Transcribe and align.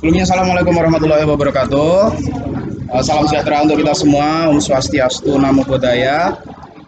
Sebelumnya 0.00 0.24
Assalamualaikum 0.24 0.72
warahmatullahi 0.72 1.28
wabarakatuh. 1.28 1.92
Uh, 2.88 3.02
salam 3.04 3.28
sejahtera 3.28 3.68
untuk 3.68 3.84
kita 3.84 3.92
semua. 3.92 4.48
Om 4.48 4.56
Swastiastu, 4.56 5.36
Namo 5.36 5.60
Buddhaya. 5.60 6.40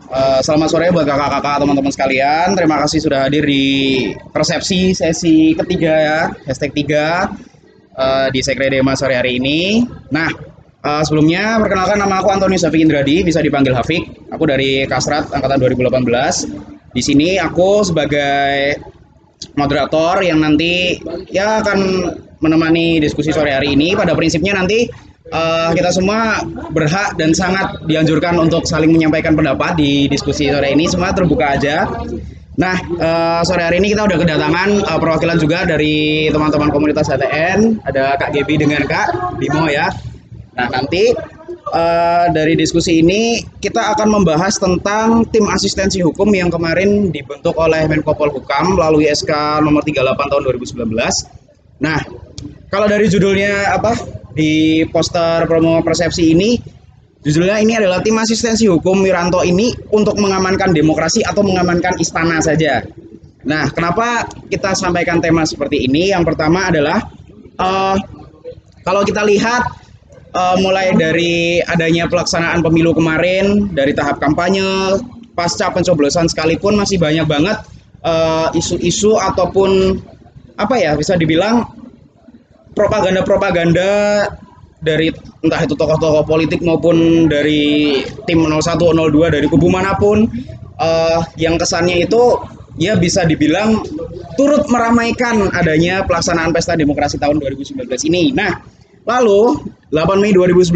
Uh, 0.08 0.40
selamat 0.40 0.72
sore 0.72 0.88
buat 0.88 1.04
kakak-kakak 1.04 1.60
teman-teman 1.60 1.92
sekalian. 1.92 2.56
Terima 2.56 2.80
kasih 2.80 3.04
sudah 3.04 3.28
hadir 3.28 3.44
di 3.44 4.08
persepsi 4.32 4.96
sesi 4.96 5.52
ketiga 5.52 5.92
ya, 5.92 6.20
hashtag 6.48 6.72
3 6.72 8.00
uh, 8.00 8.26
di 8.32 8.40
Sekre 8.40 8.72
Dema 8.72 8.96
sore 8.96 9.12
hari 9.12 9.36
ini. 9.36 9.84
Nah, 10.08 10.32
sebelumnya 11.04 11.60
perkenalkan 11.60 12.00
nama 12.00 12.24
aku 12.24 12.32
Antoni 12.32 12.56
Safik 12.56 12.80
Indradi, 12.80 13.28
bisa 13.28 13.44
dipanggil 13.44 13.76
Hafik. 13.76 14.32
Aku 14.32 14.48
dari 14.48 14.88
Kasrat 14.88 15.28
angkatan 15.28 15.60
2018. 15.60 16.96
Di 16.96 17.04
sini 17.04 17.36
aku 17.36 17.84
sebagai 17.84 18.80
moderator 19.54 20.22
yang 20.22 20.42
nanti 20.42 20.98
ya 21.30 21.62
akan 21.62 21.78
menemani 22.42 22.98
diskusi 22.98 23.30
sore 23.30 23.54
hari 23.54 23.78
ini. 23.78 23.94
Pada 23.94 24.12
prinsipnya 24.18 24.58
nanti 24.58 24.90
uh, 25.30 25.70
kita 25.72 25.94
semua 25.94 26.42
berhak 26.74 27.14
dan 27.16 27.32
sangat 27.32 27.80
dianjurkan 27.86 28.36
untuk 28.36 28.66
saling 28.66 28.90
menyampaikan 28.90 29.38
pendapat 29.38 29.78
di 29.78 30.10
diskusi 30.10 30.50
sore 30.50 30.74
ini. 30.74 30.90
Semua 30.90 31.14
terbuka 31.14 31.56
aja. 31.56 31.86
Nah, 32.52 32.76
uh, 33.00 33.40
sore 33.48 33.64
hari 33.64 33.80
ini 33.80 33.96
kita 33.96 34.04
udah 34.04 34.18
kedatangan 34.20 34.68
uh, 34.84 34.98
perwakilan 35.00 35.38
juga 35.40 35.64
dari 35.64 36.28
teman-teman 36.28 36.68
komunitas 36.68 37.08
ATN. 37.08 37.80
Ada 37.86 38.20
Kak 38.20 38.36
Gebi 38.36 38.60
dengan 38.60 38.84
Kak 38.84 39.38
Bimo 39.40 39.70
ya. 39.72 39.88
Nah, 40.52 40.68
nanti 40.68 41.16
uh, 41.72 42.26
dari 42.30 42.54
diskusi 42.54 43.00
ini 43.00 43.42
kita 43.58 43.96
akan 43.96 44.20
membahas 44.20 44.60
tentang 44.60 45.24
tim 45.32 45.48
asistensi 45.48 46.04
hukum 46.04 46.28
yang 46.30 46.52
kemarin 46.52 47.08
dibentuk 47.08 47.56
oleh 47.56 47.88
Menko 47.88 48.12
Polhukam 48.12 48.76
melalui 48.76 49.08
SK 49.08 49.64
nomor 49.64 49.82
38 49.82 50.30
tahun 50.30 50.42
2019. 50.52 51.82
Nah, 51.82 51.98
kalau 52.70 52.86
dari 52.86 53.08
judulnya 53.08 53.74
apa 53.74 53.96
di 54.36 54.84
poster 54.88 55.48
promo 55.50 55.82
persepsi 55.82 56.32
ini 56.32 56.60
judulnya 57.24 57.58
ini 57.58 57.76
adalah 57.80 58.00
tim 58.04 58.16
asistensi 58.20 58.68
hukum 58.68 59.02
Wiranto 59.02 59.42
ini 59.42 59.72
untuk 59.90 60.20
mengamankan 60.20 60.70
demokrasi 60.70 61.24
atau 61.26 61.42
mengamankan 61.42 61.98
istana 61.98 62.38
saja. 62.38 62.86
Nah, 63.42 63.66
kenapa 63.74 64.30
kita 64.46 64.78
sampaikan 64.78 65.18
tema 65.18 65.42
seperti 65.42 65.90
ini? 65.90 66.14
Yang 66.14 66.30
pertama 66.30 66.70
adalah 66.70 67.02
uh, 67.58 67.98
kalau 68.86 69.02
kita 69.02 69.26
lihat 69.26 69.82
uh, 70.36 70.56
mulai 70.60 70.92
dari 70.96 71.60
adanya 71.64 72.08
pelaksanaan 72.08 72.60
pemilu 72.64 72.96
kemarin 72.96 73.72
dari 73.72 73.92
tahap 73.96 74.18
kampanye 74.18 74.98
pasca 75.32 75.72
pencoblosan 75.72 76.28
sekalipun 76.28 76.76
masih 76.76 77.00
banyak 77.00 77.24
banget 77.24 77.56
eh, 78.04 78.48
isu-isu 78.52 79.16
uh, 79.16 79.32
ataupun 79.32 79.96
apa 80.60 80.76
ya 80.76 80.92
bisa 80.92 81.16
dibilang 81.16 81.64
propaganda-propaganda 82.76 83.88
dari 84.84 85.08
entah 85.40 85.60
itu 85.64 85.72
tokoh-tokoh 85.72 86.28
politik 86.28 86.60
maupun 86.60 87.30
dari 87.32 88.04
tim 88.28 88.44
01 88.44 88.76
02 88.76 89.34
dari 89.40 89.46
kubu 89.48 89.72
mana 89.72 89.96
pun 89.96 90.28
uh, 90.76 91.24
yang 91.40 91.56
kesannya 91.56 92.04
itu 92.04 92.36
ya 92.76 92.98
bisa 92.98 93.24
dibilang 93.24 93.80
turut 94.34 94.68
meramaikan 94.68 95.48
adanya 95.54 96.02
pelaksanaan 96.04 96.50
pesta 96.50 96.74
demokrasi 96.74 97.16
tahun 97.20 97.38
2019 97.38 97.88
ini. 98.10 98.32
Nah, 98.34 98.58
lalu 99.06 99.58
8 99.90 100.22
Mei 100.22 100.32
2019 100.32 100.72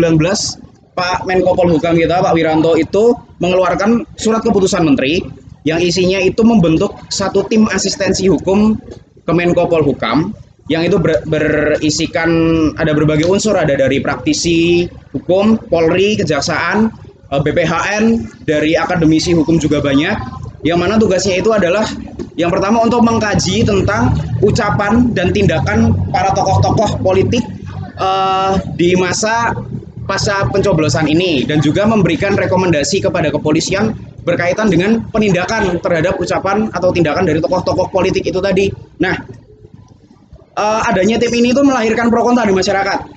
Pak 0.96 1.28
Menko 1.28 1.52
Polhukam 1.52 1.94
kita 1.96 2.24
Pak 2.24 2.32
Wiranto 2.32 2.74
itu 2.74 3.12
mengeluarkan 3.38 4.08
surat 4.16 4.40
keputusan 4.40 4.82
menteri 4.84 5.20
yang 5.66 5.82
isinya 5.82 6.22
itu 6.22 6.40
membentuk 6.46 6.94
satu 7.10 7.44
tim 7.50 7.68
asistensi 7.68 8.30
hukum 8.30 8.78
Kemenko 9.26 9.66
Polhukam 9.66 10.32
yang 10.66 10.82
itu 10.82 10.98
ber, 10.98 11.22
berisikan 11.30 12.30
ada 12.74 12.90
berbagai 12.90 13.26
unsur 13.30 13.54
ada 13.54 13.78
dari 13.78 14.02
praktisi 14.02 14.90
hukum, 15.14 15.54
Polri, 15.70 16.18
kejaksaan, 16.18 16.90
eh, 17.30 17.40
BPHN, 17.42 18.04
dari 18.42 18.74
akademisi 18.74 19.30
hukum 19.30 19.62
juga 19.62 19.78
banyak. 19.78 20.18
Yang 20.66 20.78
mana 20.82 20.94
tugasnya 20.98 21.38
itu 21.38 21.54
adalah 21.54 21.86
yang 22.34 22.50
pertama 22.50 22.82
untuk 22.82 22.98
mengkaji 23.06 23.62
tentang 23.62 24.18
ucapan 24.42 25.14
dan 25.14 25.30
tindakan 25.30 25.94
para 26.10 26.34
tokoh-tokoh 26.34 26.98
politik 26.98 27.46
uh, 27.98 28.56
di 28.76 28.94
masa 28.96 29.52
pasca 30.06 30.46
pencoblosan 30.48 31.10
ini 31.10 31.42
dan 31.44 31.58
juga 31.58 31.84
memberikan 31.84 32.38
rekomendasi 32.38 33.02
kepada 33.02 33.28
kepolisian 33.34 33.92
berkaitan 34.22 34.70
dengan 34.70 35.02
penindakan 35.10 35.78
terhadap 35.82 36.18
ucapan 36.18 36.70
atau 36.70 36.90
tindakan 36.94 37.26
dari 37.26 37.42
tokoh-tokoh 37.42 37.90
politik 37.90 38.26
itu 38.26 38.38
tadi. 38.38 38.70
Nah, 39.02 39.14
uh, 40.58 40.80
adanya 40.86 41.18
tim 41.18 41.30
ini 41.34 41.54
tuh 41.54 41.62
melahirkan 41.62 42.10
pro 42.10 42.22
kontra 42.26 42.46
di 42.46 42.54
masyarakat. 42.54 43.14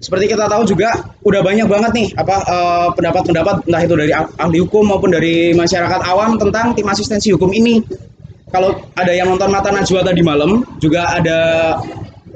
Seperti 0.00 0.32
kita 0.32 0.48
tahu 0.48 0.64
juga 0.64 1.12
udah 1.28 1.44
banyak 1.44 1.68
banget 1.68 1.92
nih 1.92 2.08
apa 2.16 2.36
uh, 2.48 2.88
pendapat-pendapat 2.96 3.68
entah 3.68 3.82
itu 3.84 3.94
dari 4.00 4.12
ahli 4.16 4.58
hukum 4.64 4.88
maupun 4.88 5.12
dari 5.12 5.52
masyarakat 5.52 6.00
awam 6.08 6.40
tentang 6.40 6.72
tim 6.72 6.88
asistensi 6.88 7.28
hukum 7.36 7.52
ini. 7.52 7.84
Kalau 8.50 8.74
ada 8.98 9.12
yang 9.14 9.30
nonton 9.30 9.46
Mata 9.52 9.70
Najwa 9.70 10.02
tadi 10.02 10.26
malam, 10.26 10.66
juga 10.82 11.06
ada 11.14 11.38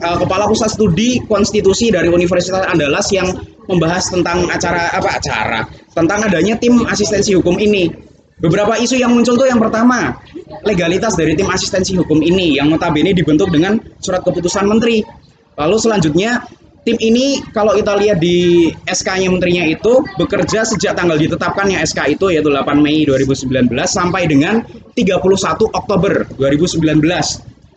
uh, 0.00 0.16
kepala 0.18 0.50
pusat 0.50 0.74
studi 0.74 1.22
konstitusi 1.26 1.92
dari 1.92 2.10
Universitas 2.10 2.64
Andalas 2.66 3.10
yang 3.14 3.30
membahas 3.68 4.12
tentang 4.12 4.48
acara 4.50 4.92
apa 4.92 5.10
acara 5.16 5.60
tentang 5.94 6.26
adanya 6.26 6.58
tim 6.58 6.84
asistensi 6.88 7.32
hukum 7.32 7.56
ini. 7.56 7.88
Beberapa 8.34 8.74
isu 8.76 8.98
yang 8.98 9.14
muncul 9.14 9.38
tuh 9.38 9.46
yang 9.46 9.62
pertama, 9.62 10.18
legalitas 10.66 11.14
dari 11.14 11.38
tim 11.38 11.46
asistensi 11.48 11.94
hukum 11.94 12.18
ini 12.18 12.58
yang 12.58 12.66
notabene 12.66 13.14
dibentuk 13.14 13.48
dengan 13.48 13.78
surat 14.02 14.26
keputusan 14.26 14.66
menteri. 14.66 15.06
Lalu 15.54 15.76
selanjutnya 15.78 16.42
tim 16.82 16.98
ini 16.98 17.40
kalau 17.54 17.78
kita 17.78 17.94
lihat 17.94 18.18
di 18.18 18.68
SK-nya 18.90 19.30
menterinya 19.30 19.64
itu 19.64 20.02
bekerja 20.18 20.66
sejak 20.66 20.98
tanggal 20.98 21.14
ditetapkannya 21.14 21.78
SK 21.86 22.18
itu 22.18 22.34
yaitu 22.34 22.50
8 22.50 22.74
Mei 22.82 23.06
2019 23.06 23.70
sampai 23.86 24.26
dengan 24.26 24.66
31 24.98 25.70
Oktober 25.70 26.26
2019. 26.36 26.82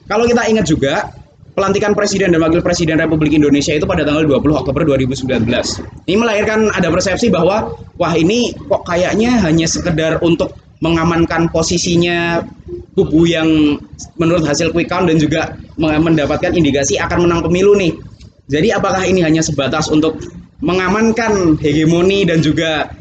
Kalau 0.10 0.26
kita 0.26 0.44
ingat 0.50 0.66
juga 0.66 1.14
pelantikan 1.58 1.98
Presiden 1.98 2.38
dan 2.38 2.46
Wakil 2.46 2.62
Presiden 2.62 3.02
Republik 3.02 3.34
Indonesia 3.34 3.74
itu 3.74 3.90
pada 3.90 4.06
tanggal 4.06 4.30
20 4.30 4.62
Oktober 4.62 4.86
2019. 4.86 5.50
Ini 6.06 6.14
melahirkan 6.22 6.70
ada 6.70 6.94
persepsi 6.94 7.34
bahwa 7.34 7.74
wah 7.98 8.14
ini 8.14 8.54
kok 8.54 8.86
kayaknya 8.86 9.42
hanya 9.42 9.66
sekedar 9.66 10.22
untuk 10.22 10.54
mengamankan 10.86 11.50
posisinya 11.50 12.46
kubu 12.94 13.26
yang 13.26 13.82
menurut 14.22 14.46
hasil 14.46 14.70
quick 14.70 14.86
count 14.86 15.10
dan 15.10 15.18
juga 15.18 15.58
mendapatkan 15.82 16.54
indikasi 16.54 17.02
akan 17.02 17.26
menang 17.26 17.42
pemilu 17.42 17.74
nih. 17.74 17.98
Jadi 18.46 18.70
apakah 18.78 19.02
ini 19.10 19.26
hanya 19.26 19.42
sebatas 19.42 19.90
untuk 19.90 20.22
mengamankan 20.62 21.58
hegemoni 21.58 22.22
dan 22.30 22.46
juga 22.46 22.94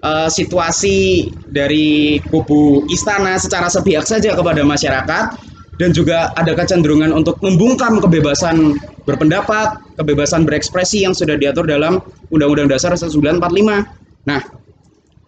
uh, 0.00 0.32
situasi 0.32 1.28
dari 1.44 2.16
kubu 2.24 2.88
istana 2.88 3.36
secara 3.36 3.68
sepihak 3.68 4.08
saja 4.08 4.32
kepada 4.32 4.64
masyarakat 4.64 5.47
dan 5.78 5.94
juga 5.94 6.34
ada 6.34 6.52
kecenderungan 6.58 7.14
untuk 7.14 7.38
membungkam 7.38 8.02
kebebasan 8.02 8.76
berpendapat, 9.06 9.78
kebebasan 9.94 10.42
berekspresi 10.42 11.06
yang 11.06 11.14
sudah 11.14 11.38
diatur 11.38 11.64
dalam 11.64 12.02
Undang-Undang 12.34 12.74
Dasar 12.74 12.92
1945. 12.98 14.26
Nah, 14.26 14.40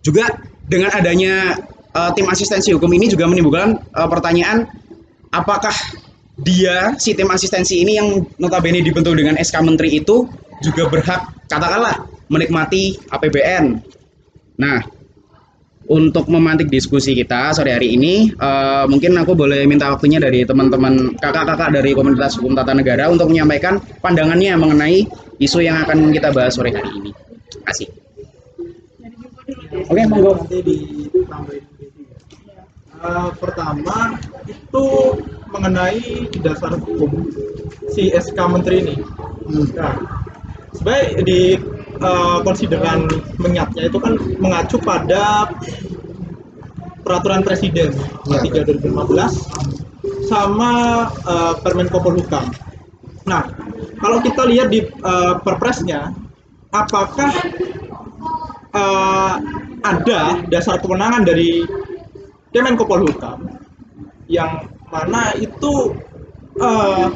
juga 0.03 0.27
dengan 0.67 0.91
adanya 0.91 1.55
uh, 1.95 2.11
tim 2.13 2.27
asistensi 2.27 2.75
hukum 2.75 2.91
ini 2.91 3.07
juga 3.07 3.31
menimbulkan 3.31 3.79
uh, 3.95 4.09
pertanyaan 4.11 4.67
apakah 5.31 5.73
dia 6.41 6.99
si 6.99 7.15
tim 7.15 7.31
asistensi 7.31 7.79
ini 7.79 8.01
yang 8.01 8.09
notabene 8.41 8.83
dibentuk 8.83 9.15
dengan 9.15 9.39
SK 9.39 9.63
Menteri 9.63 10.03
itu 10.03 10.27
juga 10.61 10.91
berhak 10.91 11.47
katakanlah 11.47 12.07
menikmati 12.31 12.97
APBN. 13.11 13.81
Nah, 14.61 14.79
untuk 15.91 16.31
memantik 16.31 16.71
diskusi 16.71 17.19
kita 17.19 17.51
sore 17.51 17.75
hari 17.75 17.99
ini, 17.99 18.31
uh, 18.39 18.87
mungkin 18.87 19.11
aku 19.19 19.35
boleh 19.35 19.67
minta 19.67 19.91
waktunya 19.91 20.23
dari 20.23 20.47
teman-teman 20.47 21.19
kakak-kakak 21.19 21.75
dari 21.75 21.91
komunitas 21.99 22.39
hukum 22.39 22.55
tata 22.55 22.71
negara 22.71 23.11
untuk 23.11 23.27
menyampaikan 23.27 23.83
pandangannya 23.99 24.55
mengenai 24.55 25.11
isu 25.43 25.67
yang 25.67 25.83
akan 25.83 26.15
kita 26.15 26.31
bahas 26.31 26.55
sore 26.55 26.71
hari 26.71 26.91
ini. 26.95 27.11
Kasih. 27.67 27.91
Oke, 29.91 30.03
monggo. 30.07 30.39
Nanti 30.39 30.59
ditambahin. 30.63 31.65
Uh, 33.01 33.33
pertama 33.41 34.21
itu 34.45 34.87
mengenai 35.51 36.29
dasar 36.45 36.77
hukum 36.79 37.33
si 37.91 38.15
SK 38.15 38.39
Menteri 38.47 38.87
ini. 38.87 38.95
Nah, 39.75 39.97
sebaik 40.77 41.27
di 41.27 41.59
uh, 42.01 42.39
konsideran 42.47 43.07
menyatnya 43.41 43.91
itu 43.91 43.99
kan 43.99 44.15
mengacu 44.39 44.79
pada 44.79 45.51
peraturan 47.03 47.43
presiden 47.43 47.91
nomor 48.29 48.45
ya. 48.47 48.63
3 48.63 48.87
2015 48.87 50.31
sama 50.31 50.71
uh, 51.27 51.55
Permen 51.59 51.91
Polhukam. 51.91 52.47
Nah, 53.27 53.51
kalau 53.99 54.23
kita 54.23 54.47
lihat 54.47 54.71
di 54.71 54.87
uh, 55.03 55.43
perpresnya, 55.43 56.15
apakah 56.71 57.35
uh, 58.73 59.35
ada 59.83 60.21
dasar 60.47 60.79
kewenangan 60.79 61.27
dari 61.27 61.67
Kemenko 62.55 62.87
Polhukam 62.87 63.59
yang 64.31 64.71
mana 64.91 65.35
itu 65.39 65.95
uh, 66.59 67.11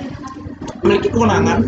memiliki 0.82 1.10
kewenangan 1.10 1.62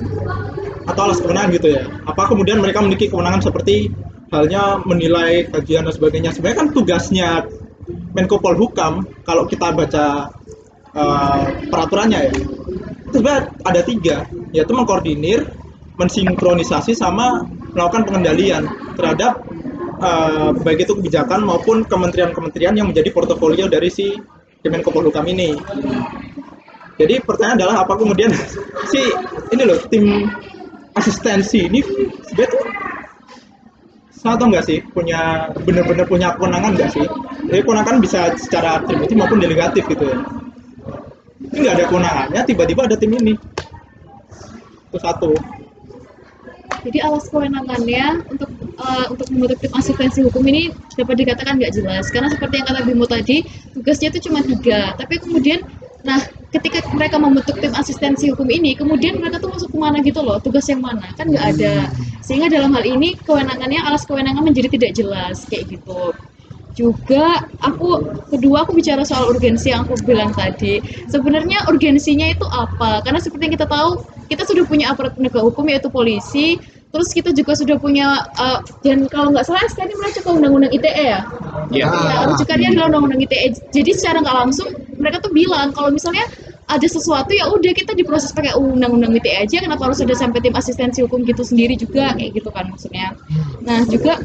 atau 0.87 1.11
alas 1.11 1.19
kewenangan 1.19 1.51
gitu 1.55 1.69
ya. 1.75 1.83
Apa 2.07 2.31
kemudian 2.31 2.63
mereka 2.63 2.81
memiliki 2.81 3.11
kewenangan 3.11 3.43
seperti 3.43 3.91
halnya 4.31 4.83
menilai 4.83 5.51
kajian 5.51 5.87
dan 5.87 5.95
sebagainya. 5.95 6.31
Sebenarnya 6.35 6.59
kan 6.63 6.69
tugasnya 6.75 7.29
Menko 8.15 8.43
Polhukam 8.43 9.07
kalau 9.23 9.47
kita 9.47 9.71
baca 9.75 10.33
uh, 10.97 11.45
peraturannya 11.69 12.21
ya, 12.27 12.33
itu 13.07 13.15
sebenarnya 13.15 13.43
ada 13.63 13.81
tiga, 13.87 14.17
yaitu 14.51 14.73
mengkoordinir, 14.75 15.47
mensinkronisasi 16.01 16.97
sama 16.97 17.47
melakukan 17.77 18.09
pengendalian 18.09 18.67
terhadap 18.97 19.45
uh, 20.01 20.51
baik 20.65 20.89
itu 20.89 20.97
kebijakan 20.97 21.45
maupun 21.45 21.85
kementerian-kementerian 21.85 22.75
yang 22.75 22.89
menjadi 22.89 23.13
portofolio 23.13 23.69
dari 23.69 23.93
si 23.93 24.17
Kemenko 24.65 24.91
Polhukam 24.91 25.29
ini. 25.29 25.55
Jadi 26.97 27.21
pertanyaan 27.21 27.61
adalah 27.61 27.77
apa 27.85 27.95
kemudian 28.01 28.33
si 28.91 29.01
ini 29.53 29.63
loh 29.63 29.79
tim 29.93 30.27
asistensi 30.97 31.69
ini 31.69 31.81
sebenarnya 32.25 32.51
tuh 32.57 32.65
atau 34.27 34.51
enggak 34.51 34.67
sih 34.67 34.83
punya 34.91 35.55
benar-benar 35.63 36.03
punya 36.11 36.35
kewenangan 36.35 36.75
enggak 36.75 36.91
sih? 36.91 37.07
Jadi 37.47 37.63
kewenangan 37.63 38.03
bisa 38.03 38.35
secara 38.35 38.83
atributif 38.83 39.15
maupun 39.15 39.39
delegatif 39.39 39.87
gitu 39.87 40.03
ya. 40.03 40.19
Ini 41.47 41.59
nggak 41.63 41.75
ada 41.79 41.85
kewenangannya, 41.87 42.41
tiba-tiba 42.43 42.91
ada 42.91 42.99
tim 42.99 43.15
ini. 43.15 43.39
Itu 44.91 44.99
satu. 44.99 45.31
Jadi 46.83 46.99
alas 47.03 47.31
kewenangannya 47.31 48.27
untuk 48.31 48.51
uh, 48.79 49.07
untuk 49.11 49.27
membentuk 49.31 49.59
tim 49.63 49.73
asistensi 49.75 50.23
hukum 50.27 50.43
ini 50.47 50.75
dapat 50.99 51.23
dikatakan 51.23 51.59
nggak 51.59 51.75
jelas 51.75 52.11
karena 52.11 52.31
seperti 52.31 52.63
yang 52.63 52.67
kata 52.67 52.81
Bimo 52.87 53.07
tadi 53.11 53.43
tugasnya 53.75 54.15
itu 54.15 54.31
cuma 54.31 54.39
tiga 54.47 54.95
tapi 54.95 55.19
kemudian 55.19 55.67
nah 56.07 56.23
ketika 56.55 56.81
mereka 56.95 57.19
membentuk 57.19 57.59
tim 57.59 57.75
asistensi 57.75 58.31
hukum 58.31 58.49
ini 58.49 58.73
kemudian 58.79 59.19
mereka 59.19 59.43
tuh 59.43 59.53
masuk 59.53 59.69
ke 59.75 59.79
mana 59.79 59.99
gitu 60.01 60.23
loh? 60.23 60.39
Tugas 60.41 60.65
yang 60.71 60.81
mana? 60.81 61.11
Kan 61.19 61.29
nggak 61.35 61.47
ada. 61.59 61.91
Sehingga 62.23 62.49
dalam 62.49 62.73
hal 62.73 62.87
ini 62.87 63.19
kewenangannya 63.27 63.83
alas 63.83 64.07
kewenangan 64.09 64.47
menjadi 64.47 64.73
tidak 64.73 64.93
jelas 64.97 65.45
kayak 65.51 65.69
gitu. 65.69 66.15
Juga 66.77 67.41
aku 67.65 68.05
kedua 68.31 68.69
aku 68.69 68.77
bicara 68.77 69.01
soal 69.03 69.33
urgensi 69.33 69.73
yang 69.73 69.85
aku 69.89 69.97
bilang 70.05 70.33
tadi. 70.33 70.81
Sebenarnya 71.11 71.67
urgensinya 71.67 72.31
itu 72.31 72.47
apa? 72.47 73.03
Karena 73.03 73.21
seperti 73.21 73.51
yang 73.51 73.55
kita 73.59 73.67
tahu 73.69 74.05
kita 74.31 74.43
sudah 74.47 74.65
punya 74.65 74.93
aparat 74.93 75.17
penegak 75.17 75.43
hukum 75.43 75.67
yaitu 75.69 75.91
polisi. 75.91 76.61
Terus 76.87 77.13
kita 77.13 77.35
juga 77.35 77.53
sudah 77.53 77.77
punya 77.77 78.25
uh, 78.41 78.63
dan 78.81 79.05
kalau 79.13 79.29
nggak 79.35 79.45
salah 79.45 79.61
SK 79.69 79.85
ini 79.85 79.95
merujuk 80.01 80.23
ke 80.25 80.31
undang-undang 80.33 80.73
ITE 80.73 81.05
ya? 81.13 81.21
Iya. 81.69 81.87
ya 81.91 82.17
rujukannya 82.31 82.69
adalah 82.73 82.87
undang-undang 82.95 83.21
ITE 83.27 83.47
jadi 83.75 83.91
secara 83.93 84.23
nggak 84.23 84.37
langsung 84.39 84.71
mereka 84.97 85.23
tuh 85.23 85.33
bilang 85.33 85.73
kalau 85.73 85.93
misalnya 85.93 86.25
ada 86.67 86.87
sesuatu 86.91 87.31
ya 87.31 87.47
udah 87.47 87.73
kita 87.73 87.95
diproses 87.95 88.35
pakai 88.35 88.59
undang-undang 88.59 89.15
ITE 89.15 89.47
aja 89.47 89.57
kenapa 89.63 89.87
harus 89.87 90.03
ada 90.03 90.15
sampai 90.19 90.43
tim 90.43 90.55
asistensi 90.59 90.99
hukum 90.99 91.23
gitu 91.23 91.47
sendiri 91.47 91.79
juga 91.79 92.13
kayak 92.19 92.35
gitu 92.35 92.51
kan 92.51 92.67
maksudnya. 92.67 93.15
Nah 93.63 93.87
juga 93.87 94.19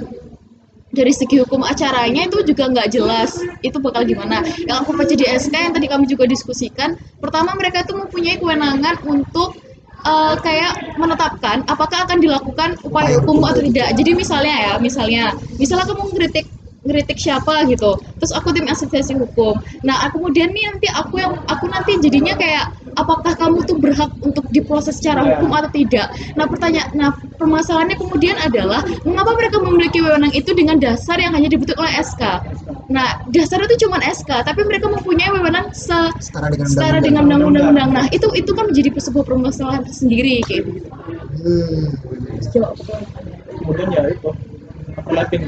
dari 0.91 1.13
segi 1.15 1.39
hukum 1.39 1.63
acaranya 1.63 2.27
itu 2.27 2.43
juga 2.43 2.67
nggak 2.67 2.87
jelas 2.91 3.39
itu 3.61 3.77
bakal 3.77 4.03
gimana. 4.03 4.43
Yang 4.65 4.77
aku 4.83 4.91
baca 4.97 5.13
di 5.13 5.25
SK 5.29 5.55
yang 5.55 5.73
tadi 5.77 5.87
kami 5.87 6.05
juga 6.09 6.25
diskusikan 6.27 6.97
pertama 7.21 7.53
mereka 7.55 7.85
tuh 7.85 8.01
mempunyai 8.01 8.41
kewenangan 8.41 8.99
untuk 9.05 9.55
uh, 10.03 10.35
kayak 10.41 10.97
menetapkan 10.97 11.63
apakah 11.69 12.09
akan 12.09 12.19
dilakukan 12.19 12.75
upaya 12.81 13.21
hukum 13.21 13.45
atau 13.45 13.61
tidak. 13.63 13.93
Jadi 13.95 14.11
misalnya 14.17 14.55
ya 14.57 14.73
misalnya 14.81 15.23
misalnya 15.61 15.85
kamu 15.87 16.09
ngeritik 16.11 16.45
ngeritik 16.81 17.17
siapa 17.17 17.65
gitu. 17.69 17.97
Terus 18.17 18.31
aku 18.33 18.53
tim 18.53 18.65
asistensi 18.65 19.13
hukum. 19.13 19.57
Nah 19.85 20.07
aku 20.09 20.21
kemudian 20.21 20.49
nih 20.53 20.63
nanti 20.69 20.87
aku 20.89 21.21
yang 21.21 21.33
aku 21.45 21.65
nanti 21.69 21.97
jadinya 22.01 22.33
kayak 22.37 22.73
apakah 22.97 23.33
kamu 23.37 23.63
tuh 23.65 23.77
berhak 23.77 24.11
untuk 24.21 24.45
diproses 24.49 24.97
secara 24.97 25.21
hukum 25.25 25.53
atau 25.53 25.71
tidak? 25.73 26.09
Nah 26.33 26.45
pertanyaan 26.49 26.89
nah 26.91 27.09
permasalahannya 27.41 27.97
kemudian 27.97 28.37
adalah 28.37 28.85
mengapa 29.01 29.31
mereka 29.33 29.57
memiliki 29.61 29.99
wewenang 30.01 30.33
itu 30.37 30.51
dengan 30.53 30.77
dasar 30.77 31.17
yang 31.17 31.33
hanya 31.33 31.49
dibentuk 31.49 31.73
oleh 31.81 31.89
SK 32.01 32.21
nah 32.91 33.23
dasar 33.31 33.63
itu 33.63 33.87
cuma 33.87 34.03
SK 34.03 34.43
tapi 34.43 34.61
mereka 34.67 34.91
mempunyai 34.91 35.31
wewenang 35.31 35.71
se 35.71 35.95
setara 36.19 36.51
dengan 36.51 36.67
setara 36.67 36.99
undang-undang. 36.99 37.39
dengan 37.39 37.47
undang-undang. 37.47 37.89
Nah 37.95 38.05
itu 38.11 38.27
itu 38.35 38.51
kan 38.51 38.67
menjadi 38.67 38.89
sebuah 38.99 39.25
permasalahan 39.25 39.81
tersendiri 39.87 40.43
kayak 40.43 40.61
gitu. 40.67 40.79
Hmm. 41.41 41.87
Kemudian 43.61 43.87
ya 43.95 44.01
itu 44.11 44.29
overlapping, 44.99 45.43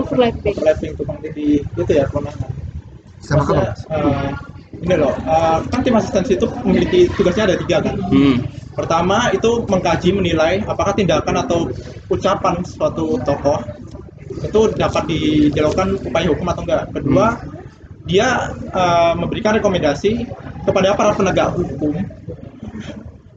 overlapping 0.00 0.52
overlapping 0.54 0.92
tukang 0.98 1.18
di 1.22 1.62
itu 1.62 1.92
ya 1.92 2.04
kewenangan. 2.10 2.50
Sama 3.24 3.40
Maksudnya, 3.40 3.72
apa? 3.72 3.96
eh, 3.96 4.28
ini 4.84 4.94
loh, 5.00 5.14
eh, 5.16 5.58
kan 5.72 5.80
tim 5.80 5.96
asistensi 5.96 6.32
itu 6.36 6.46
memiliki 6.66 7.08
tugasnya 7.14 7.44
ada 7.52 7.56
tiga 7.56 7.76
kan. 7.80 7.94
Hmm. 8.12 8.36
Pertama 8.74 9.30
itu 9.30 9.62
mengkaji 9.70 10.10
menilai 10.12 10.60
apakah 10.66 10.92
tindakan 10.92 11.46
atau 11.46 11.70
ucapan 12.10 12.58
suatu 12.66 13.16
tokoh 13.22 13.62
itu 14.44 14.60
dapat 14.74 15.02
dijalankan 15.08 15.94
upaya 16.04 16.26
hukum 16.28 16.46
atau 16.50 16.62
enggak. 16.66 16.82
Kedua, 16.92 17.26
dia 18.04 18.50
eh, 18.52 19.12
memberikan 19.16 19.56
rekomendasi 19.56 20.26
kepada 20.68 20.92
para 20.98 21.16
penegak 21.16 21.54
hukum 21.56 21.94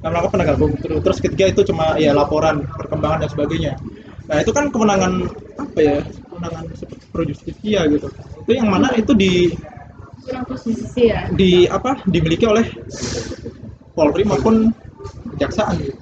yang 0.03 0.11
melakukan 0.13 0.33
penegak 0.35 0.57
hukum. 0.59 0.71
Terus- 0.83 1.01
Terus 1.05 1.17
ketiga 1.23 1.45
itu 1.53 1.61
cuma 1.69 1.95
ya 1.95 2.11
laporan 2.11 2.65
perkembangan 2.75 3.23
dan 3.23 3.29
sebagainya. 3.31 3.73
Nah 4.27 4.43
itu 4.43 4.51
kan 4.51 4.67
kewenangan 4.67 5.23
apa 5.55 5.79
ya? 5.79 5.97
Seperti 6.77 7.05
pro 7.09 7.23
justisia 7.25 7.85
gitu. 7.89 8.07
Itu 8.45 8.51
yang 8.53 8.69
mana 8.69 8.93
itu 8.95 9.11
di 9.17 9.51
ya 10.97 11.29
di 11.31 11.65
apa 11.71 12.03
dimiliki 12.07 12.43
oleh 12.43 12.67
Polri 13.95 14.27
maupun 14.27 14.69
kejaksaan 15.35 15.79
gitu. 15.81 15.97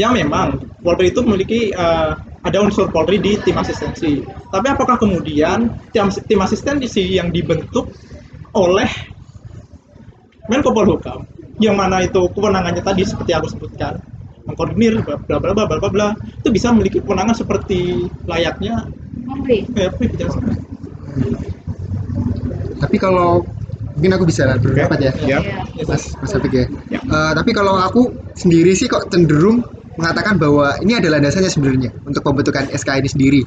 yang 0.00 0.16
memang 0.16 0.58
Polri 0.82 1.12
itu 1.12 1.20
memiliki 1.22 1.70
eh, 1.70 2.12
ada 2.42 2.58
unsur 2.58 2.90
Polri 2.90 3.22
di 3.22 3.38
tim 3.40 3.54
asistensi 3.56 4.24
tapi 4.50 4.66
apakah 4.66 4.98
kemudian 4.98 5.70
tim, 5.94 6.10
tim 6.10 6.40
asistensi 6.42 7.16
yang 7.16 7.30
dibentuk 7.30 7.92
oleh 8.56 8.88
Menko 10.50 10.74
Polhukam 10.74 11.22
yang 11.62 11.78
mana 11.78 12.02
itu 12.02 12.20
kewenangannya 12.34 12.82
tadi 12.82 13.06
seperti 13.06 13.32
aku 13.36 13.46
sebutkan 13.52 14.02
mengkoordinir 14.46 15.02
bla 15.02 15.16
bla 15.18 15.38
bla 15.38 15.52
bla 15.54 15.78
bla 15.78 15.90
bla, 15.90 16.08
itu 16.42 16.48
bisa 16.50 16.74
memiliki 16.74 16.98
kewenangan 17.02 17.36
seperti 17.36 18.10
layaknya 18.26 18.88
Polri 19.22 19.64
kejaksaan 19.68 20.56
Tapi 22.82 22.96
kalau 22.98 23.46
mungkin 23.94 24.12
aku 24.18 24.24
bisa 24.26 24.48
berpendapat 24.58 24.98
ya. 24.98 25.12
Ya. 25.22 25.38
Iya. 25.78 25.84
Mas 25.86 26.18
Mas 26.18 26.32
Afik 26.34 26.52
ya. 26.52 26.66
Ya. 26.90 27.00
Eh, 27.00 27.32
tapi 27.38 27.50
kalau 27.54 27.78
aku 27.78 28.10
sendiri 28.34 28.74
sih 28.74 28.90
kok 28.90 29.12
cenderung 29.12 29.62
mengatakan 30.00 30.40
bahwa 30.40 30.74
ini 30.80 30.98
adalah 30.98 31.20
landasannya 31.20 31.52
sebenarnya 31.52 31.90
untuk 32.08 32.24
pembentukan 32.24 32.66
SK 32.72 32.98
ini 33.04 33.08
sendiri. 33.10 33.42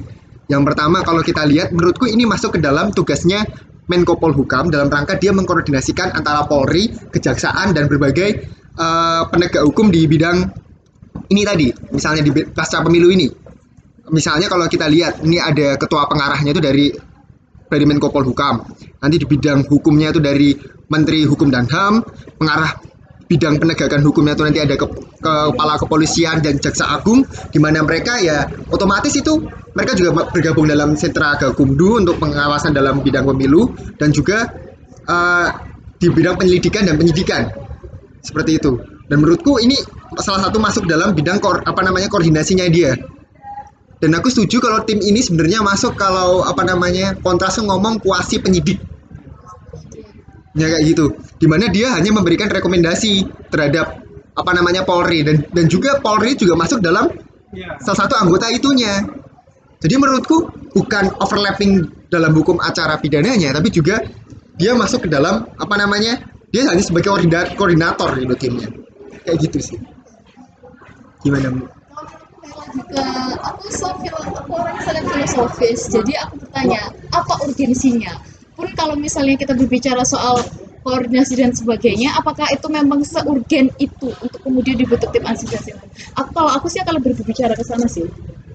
Yang 0.46 0.62
pertama 0.72 1.02
kalau 1.02 1.20
kita 1.26 1.42
lihat 1.44 1.74
menurutku 1.74 2.06
ini 2.06 2.22
masuk 2.22 2.56
ke 2.56 2.60
dalam 2.62 2.94
tugasnya 2.94 3.42
Menko 3.86 4.18
Polhukam 4.18 4.70
dalam 4.70 4.90
rangka 4.90 5.18
dia 5.18 5.30
mengkoordinasikan 5.30 6.14
antara 6.14 6.46
Polri, 6.46 6.90
Kejaksaan 6.90 7.74
dan 7.74 7.90
berbagai 7.90 8.46
eh, 8.78 9.22
penegak 9.30 9.62
hukum 9.66 9.90
di 9.90 10.06
bidang 10.06 10.65
ini 11.30 11.42
tadi, 11.42 11.66
misalnya 11.90 12.22
di 12.22 12.30
pasca 12.46 12.82
pemilu 12.82 13.10
ini. 13.10 13.26
Misalnya 14.06 14.46
kalau 14.46 14.70
kita 14.70 14.86
lihat 14.86 15.26
ini 15.26 15.42
ada 15.42 15.74
ketua 15.74 16.06
pengarahnya 16.06 16.54
itu 16.54 16.62
dari 16.62 16.86
dari 17.66 17.84
Menko 17.84 18.14
Polhukam. 18.14 18.62
Nanti 19.02 19.16
di 19.18 19.26
bidang 19.26 19.66
hukumnya 19.66 20.14
itu 20.14 20.22
dari 20.22 20.54
Menteri 20.86 21.26
Hukum 21.26 21.50
dan 21.50 21.66
HAM, 21.66 22.06
pengarah 22.38 22.70
bidang 23.26 23.58
penegakan 23.58 24.06
hukumnya 24.06 24.38
itu 24.38 24.46
nanti 24.46 24.60
ada 24.62 24.78
ke, 24.78 24.86
kepala 25.18 25.74
kepolisian 25.82 26.38
dan 26.38 26.62
jaksa 26.62 26.86
agung 26.94 27.26
di 27.50 27.58
mana 27.58 27.82
mereka 27.82 28.22
ya 28.22 28.46
otomatis 28.70 29.18
itu 29.18 29.42
mereka 29.74 29.98
juga 29.98 30.30
bergabung 30.30 30.70
dalam 30.70 30.94
sentra 30.94 31.34
Gakumdu 31.34 31.98
untuk 31.98 32.22
pengawasan 32.22 32.70
dalam 32.70 33.02
bidang 33.02 33.26
pemilu 33.26 33.74
dan 33.98 34.14
juga 34.14 34.46
eh, 35.10 35.48
di 35.98 36.06
bidang 36.06 36.38
penyelidikan 36.38 36.86
dan 36.86 36.94
penyidikan 36.94 37.50
seperti 38.22 38.62
itu 38.62 38.78
dan 39.10 39.18
menurutku 39.18 39.58
ini 39.58 39.74
salah 40.20 40.48
satu 40.48 40.58
masuk 40.60 40.84
dalam 40.88 41.12
bidang 41.12 41.40
kor, 41.40 41.60
apa 41.64 41.80
namanya 41.84 42.08
koordinasinya 42.08 42.66
dia. 42.72 42.96
Dan 43.96 44.12
aku 44.12 44.28
setuju 44.28 44.60
kalau 44.60 44.84
tim 44.84 45.00
ini 45.00 45.24
sebenarnya 45.24 45.64
masuk 45.64 45.96
kalau 45.96 46.44
apa 46.44 46.60
namanya 46.68 47.16
kontras 47.24 47.56
ngomong 47.56 47.96
kuasi 48.04 48.40
penyidik. 48.44 48.76
Ya 50.56 50.68
kayak 50.72 50.84
gitu. 50.84 51.16
Di 51.40 51.48
mana 51.48 51.68
dia 51.72 51.96
hanya 51.96 52.12
memberikan 52.12 52.48
rekomendasi 52.48 53.24
terhadap 53.48 54.04
apa 54.36 54.50
namanya 54.52 54.84
Polri. 54.84 55.24
Dan 55.24 55.48
dan 55.48 55.64
juga 55.68 55.96
Polri 56.04 56.36
juga 56.36 56.60
masuk 56.60 56.84
dalam 56.84 57.08
ya 57.56 57.80
salah 57.80 58.04
satu 58.04 58.20
anggota 58.20 58.52
itunya. 58.52 59.00
Jadi 59.80 59.94
menurutku 59.96 60.48
bukan 60.76 61.16
overlapping 61.20 61.88
dalam 62.12 62.36
hukum 62.36 62.60
acara 62.60 63.00
pidananya 63.00 63.52
tapi 63.56 63.68
juga 63.72 64.00
dia 64.56 64.72
masuk 64.76 65.04
ke 65.04 65.08
dalam 65.12 65.44
apa 65.56 65.74
namanya 65.76 66.20
dia 66.52 66.68
hanya 66.68 66.84
sebagai 66.84 67.12
koordinator 67.12 67.56
koordinator 67.56 68.12
gitu 68.20 68.34
timnya. 68.36 68.68
Kayak 69.24 69.36
gitu 69.48 69.58
sih 69.72 69.95
gimana 71.24 71.48
Bu? 71.52 71.64
ke 72.86 73.04
aku 73.40 73.66
sofil 73.72 74.14
aku 74.14 74.52
orang 74.52 74.78
sangat 74.84 75.04
filosofis 75.08 75.88
jadi 75.88 76.12
aku 76.26 76.44
bertanya 76.44 76.92
apa 77.12 77.34
urgensinya? 77.44 78.12
Pun 78.56 78.72
kalau 78.72 78.96
misalnya 78.96 79.36
kita 79.36 79.52
berbicara 79.52 80.00
soal 80.04 80.40
koordinasi 80.80 81.36
dan 81.36 81.52
sebagainya 81.52 82.14
apakah 82.16 82.46
itu 82.48 82.64
memang 82.70 83.02
seurgen 83.02 83.68
itu 83.82 84.08
untuk 84.22 84.40
kemudian 84.40 84.78
dibentuk 84.78 85.10
tim 85.10 85.24
hukum 85.26 85.76
aku 86.14 86.30
kalau 86.30 86.50
aku 86.54 86.66
sih 86.70 86.80
akan 86.80 87.02
lebih 87.02 87.18
berbicara 87.20 87.52
ke 87.58 87.64
sana 87.66 87.90
sih. 87.90 88.06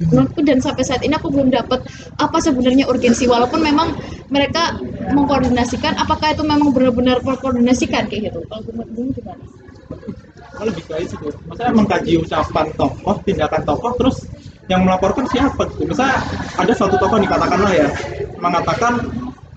Menurutku 0.01 0.41
dan 0.41 0.57
sampai 0.57 0.81
saat 0.81 1.05
ini 1.05 1.13
aku 1.13 1.29
belum 1.29 1.53
dapat 1.53 1.85
apa 2.17 2.37
sebenarnya 2.41 2.89
urgensi 2.89 3.29
walaupun 3.29 3.61
memang 3.61 3.93
mereka 4.33 4.81
mengkoordinasikan 5.13 5.93
apakah 6.01 6.33
itu 6.33 6.41
memang 6.41 6.73
benar-benar 6.73 7.21
mengkoordinasikan 7.21 8.09
kayak 8.09 8.33
gitu? 8.33 8.41
Kalau 8.49 8.65
gimana 8.65 8.89
Kalau 10.61 10.77
lebih 10.77 10.85
ke 10.85 10.95
itu 11.01 11.15
tuh. 11.17 11.33
Maksudnya 11.49 11.73
mengkaji 11.73 12.13
ucapan 12.21 12.69
tokoh, 12.77 13.15
tindakan 13.25 13.61
tokoh, 13.65 13.97
terus 13.97 14.29
yang 14.69 14.85
melaporkan 14.85 15.25
siapa 15.33 15.65
gitu. 15.73 15.89
Misalnya 15.89 16.21
ada 16.53 16.69
suatu 16.77 17.01
tokoh 17.01 17.17
nih 17.17 17.25
katakanlah 17.25 17.73
ya 17.73 17.89
mengatakan 18.37 19.01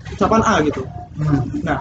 ucapan 0.09 0.41
A 0.41 0.65
gitu. 0.65 0.81
Nah, 1.61 1.77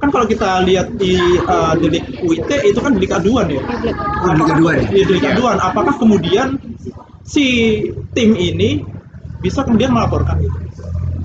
kan 0.00 0.08
kalau 0.08 0.24
kita 0.24 0.64
lihat 0.64 0.88
di 0.96 1.20
uh, 1.44 1.76
delik 1.76 2.00
UIT 2.24 2.48
itu 2.64 2.80
kan 2.80 2.96
delik 2.96 3.12
aduan 3.12 3.52
ya. 3.52 3.60
Oh, 4.24 4.32
delik 4.32 4.56
aduan 4.56 4.74
ya? 4.80 4.84
Iya, 4.88 5.04
delik 5.04 5.26
aduan. 5.36 5.60
Apakah 5.60 5.94
kemudian 6.00 6.56
si 7.28 7.76
tim 8.16 8.32
ini 8.40 8.80
bisa 9.44 9.68
kemudian 9.68 9.92
melaporkan 9.92 10.40
gitu? 10.40 10.56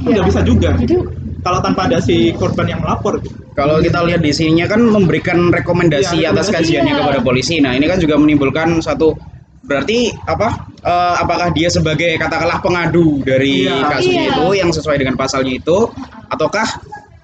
Tidak 0.03 0.19
Iya. 0.19 0.27
bisa 0.27 0.43
juga. 0.43 0.75
jadi 0.75 0.99
Kalau 1.47 1.63
tanpa 1.63 1.87
ada 1.87 2.03
si 2.03 2.35
korban 2.35 2.67
yang 2.67 2.83
melapor 2.83 3.23
gitu. 3.23 3.46
Kalau 3.57 3.81
kita 3.81 4.05
lihat 4.05 4.21
di 4.21 4.29
sininya 4.29 4.69
kan 4.69 4.85
memberikan 4.85 5.49
rekomendasi 5.49 6.21
Iya, 6.21 6.29
atas 6.29 6.53
kajiannya 6.53 6.93
Iya. 6.93 7.01
kepada 7.01 7.19
polisi. 7.25 7.57
Nah, 7.57 7.73
ini 7.73 7.89
kan 7.89 7.97
juga 7.97 8.13
menimbulkan 8.21 8.77
satu 8.85 9.17
berarti 9.65 10.13
apa? 10.29 10.69
eh, 10.87 11.15
apakah 11.19 11.49
dia 11.51 11.67
sebagai 11.67 12.15
katakanlah 12.15 12.61
pengadu 12.61 13.19
dari 13.25 13.65
Iya. 13.65 13.89
kasusnya 13.91 14.23
Iya. 14.23 14.31
itu 14.37 14.45
yang 14.61 14.69
sesuai 14.71 14.97
dengan 15.01 15.17
pasalnya 15.17 15.57
itu 15.57 15.89
ataukah 16.29 16.67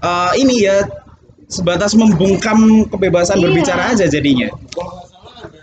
eh, 0.03 0.31
ini 0.41 0.65
ya 0.67 0.83
sebatas 1.47 1.93
membungkam 1.95 2.89
kebebasan 2.91 3.37
Iya. 3.39 3.43
berbicara 3.47 3.83
aja 3.93 4.03
jadinya. 4.09 4.49
kalau 4.73 4.89
nggak 4.89 5.05
salah 5.07 5.33
ada 5.47 5.61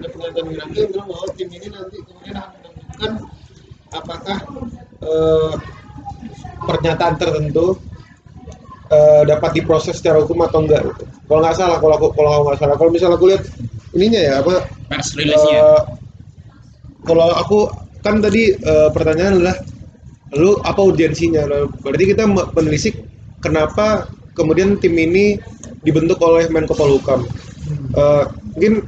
ada 0.00 0.06
pernyataan 0.06 0.44
Wiranto 0.48 0.78
yang 0.80 0.88
bilang 0.94 1.06
bahwa 1.10 1.26
tim 1.36 1.48
ini 1.50 1.66
nanti 1.68 1.96
kemudian 2.00 2.36
akan 2.38 2.56
menentukan 2.62 3.12
apakah 3.90 4.38
eh, 5.02 5.52
pernyataan 6.62 7.14
tertentu 7.18 7.66
eh, 8.90 9.22
dapat 9.26 9.50
diproses 9.56 9.98
secara 9.98 10.20
hukum 10.22 10.42
atau 10.44 10.66
enggak 10.66 10.82
gitu. 10.82 11.04
Kalau 11.30 11.40
nggak 11.40 11.56
salah, 11.56 11.78
kalau 11.78 11.94
aku 11.96 12.08
kalau 12.18 12.30
nggak 12.46 12.58
salah, 12.58 12.74
kalau 12.76 12.90
misalnya 12.90 13.16
aku 13.16 13.26
lihat 13.30 13.42
ininya 13.94 14.20
ya 14.20 14.32
apa 14.42 14.66
eh, 15.56 15.80
kalau 17.06 17.26
aku 17.38 17.58
kan 18.02 18.18
tadi 18.20 18.54
eh, 18.54 18.88
pertanyaan 18.90 19.40
adalah 19.40 19.56
lalu 20.34 20.52
apa 20.62 20.80
urgensinya? 20.82 21.42
Lalu, 21.46 21.66
berarti 21.82 22.04
kita 22.14 22.22
me- 22.26 22.50
menelisik 22.54 22.94
kenapa 23.42 24.10
kemudian 24.34 24.78
tim 24.78 24.94
ini 24.94 25.38
dibentuk 25.82 26.20
oleh 26.22 26.46
Menko 26.50 26.74
Polhukam. 26.74 27.26
Eh, 27.94 28.24
mungkin 28.54 28.86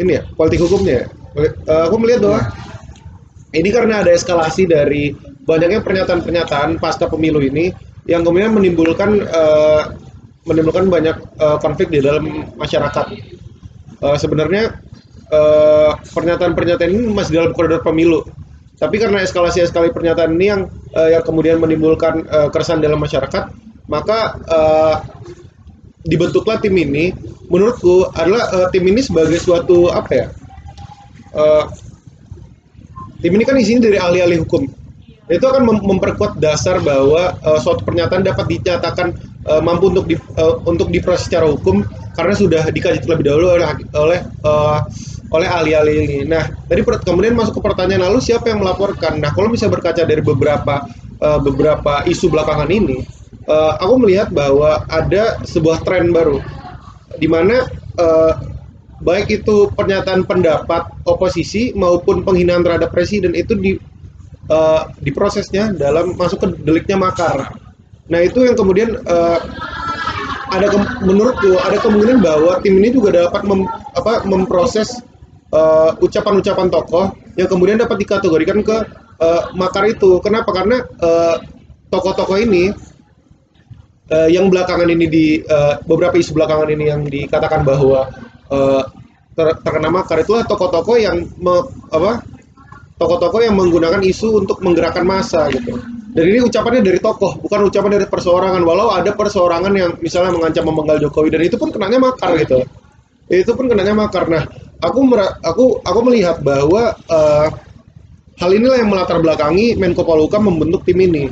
ini 0.00 0.16
ya 0.16 0.22
politik 0.36 0.60
hukumnya. 0.64 1.04
ya. 1.04 1.48
Eh, 1.48 1.82
aku 1.88 1.96
melihat 2.00 2.26
bahwa 2.26 2.40
ini 3.50 3.68
karena 3.74 4.02
ada 4.02 4.14
eskalasi 4.14 4.66
dari 4.66 5.14
banyaknya 5.44 5.82
pernyataan-pernyataan 5.82 6.78
pasca 6.78 7.10
pemilu 7.10 7.42
ini 7.42 7.74
yang 8.10 8.26
kemudian 8.26 8.50
menimbulkan 8.50 9.22
eh, 9.22 9.82
menimbulkan 10.42 10.90
banyak 10.90 11.16
eh, 11.38 11.58
konflik 11.62 11.94
di 11.94 12.02
dalam 12.02 12.26
masyarakat. 12.58 13.06
Eh, 14.02 14.16
sebenarnya 14.18 14.74
eh, 15.30 15.90
pernyataan-pernyataan 15.94 16.90
ini 16.90 17.14
masih 17.14 17.38
dalam 17.38 17.54
koridor 17.54 17.86
pemilu. 17.86 18.26
Tapi 18.80 18.96
karena 18.96 19.22
eskalasi-eskalasi 19.22 19.94
pernyataan 19.94 20.34
ini 20.34 20.46
yang 20.50 20.62
eh, 20.90 21.14
yang 21.14 21.22
kemudian 21.22 21.62
menimbulkan 21.62 22.26
eh, 22.26 22.48
keresahan 22.50 22.82
dalam 22.82 22.98
masyarakat, 22.98 23.54
maka 23.86 24.18
eh, 24.50 24.96
dibentuklah 26.10 26.58
tim 26.58 26.74
ini. 26.74 27.14
Menurutku 27.50 28.10
adalah 28.14 28.50
eh, 28.50 28.68
tim 28.74 28.90
ini 28.90 29.06
sebagai 29.06 29.38
suatu 29.38 29.90
apa 29.94 30.10
ya? 30.10 30.26
eh, 31.30 31.64
tim 33.22 33.32
ini 33.36 33.44
kan 33.46 33.54
isinya 33.54 33.86
dari 33.86 34.02
ahli-ahli 34.02 34.42
hukum. 34.42 34.79
Itu 35.30 35.46
akan 35.46 35.62
mem- 35.62 35.84
memperkuat 35.94 36.42
dasar 36.42 36.82
bahwa 36.82 37.38
eh, 37.38 37.58
suatu 37.62 37.86
pernyataan 37.86 38.26
dapat 38.26 38.50
dinyatakan 38.50 39.14
eh, 39.46 39.62
mampu 39.62 39.94
untuk 39.94 40.10
di, 40.10 40.18
eh, 40.18 40.54
untuk 40.66 40.90
diproses 40.90 41.30
secara 41.30 41.46
hukum 41.46 41.86
karena 42.18 42.34
sudah 42.34 42.62
dikaji 42.68 42.98
terlebih 42.98 43.30
dahulu 43.30 43.46
oleh 43.54 43.66
oleh 43.94 44.20
eh, 44.26 44.78
oleh 45.30 45.46
ahli-ahli 45.46 45.92
ini. 46.02 46.18
Nah, 46.26 46.50
per- 46.66 47.06
kemudian 47.06 47.38
masuk 47.38 47.62
ke 47.62 47.62
pertanyaan 47.62 48.10
lalu 48.10 48.18
siapa 48.18 48.50
yang 48.50 48.58
melaporkan? 48.66 49.22
Nah, 49.22 49.30
kalau 49.30 49.46
bisa 49.54 49.70
berkaca 49.70 50.02
dari 50.02 50.18
beberapa 50.18 50.82
eh, 51.22 51.38
beberapa 51.38 52.02
isu 52.10 52.26
belakangan 52.26 52.66
ini, 52.66 52.98
eh, 53.46 53.72
aku 53.78 53.94
melihat 54.02 54.34
bahwa 54.34 54.82
ada 54.90 55.38
sebuah 55.46 55.86
tren 55.86 56.10
baru 56.10 56.42
di 57.22 57.30
mana 57.30 57.62
eh, 57.98 58.32
baik 59.00 59.30
itu 59.30 59.70
pernyataan 59.72 60.26
pendapat 60.26 60.82
oposisi 61.06 61.72
maupun 61.72 62.20
penghinaan 62.26 62.66
terhadap 62.66 62.90
presiden 62.92 63.32
itu 63.32 63.56
di 63.56 63.72
eh, 64.50 64.80
diprosesnya 65.06 65.72
dalam 65.74 66.12
masuk 66.18 66.38
ke 66.42 66.46
deliknya 66.66 66.98
makar. 66.98 67.54
Nah 68.10 68.20
itu 68.26 68.42
yang 68.42 68.58
kemudian 68.58 68.98
eh, 68.98 69.38
ada 70.50 70.66
ke- 70.66 70.98
menurutku 71.06 71.54
ada 71.62 71.78
kemungkinan 71.78 72.18
bahwa 72.18 72.58
tim 72.58 72.74
ini 72.82 72.90
juga 72.90 73.26
dapat 73.26 73.42
mem- 73.46 73.70
apa, 73.94 74.26
memproses 74.26 74.98
eh, 75.54 75.90
ucapan-ucapan 76.02 76.66
tokoh 76.70 77.14
yang 77.38 77.46
kemudian 77.46 77.78
dapat 77.78 77.96
dikategorikan 78.02 78.58
ke 78.66 78.76
eh, 79.22 79.42
makar 79.54 79.86
itu. 79.86 80.18
Kenapa? 80.22 80.50
Karena 80.50 80.82
eh, 80.82 81.36
tokoh-tokoh 81.90 82.38
ini 82.42 82.74
eh, 84.10 84.28
yang 84.34 84.50
belakangan 84.50 84.88
ini 84.90 85.06
di 85.06 85.26
eh, 85.42 85.74
beberapa 85.86 86.18
isu 86.18 86.34
belakangan 86.34 86.68
ini 86.74 86.84
yang 86.90 87.02
dikatakan 87.06 87.62
bahwa 87.62 88.10
ter- 89.38 89.58
terkena 89.62 89.90
makar 89.94 90.18
itulah 90.26 90.42
tokoh-tokoh 90.42 90.98
yang 90.98 91.22
me- 91.38 91.68
apa 91.94 92.26
tokoh-tokoh 93.00 93.40
yang 93.40 93.56
menggunakan 93.56 94.04
isu 94.04 94.44
untuk 94.44 94.60
menggerakkan 94.60 95.08
massa 95.08 95.48
gitu. 95.48 95.80
Dan 96.10 96.24
ini 96.26 96.44
ucapannya 96.44 96.84
dari 96.84 97.00
tokoh, 97.00 97.40
bukan 97.40 97.70
ucapan 97.70 97.96
dari 97.96 98.06
perseorangan. 98.10 98.60
Walau 98.60 98.92
ada 98.92 99.16
perseorangan 99.16 99.72
yang 99.72 99.90
misalnya 100.04 100.36
mengancam 100.36 100.68
memenggal 100.68 101.00
Jokowi 101.00 101.32
dan 101.32 101.42
itu 101.48 101.56
pun 101.56 101.72
kenanya 101.72 101.96
makar 101.96 102.36
gitu. 102.36 102.60
Itu 103.30 103.56
pun 103.56 103.70
kenanya 103.70 103.94
makar. 103.96 104.26
Nah, 104.28 104.44
aku 104.84 105.00
aku 105.40 105.64
aku 105.80 106.00
melihat 106.10 106.42
bahwa 106.44 106.92
eh, 106.98 107.46
hal 108.42 108.50
inilah 108.52 108.82
yang 108.82 108.90
melatar 108.90 109.22
belakangi 109.22 109.78
Menko 109.78 110.02
Polhukam 110.04 110.50
membentuk 110.50 110.84
tim 110.84 110.98
ini. 111.00 111.30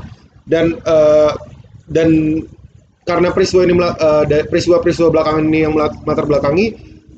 Dan 0.49 0.79
eh, 0.79 1.33
dan 1.91 2.09
karena 3.03 3.29
peristiwa 3.35 3.67
ini 3.67 3.75
da- 4.31 4.47
peristiwa-peristiwa 4.47 5.11
belakangan 5.11 5.43
ini 5.43 5.59
yang 5.69 5.73
melat- 5.75 6.01
melatar 6.07 6.25
belakangi, 6.25 6.67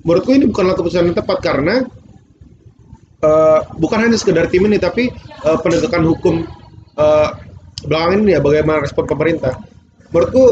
menurutku 0.01 0.33
ini 0.33 0.49
bukanlah 0.49 0.75
keputusan 0.81 1.13
yang 1.13 1.19
tepat 1.19 1.39
karena 1.45 1.85
eh, 3.21 3.61
bukan 3.77 3.99
hanya 4.09 4.17
sekedar 4.17 4.49
tim 4.49 4.65
ini 4.67 4.81
tapi 4.81 5.13
eh, 5.15 5.59
penegakan 5.61 6.03
hukum 6.09 6.35
eh, 6.97 7.29
belakangan 7.85 8.19
ini 8.25 8.31
ya 8.37 8.41
bagaimana 8.41 8.85
respon 8.85 9.05
pemerintah. 9.09 9.57
Menurutku 10.11 10.45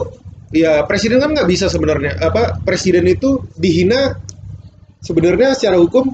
ya 0.55 0.85
presiden 0.89 1.21
kan 1.21 1.35
nggak 1.35 1.49
bisa 1.49 1.69
sebenarnya 1.69 2.17
apa 2.25 2.63
presiden 2.65 3.05
itu 3.05 3.45
dihina 3.57 4.17
sebenarnya 5.05 5.53
secara 5.57 5.77
hukum 5.81 6.09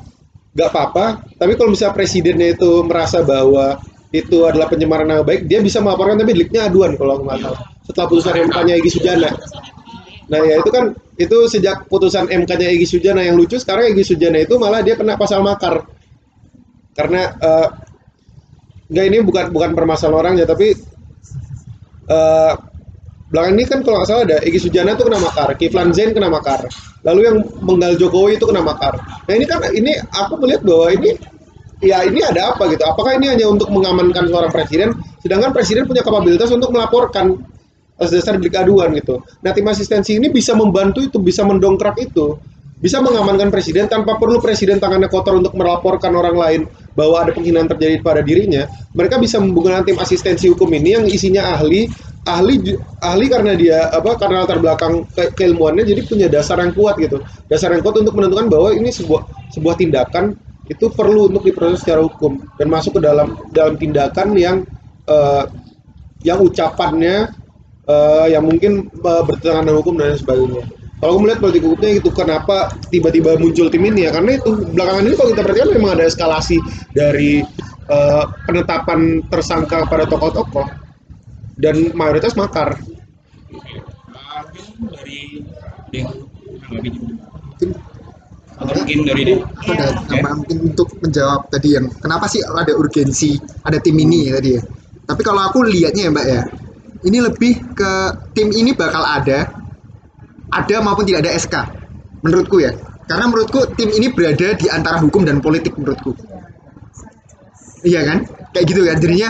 nggak 0.55 0.69
apa-apa. 0.71 1.07
Tapi 1.39 1.53
kalau 1.59 1.75
misalnya 1.75 1.95
presidennya 1.95 2.49
itu 2.55 2.83
merasa 2.87 3.23
bahwa 3.23 3.79
itu 4.15 4.47
adalah 4.47 4.71
pencemaran 4.71 5.11
nama 5.11 5.27
baik 5.27 5.51
dia 5.51 5.59
bisa 5.59 5.83
melaporkan 5.83 6.15
tapi 6.23 6.39
deliknya 6.39 6.71
aduan 6.71 6.95
kalau 6.95 7.27
nggak 7.27 7.43
salah 7.43 7.63
setelah 7.83 8.07
putusan 8.07 8.35
MK-nya 8.47 8.75
Egy 8.79 8.91
Sujana. 8.95 9.31
Nah 10.31 10.41
ya 10.41 10.55
itu 10.63 10.71
kan 10.71 10.85
itu 11.19 11.39
sejak 11.51 11.91
putusan 11.91 12.31
MK-nya 12.31 12.71
Egy 12.71 12.87
Sujana 12.87 13.27
yang 13.27 13.35
lucu 13.35 13.59
sekarang 13.59 13.91
Egy 13.91 14.07
Sujana 14.07 14.39
itu 14.41 14.55
malah 14.57 14.81
dia 14.87 14.95
kena 14.95 15.19
pasal 15.19 15.43
makar 15.43 15.83
karena 16.95 17.35
eh, 17.37 17.69
nggak 18.91 19.05
ini 19.11 19.19
bukan 19.27 19.45
bukan 19.51 19.71
permasalahan 19.75 20.19
orang 20.19 20.35
ya 20.39 20.47
tapi 20.47 20.75
eh 22.05 22.53
belakangan 23.35 23.57
ini 23.59 23.65
kan 23.67 23.79
kalau 23.83 23.97
nggak 23.99 24.09
salah 24.09 24.25
ada 24.31 24.39
Egy 24.47 24.63
Sujana 24.63 24.95
itu 24.95 25.03
kena 25.03 25.19
makar, 25.19 25.49
Kiflan 25.59 25.91
Zain 25.91 26.15
kena 26.15 26.31
makar, 26.31 26.71
lalu 27.03 27.21
yang 27.27 27.37
menggal 27.67 27.99
Jokowi 27.99 28.39
itu 28.39 28.47
kena 28.47 28.63
makar. 28.63 28.95
Nah 29.27 29.35
ini 29.35 29.45
kan 29.51 29.59
ini 29.75 29.99
aku 30.15 30.39
melihat 30.39 30.63
bahwa 30.63 30.87
ini 30.95 31.11
ya 31.83 32.07
ini 32.07 32.23
ada 32.23 32.55
apa 32.55 32.71
gitu? 32.71 32.87
Apakah 32.87 33.19
ini 33.19 33.35
hanya 33.35 33.51
untuk 33.51 33.75
mengamankan 33.75 34.31
seorang 34.31 34.55
presiden, 34.55 34.95
sedangkan 35.19 35.51
presiden 35.51 35.83
punya 35.91 36.07
kapabilitas 36.07 36.55
untuk 36.55 36.71
melaporkan 36.71 37.43
atas 37.99 38.11
dasar 38.15 38.39
delik 38.39 38.55
aduan 38.55 38.95
gitu. 38.95 39.19
Nah 39.43 39.51
tim 39.51 39.67
asistensi 39.67 40.15
ini 40.15 40.31
bisa 40.31 40.55
membantu 40.55 41.03
itu, 41.03 41.19
bisa 41.19 41.43
mendongkrak 41.43 41.99
itu, 42.07 42.39
bisa 42.79 43.03
mengamankan 43.03 43.51
presiden 43.51 43.91
tanpa 43.91 44.15
perlu 44.19 44.39
presiden 44.39 44.79
tangannya 44.79 45.11
kotor 45.11 45.39
untuk 45.43 45.59
melaporkan 45.59 46.15
orang 46.15 46.37
lain 46.39 46.61
bahwa 46.95 47.21
ada 47.27 47.31
penghinaan 47.35 47.67
terjadi 47.69 48.01
pada 48.01 48.23
dirinya. 48.23 48.67
Mereka 48.95 49.19
bisa 49.19 49.43
menggunakan 49.43 49.83
tim 49.85 49.99
asistensi 49.99 50.47
hukum 50.49 50.71
ini 50.73 50.97
yang 50.97 51.05
isinya 51.11 51.55
ahli, 51.59 51.91
ahli 52.25 52.75
ahli 53.03 53.27
karena 53.29 53.53
dia 53.59 53.91
apa 53.91 54.17
karena 54.17 54.47
latar 54.47 54.63
belakang 54.63 55.05
ke- 55.11 55.35
keilmuannya 55.35 55.85
jadi 55.85 56.01
punya 56.07 56.27
dasar 56.31 56.63
yang 56.63 56.73
kuat 56.73 56.97
gitu. 57.03 57.21
Dasar 57.51 57.75
yang 57.75 57.83
kuat 57.83 58.01
untuk 58.01 58.15
menentukan 58.17 58.47
bahwa 58.49 58.71
ini 58.73 58.89
sebuah 58.95 59.51
sebuah 59.53 59.75
tindakan 59.77 60.39
itu 60.65 60.89
perlu 60.89 61.29
untuk 61.29 61.45
diproses 61.45 61.85
secara 61.85 62.01
hukum 62.01 62.41
dan 62.57 62.67
masuk 62.73 62.97
ke 62.97 63.01
dalam 63.05 63.37
dalam 63.53 63.77
tindakan 63.77 64.33
yang 64.39 64.57
eh, 65.05 65.45
yang 66.25 66.41
ucapannya 66.41 67.29
eh, 67.85 68.27
yang 68.33 68.45
mungkin 68.47 68.89
eh, 68.89 69.23
bertentangan 69.29 69.65
dengan 69.69 69.79
hukum 69.83 69.95
dan 70.01 70.17
sebagainya. 70.17 70.65
Kalau 71.03 71.11
aku 71.17 71.21
melihat 71.27 71.41
politik 71.43 71.63
hukumnya 71.67 71.91
itu 72.01 72.11
kenapa 72.15 72.73
tiba-tiba 72.89 73.37
muncul 73.37 73.69
tim 73.69 73.85
ini 73.85 74.09
ya 74.09 74.11
karena 74.15 74.41
itu 74.41 74.51
belakangan 74.73 75.05
ini 75.05 75.15
kalau 75.19 75.31
kita 75.37 75.43
perhatikan 75.45 75.71
memang 75.77 75.91
ada 76.01 76.05
eskalasi 76.09 76.57
dari 76.97 77.45
eh, 77.91 78.25
penetapan 78.49 79.21
tersangka 79.29 79.85
pada 79.85 80.09
tokoh-tokoh 80.09 80.67
dan 81.61 81.93
mayoritas 81.93 82.35
makar. 82.35 82.79
mungkin 84.65 84.91
dari 84.91 85.19
atau 88.55 88.71
mungkin 88.71 88.99
dari 89.03 89.23
ada 89.67 89.87
tambahan 90.07 90.37
mungkin 90.43 90.59
untuk 90.71 90.89
menjawab 91.03 91.51
tadi 91.51 91.75
yang 91.75 91.91
kenapa 91.99 92.31
sih 92.31 92.39
ada 92.43 92.73
urgensi 92.79 93.35
ada 93.67 93.83
tim 93.83 93.99
ini 93.99 94.31
ya 94.31 94.39
tadi 94.39 94.51
ya. 94.59 94.63
Tapi 95.05 95.21
kalau 95.21 95.43
aku 95.45 95.67
lihatnya 95.69 96.09
ya 96.09 96.11
Mbak 96.15 96.27
ya, 96.27 96.41
ini 97.05 97.19
lebih 97.21 97.53
ke 97.77 97.93
tim 98.33 98.49
ini 98.55 98.73
bakal 98.73 99.05
ada, 99.05 99.53
ada 100.55 100.77
maupun 100.79 101.05
tidak 101.07 101.27
ada 101.27 101.33
SK. 101.35 101.55
Menurutku 102.23 102.63
ya, 102.63 102.73
karena 103.05 103.27
menurutku 103.29 103.75
tim 103.75 103.91
ini 103.91 104.15
berada 104.15 104.55
di 104.55 104.67
antara 104.71 105.03
hukum 105.03 105.27
dan 105.27 105.43
politik 105.43 105.77
menurutku. 105.77 106.15
Iya 107.85 108.01
kan? 108.07 108.19
Kayak 108.55 108.65
gitu 108.71 108.81
kan. 108.87 108.97
Jadinya 108.97 109.29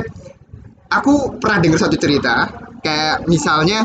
aku 0.95 1.41
pernah 1.43 1.59
dengar 1.59 1.81
satu 1.83 1.97
cerita 1.99 2.47
kayak 2.85 3.27
misalnya 3.27 3.83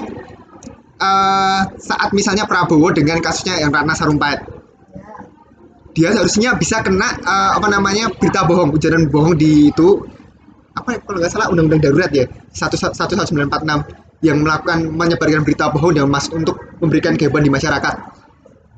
eh, 0.99 1.61
saat 1.79 2.09
misalnya 2.11 2.45
Prabowo 2.45 2.91
dengan 2.93 3.17
kasusnya 3.23 3.57
yang 3.57 3.73
Ratna 3.73 3.95
Sarumpait 3.95 4.43
dia 5.97 6.13
seharusnya 6.13 6.53
bisa 6.59 6.85
kena 6.85 7.09
eh, 7.17 7.51
apa 7.57 7.67
namanya 7.71 8.13
berita 8.13 8.45
bohong 8.45 8.75
ujaran 8.75 9.09
bohong 9.09 9.33
di 9.39 9.73
itu 9.73 10.05
apa 10.77 10.95
ya, 10.95 10.99
kalau 11.01 11.17
nggak 11.17 11.31
salah 11.33 11.47
undang-undang 11.49 11.81
darurat 11.81 12.11
ya 12.13 12.29
11946 12.53 13.39
yang 14.19 14.43
melakukan 14.43 14.91
menyebarkan 14.91 15.47
berita 15.47 15.71
bohong 15.71 15.95
dan 15.95 16.11
masuk 16.11 16.43
untuk 16.43 16.55
memberikan 16.83 17.15
kehidupan 17.15 17.43
di 17.43 17.51
masyarakat. 17.51 17.95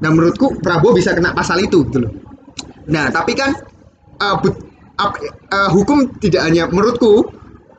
Nah 0.02 0.10
menurutku 0.10 0.62
Prabowo 0.62 0.98
bisa 0.98 1.14
kena 1.14 1.34
pasal 1.34 1.62
itu 1.62 1.86
gitu 1.90 2.06
loh. 2.06 2.12
Nah 2.90 3.10
tapi 3.10 3.34
kan 3.34 3.54
eh, 4.22 4.36
but- 4.42 4.62
ap- 5.02 5.22
eh, 5.26 5.70
hukum 5.74 6.06
tidak 6.22 6.46
hanya 6.46 6.70
menurutku 6.70 7.26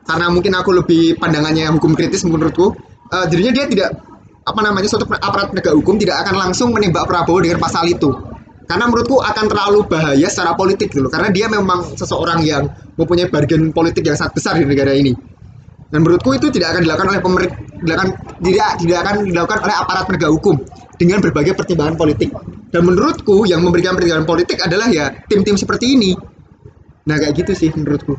karena 0.03 0.27
mungkin 0.27 0.51
aku 0.59 0.75
lebih 0.75 1.15
pandangannya 1.19 1.71
hukum 1.71 1.95
kritis 1.95 2.27
menurutku 2.27 2.75
eh, 3.11 3.25
jadinya 3.31 3.51
dia 3.55 3.65
tidak 3.71 3.89
apa 4.43 4.59
namanya 4.59 4.91
suatu 4.91 5.07
aparat 5.07 5.55
penegak 5.55 5.71
hukum 5.71 5.95
tidak 5.95 6.19
akan 6.27 6.35
langsung 6.35 6.75
menembak 6.75 7.07
Prabowo 7.07 7.39
dengan 7.39 7.63
pasal 7.63 7.87
itu 7.87 8.11
karena 8.67 8.87
menurutku 8.87 9.19
akan 9.19 9.45
terlalu 9.47 9.79
bahaya 9.87 10.27
secara 10.27 10.55
politik 10.55 10.91
gitu 10.91 11.07
loh 11.07 11.11
karena 11.11 11.31
dia 11.31 11.47
memang 11.47 11.83
seseorang 11.95 12.43
yang 12.43 12.67
mempunyai 12.99 13.27
bargain 13.31 13.71
politik 13.71 14.03
yang 14.07 14.15
sangat 14.19 14.35
besar 14.39 14.53
di 14.59 14.67
negara 14.67 14.91
ini 14.91 15.15
dan 15.93 16.01
menurutku 16.01 16.33
itu 16.33 16.49
tidak 16.49 16.73
akan 16.73 16.81
dilakukan 16.89 17.09
oleh 17.13 17.21
pemerintah 17.21 17.57
tidak, 17.85 17.97
tidak 18.41 18.69
tidak 18.81 18.97
akan 19.05 19.13
dilakukan 19.29 19.59
oleh 19.61 19.75
aparat 19.77 20.03
penegak 20.09 20.31
hukum 20.33 20.55
dengan 20.97 21.21
berbagai 21.21 21.53
pertimbangan 21.53 21.93
politik. 21.93 22.33
Dan 22.73 22.89
menurutku 22.89 23.45
yang 23.45 23.61
memberikan 23.61 23.93
pertimbangan 23.93 24.25
politik 24.25 24.57
adalah 24.65 24.89
ya 24.89 25.13
tim-tim 25.29 25.53
seperti 25.53 25.93
ini. 25.93 26.17
Nah 27.05 27.21
kayak 27.21 27.45
gitu 27.45 27.53
sih 27.53 27.69
menurutku. 27.77 28.17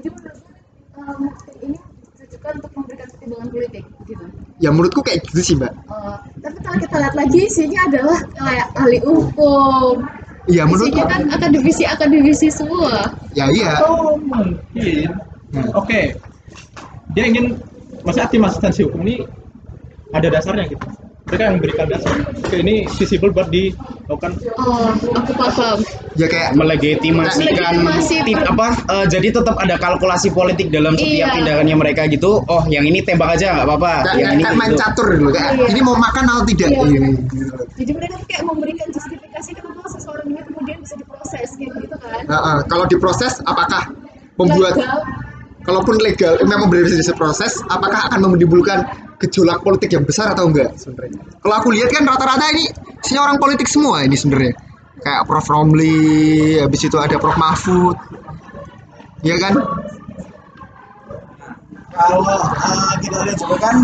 Jadi 0.00 0.08
menurut 0.16 0.40
um, 0.96 1.28
ini 1.60 1.76
ditujukan 2.16 2.52
untuk 2.56 2.72
memberikan 2.72 3.06
pertimbangan 3.12 3.48
politik 3.52 3.84
gitu. 4.08 4.24
ya 4.56 4.68
menurutku 4.72 5.00
kayak 5.04 5.20
gitu 5.28 5.40
sih 5.44 5.54
mbak. 5.60 5.76
Uh, 5.92 6.16
tapi 6.40 6.56
kalau 6.64 6.76
kita 6.80 6.96
lihat 7.04 7.14
lagi 7.20 7.40
isinya 7.44 7.80
adalah 7.84 8.18
kayak 8.32 8.66
ahli 8.80 8.98
hukum. 9.04 10.08
ya 10.48 10.64
menurut 10.64 10.88
Isinya 10.88 11.04
kan 11.04 11.22
akademisi 11.36 11.84
akademisi 11.84 12.48
semua. 12.48 13.12
ya 13.36 13.44
iya. 13.52 13.76
Atau 13.76 14.16
mungkin, 14.24 15.12
oke, 15.76 16.16
dia 17.14 17.24
ingin, 17.26 17.58
maksudnya 18.02 18.28
tim 18.30 18.42
asistensi 18.44 18.80
hukum 18.86 19.02
ini 19.04 19.22
ada 20.10 20.28
dasarnya 20.28 20.66
gitu. 20.66 20.86
Mereka 21.30 21.42
yang 21.46 21.54
memberikan 21.62 21.86
dasar. 21.86 22.10
Oke, 22.42 22.58
ini 22.58 22.90
visible 22.90 23.30
buat 23.30 23.46
dilakukan. 23.54 24.34
Oh, 24.58 24.90
aku 25.14 25.30
paham. 25.38 25.78
ya 26.18 26.26
kayak 26.26 26.58
melegitimasikan 26.58 27.86
Melegitimasi 27.86 28.16
tim 28.26 28.34
apa 28.42 28.66
eh, 28.90 29.06
jadi 29.06 29.28
tetap 29.30 29.54
ada 29.62 29.78
kalkulasi 29.78 30.34
politik 30.34 30.74
dalam 30.74 30.98
setiap 30.98 31.30
Iya. 31.30 31.36
tindakannya 31.38 31.76
mereka 31.78 32.02
gitu 32.10 32.42
oh 32.42 32.66
yang 32.66 32.82
ini 32.82 32.98
tembak 32.98 33.38
aja 33.38 33.54
nggak 33.54 33.62
apa-apa 33.62 33.92
kayak, 34.10 34.18
yang 34.18 34.32
ini 34.34 34.42
main 34.58 34.70
gitu. 34.74 34.82
catur 34.82 35.06
dulu 35.14 35.30
kayak 35.30 35.50
Iya. 35.54 35.66
ini 35.70 35.80
mau 35.86 35.94
makan 35.94 36.24
atau 36.26 36.42
tidak 36.50 36.68
Iya. 36.74 36.82
Iya. 36.82 37.08
Jadi 37.78 37.90
mereka 37.94 38.14
tuh 38.18 38.26
kayak 38.26 38.42
memberikan 38.42 38.86
justifikasi 38.90 39.50
kenapa 39.54 39.86
seseorang 39.86 40.26
ini 40.34 40.40
kemudian 40.50 40.78
bisa 40.82 40.94
diproses 40.98 41.48
gitu 41.54 41.78
kan. 41.94 42.20
Nah, 42.26 42.40
ah, 42.42 42.58
kalau 42.66 42.84
diproses 42.90 43.38
apakah 43.46 43.86
membuat 44.34 44.74
Legal. 44.74 44.98
Kalaupun 45.64 46.00
legal 46.00 46.40
memang 46.44 46.72
benar 46.72 46.88
bisa 46.88 47.12
diproses 47.12 47.60
apakah 47.68 48.08
akan 48.08 48.32
menimbulkan 48.32 48.84
gejolak 49.20 49.60
politik 49.60 49.92
yang 49.92 50.04
besar 50.08 50.32
atau 50.32 50.48
enggak 50.48 50.72
sebenarnya? 50.80 51.20
Kalau 51.44 51.54
aku 51.60 51.68
lihat 51.76 51.92
kan 51.92 52.08
rata-rata 52.08 52.46
ini 52.56 52.64
isinya 53.04 53.28
orang 53.28 53.36
politik 53.36 53.68
semua 53.68 54.00
ini 54.00 54.16
sebenarnya. 54.16 54.56
Kayak 55.00 55.22
Prof. 55.28 55.48
Romli 55.48 56.60
habis 56.60 56.80
itu 56.84 56.96
ada 56.96 57.16
Prof. 57.20 57.36
Mahfud. 57.36 57.96
Ya 59.20 59.36
kan? 59.36 59.60
Kalau 61.90 62.24
eh, 62.24 62.92
kita 63.04 63.18
lihat 63.28 63.38
juga 63.40 63.56
kan 63.60 63.76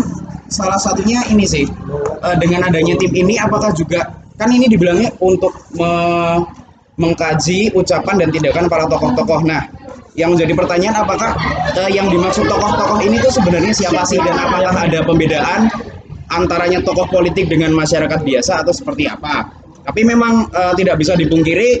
salah 0.49 0.79
satunya 0.81 1.21
ini 1.29 1.45
sih 1.45 1.65
eh, 2.25 2.35
dengan 2.41 2.65
adanya 2.65 2.97
tim 2.97 3.13
ini 3.13 3.37
apakah 3.37 3.69
juga 3.77 4.17
kan 4.37 4.49
ini 4.49 4.65
dibilangnya 4.65 5.13
untuk 5.21 5.53
me- 5.77 6.45
mengkaji 6.97 7.77
ucapan 7.77 8.25
dan 8.25 8.29
tindakan 8.33 8.65
para 8.65 8.89
tokoh-tokoh. 8.89 9.45
Nah, 9.45 9.69
yang 10.17 10.33
menjadi 10.33 10.57
pertanyaan 10.57 10.97
apakah 10.97 11.37
eh, 11.77 11.93
yang 11.93 12.09
dimaksud 12.09 12.49
tokoh-tokoh 12.49 12.99
ini 13.05 13.21
tuh 13.21 13.31
sebenarnya 13.31 13.71
siapa 13.71 14.01
sih? 14.03 14.17
Dan 14.17 14.33
apakah 14.33 14.73
ada 14.73 15.05
pembedaan 15.05 15.69
antaranya 16.33 16.81
tokoh 16.81 17.05
politik 17.07 17.47
dengan 17.47 17.71
masyarakat 17.77 18.25
biasa 18.25 18.65
atau 18.65 18.73
seperti 18.73 19.05
apa? 19.05 19.53
Tapi 19.85 20.01
memang 20.03 20.49
eh, 20.49 20.73
tidak 20.75 20.97
bisa 20.99 21.13
dipungkiri 21.13 21.79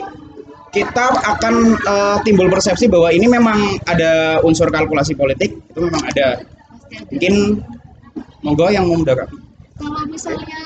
kita 0.69 1.05
akan 1.35 1.75
eh, 1.81 2.17
timbul 2.21 2.47
persepsi 2.47 2.85
bahwa 2.85 3.09
ini 3.09 3.25
memang 3.25 3.81
ada 3.89 4.39
unsur 4.45 4.69
kalkulasi 4.69 5.17
politik. 5.17 5.57
Itu 5.73 5.89
memang 5.89 6.05
ada. 6.05 6.45
Mungkin 7.09 7.65
monggo 8.45 8.69
yang 8.69 8.85
mau 8.87 9.01
menanggapi 9.01 9.47
kalau 9.77 10.03
misalnya 10.09 10.57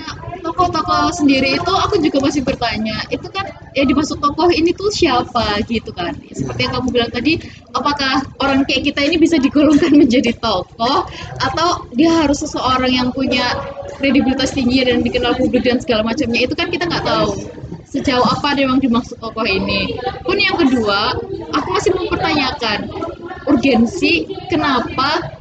tokoh-tokoh 0.52 1.16
sendiri 1.16 1.56
itu 1.56 1.72
aku 1.72 1.96
juga 2.04 2.20
masih 2.28 2.44
bertanya 2.44 3.00
itu 3.08 3.24
kan 3.32 3.48
ya 3.72 3.88
dimaksud 3.88 4.20
tokoh 4.20 4.52
ini 4.52 4.76
tuh 4.76 4.92
siapa? 4.92 5.64
Gitu 5.64 5.88
kan. 5.96 6.12
Ya, 6.28 6.34
seperti 6.36 6.68
yang 6.68 6.74
kamu 6.76 6.88
bilang 6.92 7.12
tadi 7.12 7.40
apakah 7.72 8.28
orang 8.44 8.68
kayak 8.68 8.92
kita 8.92 9.00
ini 9.08 9.16
bisa 9.16 9.40
digolongkan 9.40 9.96
menjadi 10.02 10.36
tokoh 10.44 11.08
atau 11.40 11.70
dia 11.96 12.12
harus 12.12 12.44
seseorang 12.44 12.92
yang 12.92 13.10
punya 13.16 13.56
kredibilitas 13.96 14.52
tinggi 14.52 14.84
dan 14.84 15.00
dikenal 15.00 15.40
publik 15.40 15.64
dan 15.64 15.80
segala 15.80 16.04
macamnya? 16.04 16.44
Itu 16.44 16.54
kan 16.60 16.68
kita 16.68 16.84
nggak 16.88 17.06
tahu. 17.08 17.32
Sejauh 17.92 18.24
apa 18.24 18.56
memang 18.56 18.80
dimaksud 18.80 19.20
tokoh 19.20 19.48
ini. 19.48 19.96
Pun 20.24 20.36
yang 20.40 20.56
kedua 20.60 21.16
aku 21.56 21.68
masih 21.72 21.92
mempertanyakan 21.96 22.88
urgensi 23.48 24.28
kenapa 24.48 25.40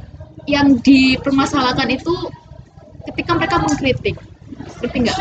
yang 0.49 0.79
dipermasalahkan 0.83 1.87
itu 1.95 2.11
ketika 3.11 3.37
mereka 3.37 3.55
mengkritik 3.61 4.17
ngerti 4.81 4.97
nggak? 5.05 5.17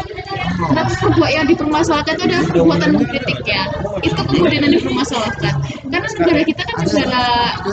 Kenapa 0.61 0.90
perbuatan 1.05 1.33
yang 1.37 1.46
dipermasalahkan 1.49 2.12
itu 2.16 2.25
adalah 2.27 2.44
perbuatan 2.49 2.88
mengkritiknya 2.96 3.61
itu 4.01 4.20
kemudian 4.27 4.61
yang 4.64 4.75
dipermasalahkan. 4.81 5.55
Karena 5.90 6.09
negara 6.16 6.40
kita 6.44 6.62
kan 6.64 6.77
negara 6.85 7.25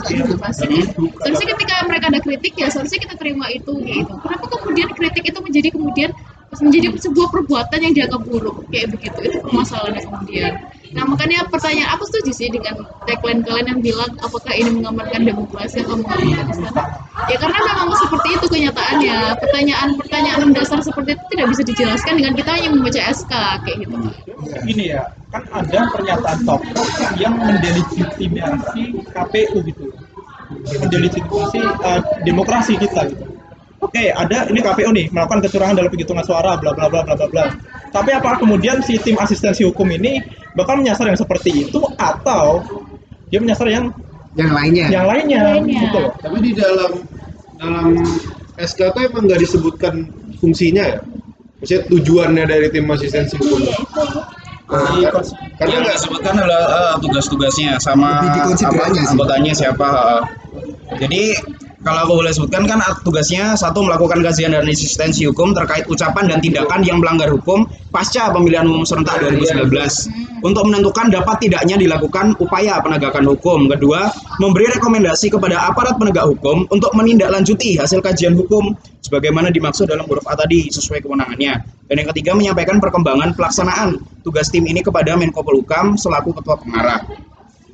demokrasi 0.08 0.64
ya. 0.68 0.84
seharusnya 1.24 1.46
ketika 1.56 1.74
mereka 1.88 2.04
ada 2.12 2.20
kritik 2.20 2.52
ya 2.56 2.68
seharusnya 2.68 3.00
kita 3.08 3.14
terima 3.16 3.46
itu 3.50 3.72
gitu. 3.82 4.12
Kenapa 4.20 4.46
kemudian 4.52 4.88
kritik 4.92 5.24
itu 5.24 5.38
menjadi 5.40 5.68
kemudian 5.72 6.10
menjadi 6.48 6.86
sebuah 6.96 7.28
perbuatan 7.32 7.78
yang 7.80 7.92
dianggap 7.96 8.20
buruk? 8.24 8.56
Kayak 8.68 8.96
begitu. 8.96 9.18
Itu 9.24 9.36
permasalahannya 9.44 10.02
kemudian 10.04 10.52
nah 10.96 11.04
makanya 11.04 11.44
pertanyaan 11.52 11.90
aku 11.96 12.04
setuju 12.08 12.30
sih 12.32 12.48
dengan 12.48 12.86
tagline 13.04 13.44
kalian 13.44 13.66
yang 13.76 13.80
bilang 13.84 14.12
apakah 14.24 14.52
ini 14.56 14.70
mengamankan 14.72 15.22
demokrasi 15.28 15.84
atau 15.84 16.00
mengamankan 16.00 16.48
ya 17.28 17.36
karena 17.36 17.58
memang 17.60 17.88
seperti 17.98 18.28
itu 18.38 18.46
kenyataannya 18.48 19.16
pertanyaan-pertanyaan 19.42 20.40
mendasar 20.48 20.80
seperti 20.80 21.18
itu 21.18 21.24
tidak 21.36 21.46
bisa 21.52 21.62
dijelaskan 21.66 22.14
dengan 22.16 22.32
kita 22.38 22.50
hanya 22.56 22.68
membaca 22.72 23.00
SK 23.12 23.32
kayak 23.66 23.76
gitu 23.84 23.96
Ini 24.64 24.84
ya, 24.94 25.02
kan 25.34 25.42
ada 25.50 25.90
pernyataan 25.92 26.38
tokoh 26.46 26.86
yang 27.18 27.34
mendelegitimasi 27.36 28.82
KPU 29.10 29.58
gitu. 29.66 29.84
Mendelegitimasi 30.78 31.58
eh, 31.58 32.00
demokrasi 32.22 32.78
kita 32.78 33.10
gitu. 33.10 33.26
Oke, 33.78 34.10
ada 34.10 34.50
ini 34.50 34.58
KPU 34.58 34.90
nih 34.90 35.06
melakukan 35.14 35.38
kecurangan 35.46 35.74
dalam 35.78 35.90
penghitungan 35.90 36.24
suara 36.26 36.58
bla 36.58 36.74
bla 36.74 36.90
bla 36.90 37.02
bla 37.06 37.14
bla 37.14 37.26
bla. 37.30 37.44
Tapi 37.88 38.10
apakah 38.12 38.38
kemudian 38.38 38.80
si 38.80 38.96
tim 38.98 39.16
asistensi 39.16 39.64
hukum 39.64 39.88
ini 39.88 40.20
bakal 40.52 40.76
menyasar 40.76 41.08
yang 41.08 41.18
seperti 41.18 41.66
itu 41.66 41.80
atau 41.96 42.62
dia 43.28 43.38
menyasar 43.38 43.68
yang 43.68 43.92
yang 44.36 44.52
lainnya 44.52 44.86
yang 44.88 45.06
lainnya, 45.08 45.40
Lainnya. 45.56 45.80
gitu 45.88 45.98
loh. 45.98 46.12
Tapi 46.20 46.36
di 46.40 46.52
dalam 46.54 46.92
dalam 47.58 47.86
SK 48.56 48.80
itu 48.92 48.98
emang 49.08 49.22
nggak 49.26 49.40
disebutkan 49.40 49.94
fungsinya 50.38 50.84
ya. 50.84 50.98
Maksudnya 51.58 51.82
tujuannya 51.90 52.44
dari 52.46 52.66
tim 52.70 52.86
asistensi 52.86 53.34
hukum. 53.34 53.58
iya 53.58 53.74
itu 53.74 54.02
Nah, 54.68 54.84
Di 54.92 55.00
kan- 55.00 55.12
kons- 55.16 55.32
karena 55.56 55.72
yang 55.72 55.82
nggak 55.82 55.96
disebutkan 55.96 56.34
adalah 56.38 56.64
eh, 56.68 56.94
tugas-tugasnya 57.00 57.80
sama 57.80 58.20
apa, 58.20 58.84
anggotanya 59.00 59.52
siapa 59.56 59.88
eh. 59.88 60.22
jadi 61.00 61.22
kalau 61.78 62.10
aku 62.10 62.12
boleh 62.24 62.32
sebutkan 62.34 62.66
kan 62.66 62.82
tugasnya 63.06 63.54
satu 63.54 63.86
melakukan 63.86 64.18
kajian 64.18 64.50
dan 64.50 64.66
asistensi 64.66 65.22
hukum 65.30 65.54
terkait 65.54 65.86
ucapan 65.86 66.26
dan 66.26 66.42
tindakan 66.42 66.82
yang 66.82 66.98
melanggar 66.98 67.30
hukum 67.30 67.70
pasca 67.94 68.34
pemilihan 68.34 68.66
umum 68.66 68.82
serentak 68.82 69.22
2019 69.22 69.70
untuk 70.42 70.62
menentukan 70.66 71.06
dapat 71.10 71.38
tidaknya 71.38 71.78
dilakukan 71.78 72.34
upaya 72.42 72.82
penegakan 72.82 73.30
hukum. 73.30 73.70
Kedua, 73.70 74.10
memberi 74.42 74.70
rekomendasi 74.74 75.30
kepada 75.30 75.70
aparat 75.70 75.98
penegak 75.98 76.26
hukum 76.26 76.66
untuk 76.70 76.90
menindaklanjuti 76.98 77.78
hasil 77.78 78.02
kajian 78.02 78.34
hukum 78.34 78.74
sebagaimana 79.02 79.54
dimaksud 79.54 79.86
dalam 79.86 80.06
huruf 80.06 80.26
A 80.26 80.34
tadi 80.34 80.70
sesuai 80.74 81.02
kewenangannya. 81.02 81.62
Dan 81.88 81.94
yang 82.04 82.08
ketiga 82.10 82.34
menyampaikan 82.34 82.82
perkembangan 82.82 83.38
pelaksanaan 83.38 84.02
tugas 84.26 84.50
tim 84.50 84.66
ini 84.66 84.82
kepada 84.82 85.14
Menko 85.14 85.46
Polhukam 85.46 85.94
selaku 85.94 86.34
ketua 86.36 86.58
pengarah. 86.58 87.00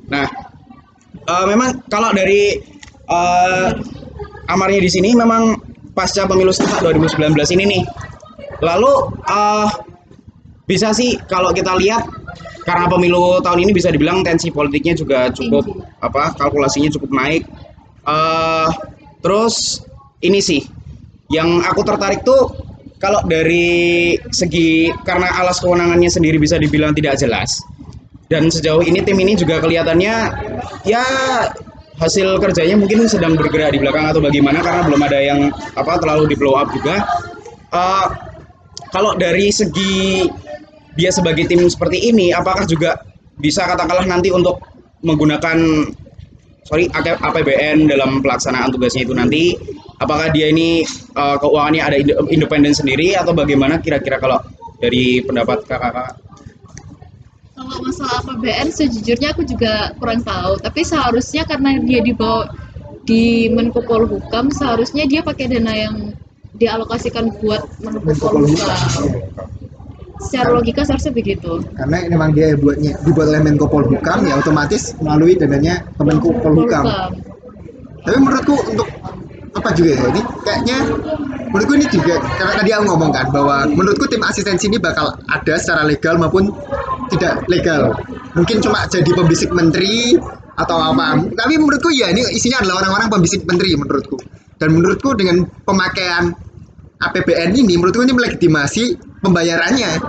Nah, 0.07 0.29
eh, 1.25 1.45
memang 1.49 1.81
kalau 1.89 2.13
dari 2.13 2.61
eh, 3.05 3.69
amarnya 4.49 4.81
di 4.81 4.91
sini 4.91 5.13
memang 5.17 5.57
pasca 5.95 6.27
pemilu 6.27 6.51
serentak 6.51 6.83
2019 6.83 7.55
ini 7.55 7.63
nih. 7.77 7.83
Lalu 8.61 8.93
eh, 9.25 9.67
bisa 10.65 10.91
sih 10.91 11.17
kalau 11.29 11.53
kita 11.53 11.77
lihat 11.77 12.05
karena 12.65 12.89
pemilu 12.89 13.37
tahun 13.45 13.69
ini 13.69 13.71
bisa 13.77 13.93
dibilang 13.93 14.25
tensi 14.25 14.49
politiknya 14.49 14.97
juga 14.97 15.29
cukup 15.29 15.85
apa 16.01 16.33
kalkulasinya 16.37 16.89
cukup 16.93 17.09
naik. 17.13 17.43
Eh, 18.05 18.69
terus 19.21 19.81
ini 20.21 20.41
sih 20.41 20.61
yang 21.33 21.65
aku 21.65 21.81
tertarik 21.81 22.21
tuh 22.21 22.53
kalau 23.01 23.21
dari 23.25 24.15
segi 24.31 24.93
karena 25.03 25.29
alas 25.41 25.61
kewenangannya 25.61 26.09
sendiri 26.09 26.37
bisa 26.37 26.55
dibilang 26.57 26.93
tidak 26.93 27.17
jelas 27.19 27.61
dan 28.29 28.49
sejauh 28.49 28.81
ini 28.81 29.01
tim 29.05 29.17
ini 29.21 29.37
juga 29.37 29.61
kelihatannya 29.61 30.15
ya 30.89 31.05
hasil 31.95 32.39
kerjanya 32.43 32.75
mungkin 32.75 33.07
sedang 33.07 33.39
bergerak 33.39 33.71
di 33.71 33.79
belakang 33.79 34.11
atau 34.11 34.19
bagaimana 34.19 34.59
karena 34.59 34.81
belum 34.83 35.01
ada 35.03 35.19
yang 35.19 35.39
apa 35.75 35.93
terlalu 35.99 36.31
di 36.31 36.35
blow 36.35 36.55
up 36.59 36.67
juga. 36.75 37.03
Eh, 37.71 38.05
kalau 38.91 39.15
dari 39.15 39.51
segi 39.51 40.27
dia 40.95 41.11
sebagai 41.11 41.47
tim 41.47 41.63
seperti 41.67 42.11
ini 42.11 42.31
apakah 42.31 42.63
juga 42.63 42.95
bisa 43.35 43.67
katakanlah 43.67 44.07
nanti 44.07 44.31
untuk 44.31 44.63
menggunakan 45.03 45.59
sorry 46.63 46.87
APBN 46.95 47.91
dalam 47.91 48.23
pelaksanaan 48.23 48.71
tugasnya 48.71 49.07
itu 49.07 49.13
nanti? 49.15 49.55
Apakah 49.99 50.27
dia 50.35 50.51
ini 50.51 50.83
eh, 51.15 51.35
keuangannya 51.39 51.81
ada 51.83 51.95
inde- 51.95 52.17
independen 52.31 52.75
sendiri 52.75 53.15
atau 53.15 53.31
bagaimana 53.31 53.79
kira-kira 53.79 54.19
kalau 54.19 54.39
dari 54.83 55.23
pendapat 55.23 55.63
kakak-kakak 55.63 56.24
Kalau 57.65 57.81
masalah 57.81 58.21
APBN 58.21 58.69
sejujurnya 58.69 59.33
aku 59.33 59.41
juga 59.41 59.89
kurang 59.97 60.21
tahu, 60.21 60.61
tapi 60.61 60.85
seharusnya 60.85 61.49
karena 61.49 61.81
dia 61.81 62.05
dibawa 62.05 62.45
di 63.09 63.49
Menko 63.49 63.81
Polhukam, 63.81 64.53
seharusnya 64.53 65.09
dia 65.09 65.25
pakai 65.25 65.49
dana 65.49 65.73
yang 65.73 66.13
dialokasikan 66.61 67.33
buat 67.41 67.65
Menko 67.81 68.05
Menko 68.05 68.27
Polhukam. 68.29 68.77
Secara 70.15 70.55
logika 70.55 70.87
seharusnya 70.87 71.11
begitu. 71.11 71.59
karena 71.75 72.07
memang 72.07 72.31
dia 72.31 72.55
buatnya 72.55 72.95
dibuat 73.01 73.33
oleh 73.33 73.41
Menko 73.41 73.65
Polhukam 73.65 74.29
ya 74.29 74.37
otomatis 74.37 74.93
melalui 75.01 75.33
dananya 75.33 75.81
Kemenko 75.97 76.37
Polhukam. 76.45 76.85
Tapi 78.05 78.17
menurutku 78.21 78.53
untuk 78.69 78.85
apa 79.55 79.71
juga 79.71 79.95
ya 79.95 80.05
ini 80.11 80.21
kayaknya 80.43 80.77
menurutku 81.49 81.73
ini 81.79 81.87
juga 81.87 82.19
karena 82.35 82.53
tadi 82.59 82.69
aku 82.75 82.83
ngomong 82.91 83.11
kan 83.15 83.25
bahwa 83.31 83.63
menurutku 83.71 84.05
tim 84.11 84.19
asistensi 84.27 84.67
ini 84.67 84.77
bakal 84.77 85.15
ada 85.31 85.55
secara 85.55 85.87
legal 85.87 86.19
maupun 86.19 86.51
tidak 87.15 87.47
legal. 87.47 87.95
Mungkin 88.35 88.59
cuma 88.61 88.85
jadi 88.87 89.07
pembisik 89.07 89.49
menteri 89.51 90.15
atau 90.55 90.77
apa. 90.79 91.19
Tapi 91.35 91.53
menurutku 91.59 91.91
ya 91.91 92.11
ini 92.11 92.23
isinya 92.31 92.63
adalah 92.63 92.85
orang-orang 92.85 93.07
pembisik 93.19 93.43
menteri 93.47 93.75
menurutku. 93.75 94.19
Dan 94.55 94.71
menurutku 94.71 95.15
dengan 95.19 95.43
pemakaian 95.67 96.31
APBN 97.01 97.51
ini 97.59 97.75
menurutku 97.75 98.01
ini 98.07 98.13
melegitimasi 98.15 98.83
pembayarannya 99.19 99.99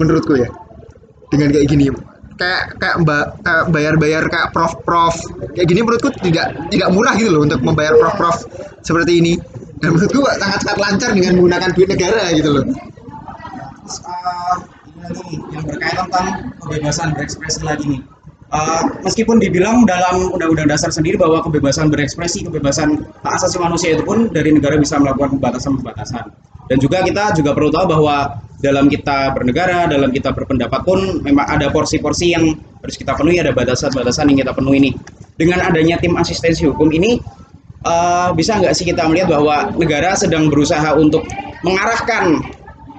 menurutku 0.00 0.40
ya 0.40 0.48
dengan 1.28 1.52
kayak 1.52 1.66
gini 1.68 1.92
kayak 2.36 2.76
kayak 2.80 2.96
mbak 3.04 3.24
kayak 3.44 3.64
bayar-bayar 3.72 4.22
kayak 4.28 4.48
prof-prof 4.52 5.16
kayak 5.56 5.66
gini 5.68 5.80
menurutku 5.84 6.12
tidak 6.20 6.52
tidak 6.68 6.88
murah 6.92 7.16
gitu 7.16 7.32
loh 7.32 7.42
untuk 7.44 7.60
membayar 7.64 7.96
prof-prof 7.96 8.44
seperti 8.84 9.20
ini 9.20 9.32
dan 9.80 9.96
menurutku 9.96 10.20
sangat 10.36 10.60
sangat 10.64 10.78
lancar 10.80 11.10
dengan 11.16 11.32
menggunakan 11.40 11.70
duit 11.72 11.88
negara 11.88 12.24
gitu 12.32 12.50
loh 12.52 12.64
eh, 13.88 14.54
yang 15.52 15.64
berkaitan 15.64 16.06
tentang 16.08 16.28
kebebasan 16.62 17.08
berekspresi 17.14 17.60
lagi 17.62 17.84
nih. 17.98 18.02
Eh, 18.46 18.82
meskipun 19.02 19.42
dibilang 19.42 19.82
dalam 19.82 20.30
Undang-Undang 20.30 20.70
Dasar 20.70 20.94
sendiri 20.94 21.18
bahwa 21.18 21.42
kebebasan 21.42 21.90
berekspresi, 21.90 22.46
kebebasan 22.46 23.02
hak 23.26 23.32
asasi 23.42 23.58
manusia 23.58 23.98
itu 23.98 24.06
pun 24.06 24.30
dari 24.30 24.54
negara 24.54 24.78
bisa 24.78 25.02
melakukan 25.02 25.34
pembatasan-pembatasan. 25.34 26.30
Dan 26.70 26.78
juga 26.78 27.02
kita 27.02 27.34
juga 27.34 27.58
perlu 27.58 27.74
tahu 27.74 27.98
bahwa 27.98 28.38
dalam 28.62 28.86
kita 28.86 29.34
bernegara, 29.34 29.90
dalam 29.90 30.14
kita 30.14 30.30
berpendapat 30.30 30.80
pun 30.86 31.26
memang 31.26 31.42
ada 31.42 31.74
porsi-porsi 31.74 32.38
yang 32.38 32.54
harus 32.86 32.94
kita 32.94 33.18
penuhi, 33.18 33.42
ada 33.42 33.50
batasan-batasan 33.50 34.30
yang 34.30 34.46
kita 34.46 34.54
penuhi 34.54 34.78
ini. 34.78 34.90
Dengan 35.34 35.66
adanya 35.66 35.98
tim 35.98 36.14
asistensi 36.14 36.62
hukum 36.70 36.86
ini, 36.94 37.18
eh, 37.82 38.28
bisa 38.30 38.62
nggak 38.62 38.78
sih 38.78 38.86
kita 38.86 39.10
melihat 39.10 39.42
bahwa 39.42 39.74
negara 39.74 40.14
sedang 40.14 40.46
berusaha 40.46 40.94
untuk 40.94 41.26
mengarahkan 41.66 42.38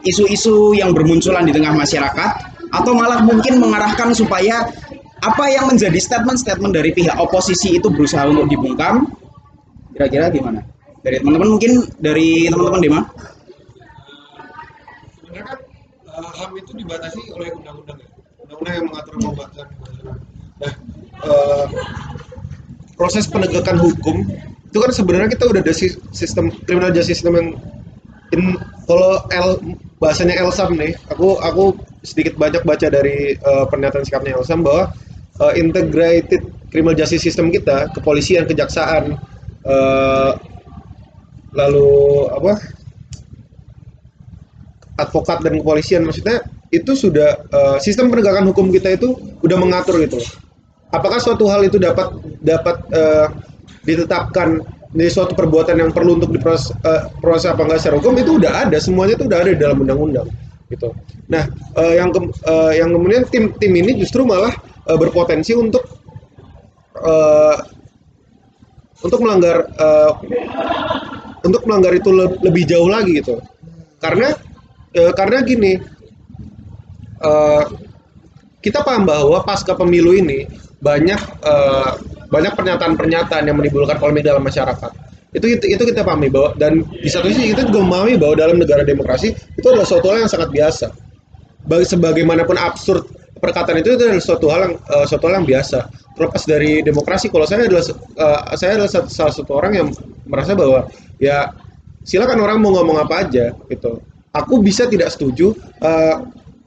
isu-isu 0.03 0.77
yang 0.77 0.93
bermunculan 0.93 1.47
di 1.47 1.53
tengah 1.55 1.73
masyarakat 1.73 2.31
atau 2.73 2.91
malah 2.93 3.23
mungkin 3.23 3.63
mengarahkan 3.63 4.11
supaya 4.11 4.67
apa 5.23 5.43
yang 5.49 5.65
menjadi 5.71 5.97
statement-statement 5.97 6.73
dari 6.75 6.93
pihak 6.93 7.17
oposisi 7.17 7.79
itu 7.79 7.89
berusaha 7.89 8.27
untuk 8.29 8.45
dibungkam? 8.51 9.09
Kira-kira 9.97 10.29
gimana? 10.29 10.61
Dari 11.01 11.23
teman-teman 11.23 11.57
mungkin 11.57 11.89
dari 11.97 12.51
teman-teman 12.51 12.81
Dema? 12.83 13.01
Sebenarnya 15.17 15.43
kan 15.47 15.57
eh, 16.05 16.31
HAM 16.37 16.51
itu 16.59 16.71
dibatasi 16.77 17.21
oleh 17.33 17.49
undang-undang 17.55 17.97
ya? 17.97 18.09
Undang-undang 18.45 18.73
yang 18.77 18.85
mengatur 18.91 19.13
pembatasan 19.17 19.67
nah 20.57 20.73
eh, 21.21 21.65
proses 22.97 23.29
penegakan 23.29 23.77
hukum 23.77 24.25
itu 24.67 24.77
kan 24.81 24.91
sebenarnya 24.91 25.29
kita 25.37 25.45
udah 25.47 25.61
ada 25.61 25.73
sis- 25.73 26.01
sistem 26.11 26.49
criminal 26.65 26.89
justice 26.89 27.21
system 27.21 27.33
yang 27.37 27.49
in, 28.33 28.57
kalau 28.89 29.21
L 29.31 29.61
bahasanya 29.97 30.37
Elsam 30.37 30.77
nih 30.77 30.93
aku 31.09 31.41
aku 31.41 31.73
sedikit 32.05 32.37
banyak 32.37 32.61
baca 32.61 32.87
dari 32.87 33.33
eh, 33.33 33.65
pernyataan 33.69 34.05
sikapnya 34.05 34.37
Elsam 34.37 34.61
bahwa 34.61 34.93
eh, 35.41 35.53
integrated 35.57 36.41
criminal 36.69 36.97
justice 36.97 37.25
system 37.25 37.49
kita 37.49 37.89
kepolisian 37.97 38.45
kejaksaan 38.45 39.17
eh, 39.65 40.31
lalu 41.57 41.89
apa 42.29 42.53
advokat 44.97 45.41
dan 45.45 45.57
kepolisian 45.57 46.05
maksudnya 46.05 46.45
itu 46.69 46.93
sudah 46.93 47.37
eh, 47.47 47.77
sistem 47.81 48.13
penegakan 48.13 48.51
hukum 48.51 48.69
kita 48.69 48.93
itu 48.99 49.15
udah 49.41 49.57
mengatur 49.57 49.97
gitu. 50.03 50.19
Apakah 50.87 51.19
suatu 51.19 51.47
hal 51.51 51.67
itu 51.67 51.79
dapat 51.79 52.11
dapat 52.43 52.75
eh, 52.91 53.27
ditetapkan 53.87 54.59
menjadi 54.97 55.13
suatu 55.13 55.37
perbuatan 55.37 55.77
yang 55.77 55.91
perlu 55.93 56.17
untuk 56.17 56.33
diproses 56.33 56.73
eh, 56.81 57.05
proses 57.21 57.53
apa 57.53 57.61
enggak 57.69 57.79
secara 57.85 58.01
hukum 58.01 58.17
itu 58.17 58.41
udah 58.41 58.65
ada 58.65 58.77
semuanya 58.81 59.13
itu 59.13 59.29
udah 59.29 59.39
ada 59.45 59.49
di 59.53 59.59
dalam 59.61 59.77
undang-undang 59.85 60.25
gitu. 60.73 60.89
Nah 61.29 61.45
eh, 61.77 61.93
yang 62.01 62.09
kem- 62.09 62.33
eh, 62.33 62.73
yang 62.81 62.89
kemudian 62.97 63.23
tim 63.29 63.53
tim 63.61 63.71
ini 63.77 63.93
justru 64.01 64.25
malah 64.25 64.57
eh, 64.89 64.97
berpotensi 64.97 65.53
untuk 65.53 65.85
eh, 66.97 67.57
untuk 69.05 69.19
melanggar 69.21 69.69
eh, 69.69 70.11
untuk 71.45 71.61
melanggar 71.69 71.93
itu 71.93 72.09
le- 72.09 72.39
lebih 72.41 72.65
jauh 72.65 72.89
lagi 72.89 73.21
gitu 73.21 73.37
karena 74.01 74.33
eh, 74.97 75.13
karena 75.13 75.37
gini 75.45 75.77
eh, 77.21 77.63
kita 78.65 78.81
paham 78.81 79.05
bahwa 79.05 79.45
pasca 79.45 79.77
pemilu 79.77 80.17
ini 80.17 80.49
banyak 80.81 81.21
eh, 81.45 81.91
banyak 82.27 82.53
pernyataan-pernyataan 82.55 83.43
yang 83.47 83.57
menimbulkan 83.57 83.97
polemik 83.97 84.23
dalam 84.27 84.43
masyarakat. 84.43 84.91
Itu, 85.35 85.45
itu 85.59 85.65
itu 85.75 85.83
kita 85.91 86.07
pahami 86.07 86.31
bahwa 86.31 86.55
dan 86.55 86.81
di 86.87 87.09
satu 87.11 87.27
sisi 87.27 87.51
kita 87.51 87.67
juga 87.67 87.83
memahami 87.83 88.15
bahwa 88.15 88.33
dalam 88.39 88.57
negara 88.57 88.81
demokrasi 88.87 89.35
itu 89.35 89.65
adalah 89.67 89.83
suatu 89.83 90.07
hal 90.07 90.23
yang 90.23 90.31
sangat 90.31 90.49
biasa. 90.49 90.87
Bagi 91.67 91.83
sebagaimanapun 91.83 92.55
absurd 92.55 93.03
perkataan 93.43 93.83
itu, 93.83 93.99
itu 93.99 94.03
adalah 94.07 94.23
suatu 94.23 94.47
hal 94.47 94.59
yang 94.71 94.73
eh, 94.79 95.05
suatu 95.05 95.23
hal 95.27 95.43
yang 95.43 95.47
biasa. 95.47 95.79
Terlepas 96.17 96.43
dari 96.47 96.71
demokrasi 96.81 97.27
kalau 97.29 97.45
saya 97.45 97.67
adalah 97.67 97.83
eh, 97.83 98.39
saya 98.55 98.71
adalah 98.79 98.91
satu- 98.91 99.11
salah 99.11 99.33
satu 99.35 99.51
orang 99.51 99.73
yang 99.75 99.87
merasa 100.25 100.55
bahwa 100.55 100.87
ya 101.19 101.51
silakan 102.07 102.39
orang 102.39 102.57
mau 102.63 102.71
ngomong 102.79 102.97
apa 103.03 103.27
aja 103.27 103.51
gitu. 103.67 103.99
Aku 104.31 104.63
bisa 104.63 104.87
tidak 104.87 105.11
setuju 105.11 105.51
eh, 105.83 106.15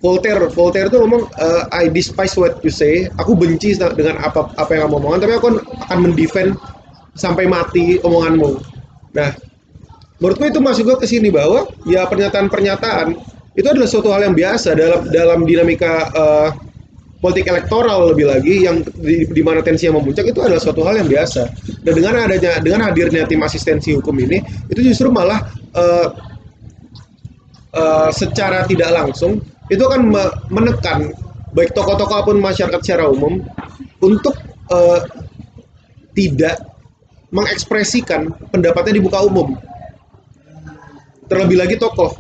Voltaire 0.01 0.49
Voltaire 0.57 0.89
itu 0.89 0.97
ngomong 0.97 1.29
eh, 1.29 1.63
I 1.77 1.93
despise 1.93 2.33
what 2.41 2.61
you 2.65 2.73
say 2.73 3.07
aku 3.21 3.37
benci 3.37 3.77
dengan 3.77 4.17
apa 4.21 4.49
apa 4.57 4.71
yang 4.73 4.89
kamu 4.89 4.97
omongkan 4.97 5.21
tapi 5.29 5.35
aku 5.37 5.49
akan 5.61 5.99
mendefend 6.01 6.57
sampai 7.15 7.45
mati 7.45 8.01
omonganmu 8.01 8.57
nah 9.13 9.31
menurutku 10.21 10.49
itu 10.49 10.61
masuk 10.61 10.83
juga 10.89 10.97
ke 11.05 11.07
sini 11.09 11.29
bahwa 11.29 11.69
ya 11.85 12.09
pernyataan-pernyataan 12.09 13.17
itu 13.59 13.67
adalah 13.67 13.89
suatu 13.89 14.09
hal 14.09 14.25
yang 14.25 14.37
biasa 14.37 14.73
dalam 14.73 15.01
dalam 15.13 15.39
dinamika 15.45 16.09
eh, 16.13 16.49
politik 17.21 17.53
elektoral 17.53 18.11
lebih 18.11 18.33
lagi 18.33 18.65
yang 18.65 18.81
di, 18.97 19.29
di 19.29 19.43
mana 19.45 19.61
tensinya 19.61 20.01
memuncak 20.01 20.33
itu 20.33 20.41
adalah 20.41 20.59
suatu 20.59 20.81
hal 20.89 21.05
yang 21.05 21.09
biasa. 21.09 21.53
Dan 21.85 21.93
dengan 22.01 22.17
adanya 22.17 22.59
dengan 22.65 22.81
hadirnya 22.89 23.29
tim 23.29 23.45
asistensi 23.45 23.93
hukum 23.93 24.17
ini 24.17 24.41
itu 24.73 24.81
justru 24.81 25.13
malah 25.13 25.45
eh, 25.77 26.09
eh, 27.77 28.09
secara 28.17 28.65
tidak 28.65 28.91
langsung 28.91 29.45
itu 29.71 29.83
akan 29.87 30.11
me- 30.11 30.35
menekan 30.51 31.15
baik 31.55 31.71
tokoh-tokoh 31.75 32.23
maupun 32.23 32.37
masyarakat 32.43 32.81
secara 32.83 33.07
umum 33.11 33.43
untuk 34.03 34.35
eh, 34.71 35.01
tidak 36.15 36.59
mengekspresikan 37.31 38.35
pendapatnya 38.51 38.99
di 38.99 39.03
muka 39.03 39.23
umum. 39.23 39.55
Terlebih 41.31 41.63
lagi 41.63 41.79
tokoh, 41.79 42.19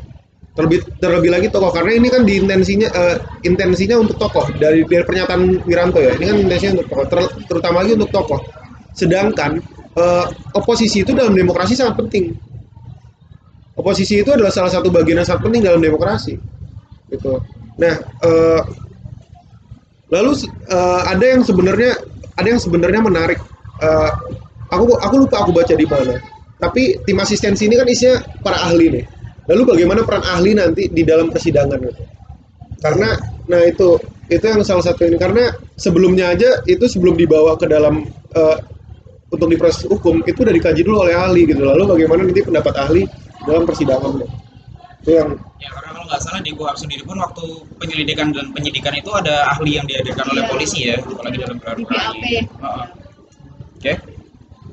terlebih 0.55 0.87
terlebih 1.03 1.31
lagi 1.35 1.49
tokoh 1.51 1.75
karena 1.75 1.99
ini 1.99 2.07
kan 2.07 2.23
di 2.23 2.39
intensinya 2.39 2.89
eh, 2.95 3.17
intensinya 3.43 3.99
untuk 3.99 4.19
tokoh 4.23 4.47
dari 4.55 4.87
dari 4.87 5.03
pernyataan 5.03 5.67
Wiranto 5.67 5.99
ya. 5.99 6.15
Ini 6.15 6.25
kan 6.31 6.37
intensinya 6.39 6.73
untuk 6.79 6.89
tokoh, 6.95 7.07
ter- 7.11 7.35
terutama 7.51 7.83
lagi 7.83 7.99
untuk 7.99 8.11
tokoh. 8.15 8.41
Sedangkan 8.95 9.59
eh, 9.99 10.27
oposisi 10.55 11.03
itu 11.03 11.11
dalam 11.11 11.35
demokrasi 11.35 11.75
sangat 11.75 11.99
penting. 11.99 12.31
Oposisi 13.75 14.23
itu 14.23 14.31
adalah 14.31 14.53
salah 14.55 14.71
satu 14.71 14.93
bagian 14.93 15.19
yang 15.23 15.27
sangat 15.27 15.51
penting 15.51 15.67
dalam 15.67 15.83
demokrasi. 15.83 16.39
Gitu. 17.11 17.33
Nah, 17.81 17.94
eh, 17.99 18.62
lalu 20.14 20.33
eh, 20.70 21.03
ada 21.11 21.25
yang 21.25 21.42
sebenarnya 21.42 21.92
ada 22.38 22.49
yang 22.49 22.61
sebenarnya 22.62 23.01
menarik. 23.03 23.40
Eh, 23.83 24.11
aku 24.70 24.96
aku 24.96 25.14
lupa 25.27 25.42
aku 25.42 25.51
baca 25.51 25.75
di 25.75 25.87
mana. 25.87 26.16
Tapi 26.61 27.01
tim 27.09 27.18
asistensi 27.18 27.66
ini 27.66 27.75
kan 27.81 27.88
isinya 27.88 28.20
para 28.44 28.61
ahli 28.68 29.01
nih. 29.01 29.05
Lalu 29.49 29.62
bagaimana 29.75 30.07
peran 30.07 30.23
ahli 30.23 30.55
nanti 30.55 30.87
di 30.92 31.03
dalam 31.03 31.33
persidangan 31.33 31.81
gitu? 31.81 32.03
Karena 32.81 33.16
nah 33.51 33.61
itu 33.66 33.99
itu 34.31 34.44
yang 34.46 34.62
salah 34.62 34.85
satu 34.87 35.11
ini 35.11 35.18
karena 35.18 35.51
sebelumnya 35.75 36.31
aja 36.31 36.62
itu 36.70 36.87
sebelum 36.87 37.18
dibawa 37.18 37.59
ke 37.59 37.66
dalam 37.66 38.07
eh, 38.37 38.57
untuk 39.31 39.51
diproses 39.51 39.87
hukum 39.87 40.23
itu 40.23 40.42
udah 40.42 40.55
dikaji 40.55 40.87
dulu 40.87 41.03
oleh 41.09 41.16
ahli 41.16 41.49
gitu. 41.49 41.64
Lalu 41.64 41.99
bagaimana 41.99 42.29
nanti 42.29 42.44
pendapat 42.44 42.75
ahli 42.77 43.03
dalam 43.49 43.64
persidangan 43.64 44.20
itu 45.01 45.11
yang 45.17 45.31
Ya 45.61 45.69
karena 45.77 45.93
kalau 45.93 46.09
nggak 46.09 46.23
salah 46.25 46.41
di 46.41 46.57
KUHP 46.57 46.77
sendiri 46.89 47.03
pun 47.05 47.21
waktu 47.21 47.45
penyelidikan 47.77 48.33
dan 48.33 48.49
penyidikan 48.57 48.97
itu 48.97 49.13
ada 49.13 49.45
ahli 49.53 49.77
yang 49.77 49.85
dihadirkan 49.85 50.25
oleh 50.33 50.41
Iya. 50.41 50.49
polisi 50.49 50.79
ya, 50.89 50.97
apalagi 51.05 51.37
dalam 51.37 51.57
Di 51.61 51.85
BAP. 51.85 52.23
Heeh. 52.25 52.87
Oke. 53.77 53.93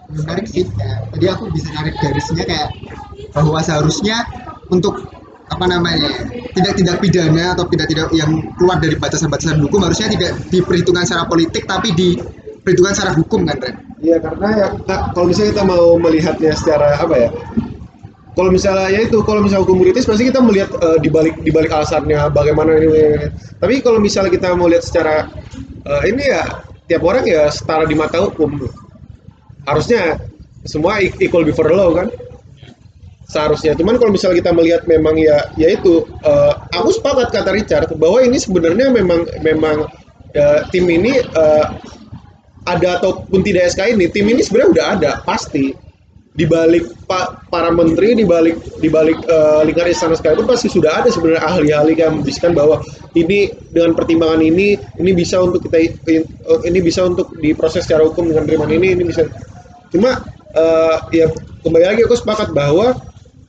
menarik 0.08 0.48
sih 0.48 0.64
kayak, 0.64 1.12
tadi 1.12 1.26
aku 1.28 1.52
bisa 1.52 1.68
narik 1.76 1.92
garisnya 2.00 2.48
kayak 2.48 2.72
bahwa 3.36 3.60
seharusnya 3.60 4.24
untuk 4.72 5.12
apa 5.52 5.66
namanya 5.68 6.00
ya, 6.00 6.24
tidak 6.56 6.74
tidak 6.80 6.96
pidana 7.04 7.52
atau 7.52 7.68
tidak 7.68 7.92
tidak 7.92 8.08
yang 8.16 8.40
keluar 8.56 8.80
dari 8.80 8.96
batasan-batasan 8.96 9.60
hukum 9.60 9.84
harusnya 9.84 10.08
tidak 10.08 10.40
diperhitungkan 10.48 11.04
secara 11.04 11.28
politik 11.28 11.68
tapi 11.68 11.92
diperhitungkan 11.92 12.96
secara 12.96 13.20
hukum 13.20 13.44
kan 13.52 13.60
Ren? 13.60 13.76
Iya 14.00 14.18
karena 14.24 14.48
ya 14.56 14.68
nah, 14.88 15.12
kalau 15.12 15.28
misalnya 15.28 15.52
kita 15.60 15.64
mau 15.68 16.00
melihatnya 16.00 16.52
secara 16.56 16.96
apa 16.96 17.16
ya? 17.16 17.30
Kalau 18.38 18.54
misalnya 18.54 18.94
ya 18.94 19.02
itu 19.02 19.18
kalau 19.26 19.42
misalnya 19.42 19.66
hukum 19.66 19.82
kritis 19.82 20.06
pasti 20.06 20.30
kita 20.30 20.38
melihat 20.46 20.70
eh, 20.78 21.02
di 21.02 21.10
balik 21.10 21.42
di 21.42 21.50
balik 21.50 21.74
alasannya 21.74 22.30
bagaimana 22.30 22.78
ini. 22.78 23.34
Tapi 23.58 23.82
kalau 23.82 23.98
misalnya 23.98 24.30
kita 24.30 24.54
mau 24.54 24.70
lihat 24.70 24.86
secara 24.86 25.26
eh, 25.82 26.02
ini 26.14 26.22
ya 26.22 26.46
tiap 26.86 27.02
orang 27.02 27.26
ya 27.26 27.50
setara 27.50 27.90
di 27.90 27.98
mata 27.98 28.22
hukum. 28.22 28.62
Harusnya 29.66 30.22
semua 30.70 31.02
equal 31.02 31.50
before 31.50 31.74
law 31.74 31.98
kan? 31.98 32.14
Seharusnya. 33.26 33.74
Cuman 33.74 33.98
kalau 33.98 34.14
misalnya 34.14 34.46
kita 34.46 34.52
melihat 34.54 34.82
memang 34.86 35.18
ya 35.18 35.50
ya 35.58 35.74
itu 35.74 36.06
eh, 36.22 36.54
aku 36.78 36.94
sepakat 36.94 37.34
kata 37.34 37.50
Richard 37.58 37.90
bahwa 37.98 38.22
ini 38.22 38.38
sebenarnya 38.38 38.94
memang 38.94 39.26
memang 39.42 39.90
eh, 40.38 40.62
tim 40.70 40.86
ini 40.86 41.26
eh, 41.26 41.66
ada 42.70 43.02
ataupun 43.02 43.42
tidak 43.42 43.74
SK 43.74 43.98
ini, 43.98 44.06
tim 44.14 44.30
ini 44.30 44.46
sebenarnya 44.46 44.70
udah 44.78 44.86
ada 45.00 45.12
pasti 45.24 45.87
di 46.38 46.46
balik 46.46 46.94
pa- 47.10 47.34
para 47.50 47.74
menteri 47.74 48.14
di 48.14 48.22
balik 48.22 48.62
di 48.78 48.94
balik 48.94 49.18
eh, 49.26 49.62
lingkaran 49.66 49.90
istana 49.90 50.14
sekalipun 50.14 50.46
pasti 50.46 50.70
sudah 50.70 51.02
ada 51.02 51.10
sebenarnya 51.10 51.42
ahli-ahli 51.42 51.98
yang 51.98 52.22
membisikan 52.22 52.54
bahwa 52.54 52.78
ini 53.18 53.50
dengan 53.74 53.98
pertimbangan 53.98 54.46
ini 54.46 54.78
ini 55.02 55.12
bisa 55.18 55.42
untuk 55.42 55.66
kita 55.66 55.82
eh, 55.82 56.22
ini 56.70 56.80
bisa 56.86 57.10
untuk 57.10 57.34
diproses 57.42 57.90
secara 57.90 58.06
hukum 58.06 58.30
dengan 58.30 58.46
pertimbangan 58.46 58.78
ini 58.78 58.88
ini 58.94 59.04
bisa. 59.10 59.26
Cuma 59.90 60.22
eh, 60.54 60.96
ya 61.18 61.26
kembali 61.66 61.86
lagi 61.90 62.02
aku 62.06 62.14
sepakat 62.22 62.54
bahwa 62.54 62.94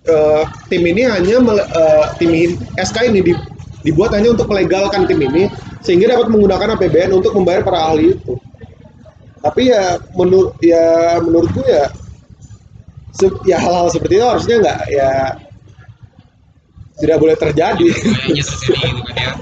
eh, 0.08 0.42
tim 0.72 0.80
ini 0.88 1.04
hanya 1.04 1.44
mele- 1.44 1.68
eh, 1.68 2.04
tim 2.16 2.32
ini- 2.32 2.56
SK 2.80 3.12
ini 3.12 3.20
di- 3.20 3.42
dibuat 3.84 4.16
hanya 4.16 4.32
untuk 4.32 4.48
melegalkan 4.48 5.04
tim 5.04 5.20
ini 5.20 5.52
sehingga 5.84 6.16
dapat 6.16 6.32
menggunakan 6.32 6.72
APBN 6.80 7.12
untuk 7.20 7.36
membayar 7.36 7.60
para 7.68 7.92
ahli 7.92 8.16
itu. 8.16 8.32
Tapi 9.44 9.70
ya 9.70 10.00
menurut 10.16 10.56
ya 10.64 11.20
menurutku 11.20 11.62
ya 11.68 11.86
ya 13.46 13.58
hal-hal 13.58 13.90
seperti 13.90 14.14
itu 14.20 14.26
harusnya 14.26 14.56
nggak 14.62 14.80
ya 14.94 15.10
tidak 16.98 17.16
boleh 17.18 17.36
terjadi 17.38 17.88
Kayaknya 17.94 18.42
terjadi 18.42 18.86
gitu 18.98 19.06
kan 19.06 19.14
ya. 19.14 19.32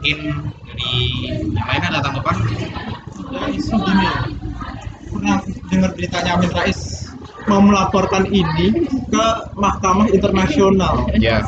Mungkin 0.00 0.18
dari 0.64 0.88
yang 1.28 1.68
lain 1.68 1.82
ada 1.92 2.00
tanggapan? 2.00 2.36
Isu 3.52 3.76
gini 3.76 4.08
pernah 5.10 5.36
dengar 5.68 5.90
beritanya 5.92 6.30
Amin 6.40 6.50
Rais 6.56 7.12
mau 7.44 7.60
melaporkan 7.60 8.24
ini 8.30 8.88
ke 9.10 9.26
Mahkamah 9.58 10.08
Internasional 10.12 11.08
Ya. 11.18 11.44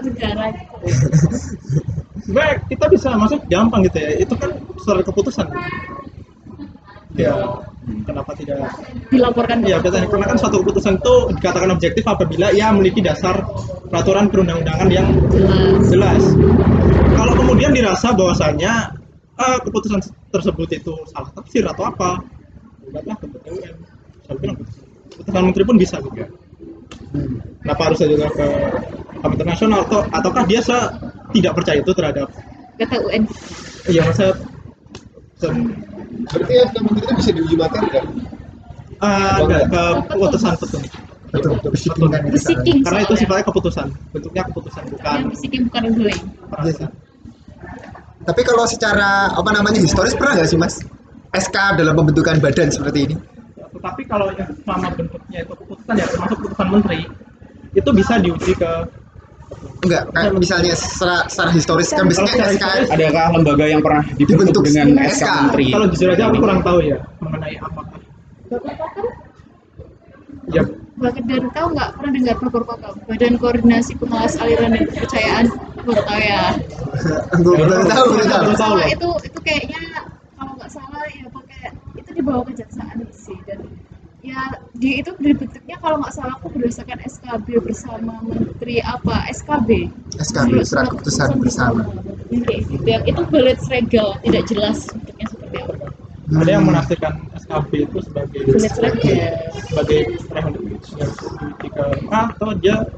negara 0.00 0.48
sebenarnya 2.24 2.56
kita 2.72 2.84
bisa 2.88 3.08
masuk 3.20 3.40
gampang 3.52 3.84
gitu 3.84 3.98
ya 4.00 4.10
itu 4.24 4.34
kan 4.38 4.50
surat 4.80 5.04
keputusan 5.04 5.46
ya 7.14 7.32
kenapa 8.08 8.32
tidak 8.34 8.58
dilaporkan 9.12 9.62
Iya, 9.62 9.78
betul. 9.78 10.08
Karena 10.08 10.26
kan 10.34 10.36
suatu 10.40 10.64
keputusan 10.64 10.98
itu 10.98 11.14
dikatakan 11.38 11.70
objektif 11.70 12.04
apabila 12.08 12.50
ia 12.50 12.72
memiliki 12.74 13.04
dasar 13.04 13.44
peraturan 13.88 14.32
perundang-undangan 14.32 14.88
yang 14.90 15.08
jelas 15.30 15.84
jelas. 15.92 16.22
Kalau 17.14 17.32
kemudian 17.38 17.70
dirasa 17.70 18.10
bahwasanya 18.16 18.98
eh, 19.38 19.58
keputusan 19.62 20.00
tersebut 20.34 20.68
itu 20.74 20.94
salah 21.12 21.30
tafsir 21.36 21.62
atau 21.62 21.86
apa, 21.86 22.18
buatlah 22.90 23.16
ke 23.20 23.26
PT 23.30 23.46
UN. 23.52 23.74
Saya 24.24 24.36
bilang, 24.40 24.56
keputusan 25.14 25.42
menteri 25.44 25.62
pun 25.68 25.76
bisa 25.78 25.96
juga. 26.02 26.26
Kenapa 27.62 27.80
harus 27.86 27.98
juga 28.02 28.26
ke 28.34 28.46
Mahkamah 29.14 29.34
internasional 29.40 29.78
atau 29.86 30.00
ataukah 30.10 30.44
dia 30.44 30.60
se- 30.60 30.90
tidak 31.32 31.56
percaya 31.56 31.78
itu 31.80 31.92
terhadap 31.94 32.28
kata 32.74 32.98
UN 33.06 33.22
ya 33.86 34.02
masa 34.02 34.34
berarti 36.30 36.52
ya 36.54 36.64
menteri 36.80 37.04
itu 37.04 37.14
bisa 37.18 37.30
diuji 37.34 37.56
materi 37.58 37.88
kan 37.90 38.04
ada 39.04 39.58
ke 39.68 39.82
keputusan 40.12 40.54
petun. 40.60 40.82
betul 41.34 41.50
betul. 41.58 41.70
Salah. 41.74 42.20
besiking 42.30 42.78
Karena 42.86 43.00
itu 43.02 43.14
sifatnya 43.18 43.44
keputusan, 43.50 43.86
bentuknya 44.14 44.42
keputusan 44.48 44.82
bukan 44.86 45.02
Soalnya 45.02 45.28
besiking 45.34 45.62
bukan 45.66 45.82
ruling. 45.98 46.20
Peraturan. 46.46 46.90
tapi 48.24 48.40
kalau 48.46 48.64
secara 48.64 49.34
apa 49.34 49.50
namanya 49.52 49.82
historis 49.82 50.14
pernah 50.16 50.38
nggak 50.38 50.48
sih 50.48 50.56
mas? 50.56 50.80
SK 51.34 51.76
dalam 51.76 51.98
pembentukan 51.98 52.38
badan 52.38 52.70
seperti 52.70 53.10
ini? 53.10 53.16
Tetapi 53.74 54.02
kalau 54.06 54.30
yang 54.38 54.48
sama 54.62 54.88
bentuknya 54.94 55.42
itu 55.42 55.52
keputusan 55.52 55.94
ya 55.98 56.06
termasuk 56.06 56.36
keputusan 56.40 56.68
menteri 56.70 57.00
itu 57.74 57.90
bisa 57.90 58.22
diuji 58.22 58.54
ke 58.54 58.72
enggak 59.84 60.02
kayak 60.16 60.32
misalnya 60.40 60.72
secara, 60.76 61.28
secara 61.28 61.50
historis 61.52 61.88
kan 61.92 62.04
biasanya 62.08 62.56
SK 62.56 62.64
Adakah 62.88 63.26
lembaga 63.36 63.64
yang 63.68 63.82
pernah 63.84 64.04
dibentuk, 64.16 64.62
Dibentuk 64.62 64.62
dengan 64.64 64.86
SK? 65.08 65.22
SK 65.22 65.28
Menteri? 65.28 65.66
kalau 65.72 65.86
jujur 65.92 66.08
aja 66.12 66.24
aku 66.30 66.36
kurang 66.40 66.60
tahu 66.64 66.78
ya 66.80 66.98
mengenai 67.20 67.54
apakah 67.60 67.96
ya. 70.52 70.62
Bahkan 70.94 71.24
dan 71.26 71.44
tahu 71.50 71.66
nggak 71.74 71.90
pernah 71.98 72.10
dengar 72.14 72.36
Bogor 72.38 72.62
Kokam 72.70 72.94
Badan 73.10 73.34
Koordinasi 73.42 73.92
Pengawas 73.98 74.38
Aliran 74.38 74.78
dan 74.78 74.84
Kepercayaan. 74.86 75.46
Baru 75.82 76.02
tahu 76.06 76.20
ya. 76.22 76.42
Gue 77.44 77.54
baru 77.58 77.82
tahu 77.82 78.04
baru 78.14 78.54
tahu. 78.54 78.74
itu 78.86 79.08
itu 79.26 79.38
kayaknya 79.42 79.82
kalau 80.38 80.52
nggak 80.54 80.70
salah 80.70 81.02
ya 81.10 81.26
pakai 81.34 81.74
itu 81.98 82.10
dibawa 82.14 82.46
kejaksaan 82.46 82.96
sih. 83.10 83.34
Dan 83.42 83.66
ya 84.24 84.56
di 84.72 85.04
itu 85.04 85.12
bentuknya 85.20 85.76
kalau 85.84 86.00
nggak 86.00 86.16
salah 86.16 86.40
aku 86.40 86.48
berdasarkan 86.56 86.96
SKB 87.04 87.60
bersama 87.60 88.24
Menteri 88.24 88.80
apa? 88.80 89.28
SKB 89.28 89.92
SKB 90.16 90.64
surat 90.64 90.88
keputusan 90.88 91.36
bersama. 91.36 91.84
Kayak 92.32 92.60
gitu 92.72 92.86
yang 92.88 93.04
itu 93.04 93.22
balance 93.28 93.68
regal 93.68 94.16
tidak 94.24 94.44
jelas 94.48 94.88
bentuknya 94.88 95.26
seperti 95.28 95.56
apa. 95.60 95.74
Ada 96.24 96.50
yang 96.56 96.64
menafsirkan 96.64 97.12
SKB 97.36 97.70
itu 97.84 97.98
sebagai 98.00 98.40
sebagai 99.68 100.00
yang 100.32 100.48
diuji 100.56 100.92
ke 101.68 101.84
ah, 102.08 102.32
atau 102.32 102.56
dia 102.56 102.88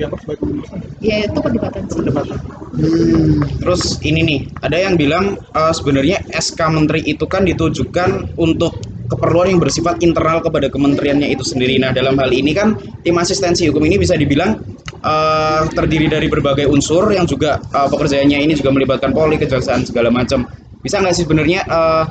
dianggap 0.00 0.18
sebagai 0.24 0.48
keputusan. 0.48 0.78
Ya 1.04 1.28
itu 1.28 1.38
perdebatan 1.44 1.82
sih. 1.92 1.96
Perdebatan. 2.00 2.38
Hmm. 2.72 3.44
Terus 3.60 3.82
ini 4.00 4.20
nih, 4.24 4.40
ada 4.64 4.76
yang 4.80 4.96
bilang 4.96 5.36
eh, 5.36 5.72
sebenarnya 5.76 6.24
SK 6.32 6.60
Menteri 6.72 7.04
itu 7.04 7.28
kan 7.28 7.44
ditujukan 7.44 8.32
untuk 8.40 8.80
keperluan 9.10 9.50
yang 9.50 9.60
bersifat 9.60 9.98
internal 10.06 10.38
kepada 10.38 10.70
kementeriannya 10.70 11.34
itu 11.34 11.42
sendiri. 11.42 11.76
Nah, 11.82 11.90
dalam 11.90 12.14
hal 12.16 12.30
ini 12.30 12.54
kan 12.54 12.78
tim 13.02 13.18
asistensi 13.18 13.66
hukum 13.66 13.82
ini 13.82 13.98
bisa 13.98 14.14
dibilang 14.14 14.62
eh, 15.02 15.62
terdiri 15.74 16.06
dari 16.06 16.30
berbagai 16.30 16.70
unsur 16.70 17.10
yang 17.10 17.26
juga 17.26 17.58
eh, 17.58 17.88
pekerjaannya 17.90 18.38
ini 18.38 18.54
juga 18.54 18.70
melibatkan 18.70 19.10
polri, 19.10 19.36
kejaksaan 19.36 19.82
segala 19.82 20.14
macam. 20.14 20.46
Bisa 20.80 21.02
nggak 21.02 21.14
sih 21.18 21.26
sebenarnya 21.26 21.66
eh, 21.66 22.04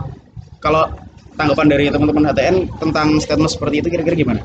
kalau 0.59 0.91
tanggapan 1.39 1.67
dari 1.71 1.85
teman-teman 1.87 2.35
HTN 2.35 2.55
tentang 2.83 3.07
statement 3.23 3.51
seperti 3.55 3.75
itu 3.79 3.87
kira-kira 3.87 4.15
gimana? 4.19 4.41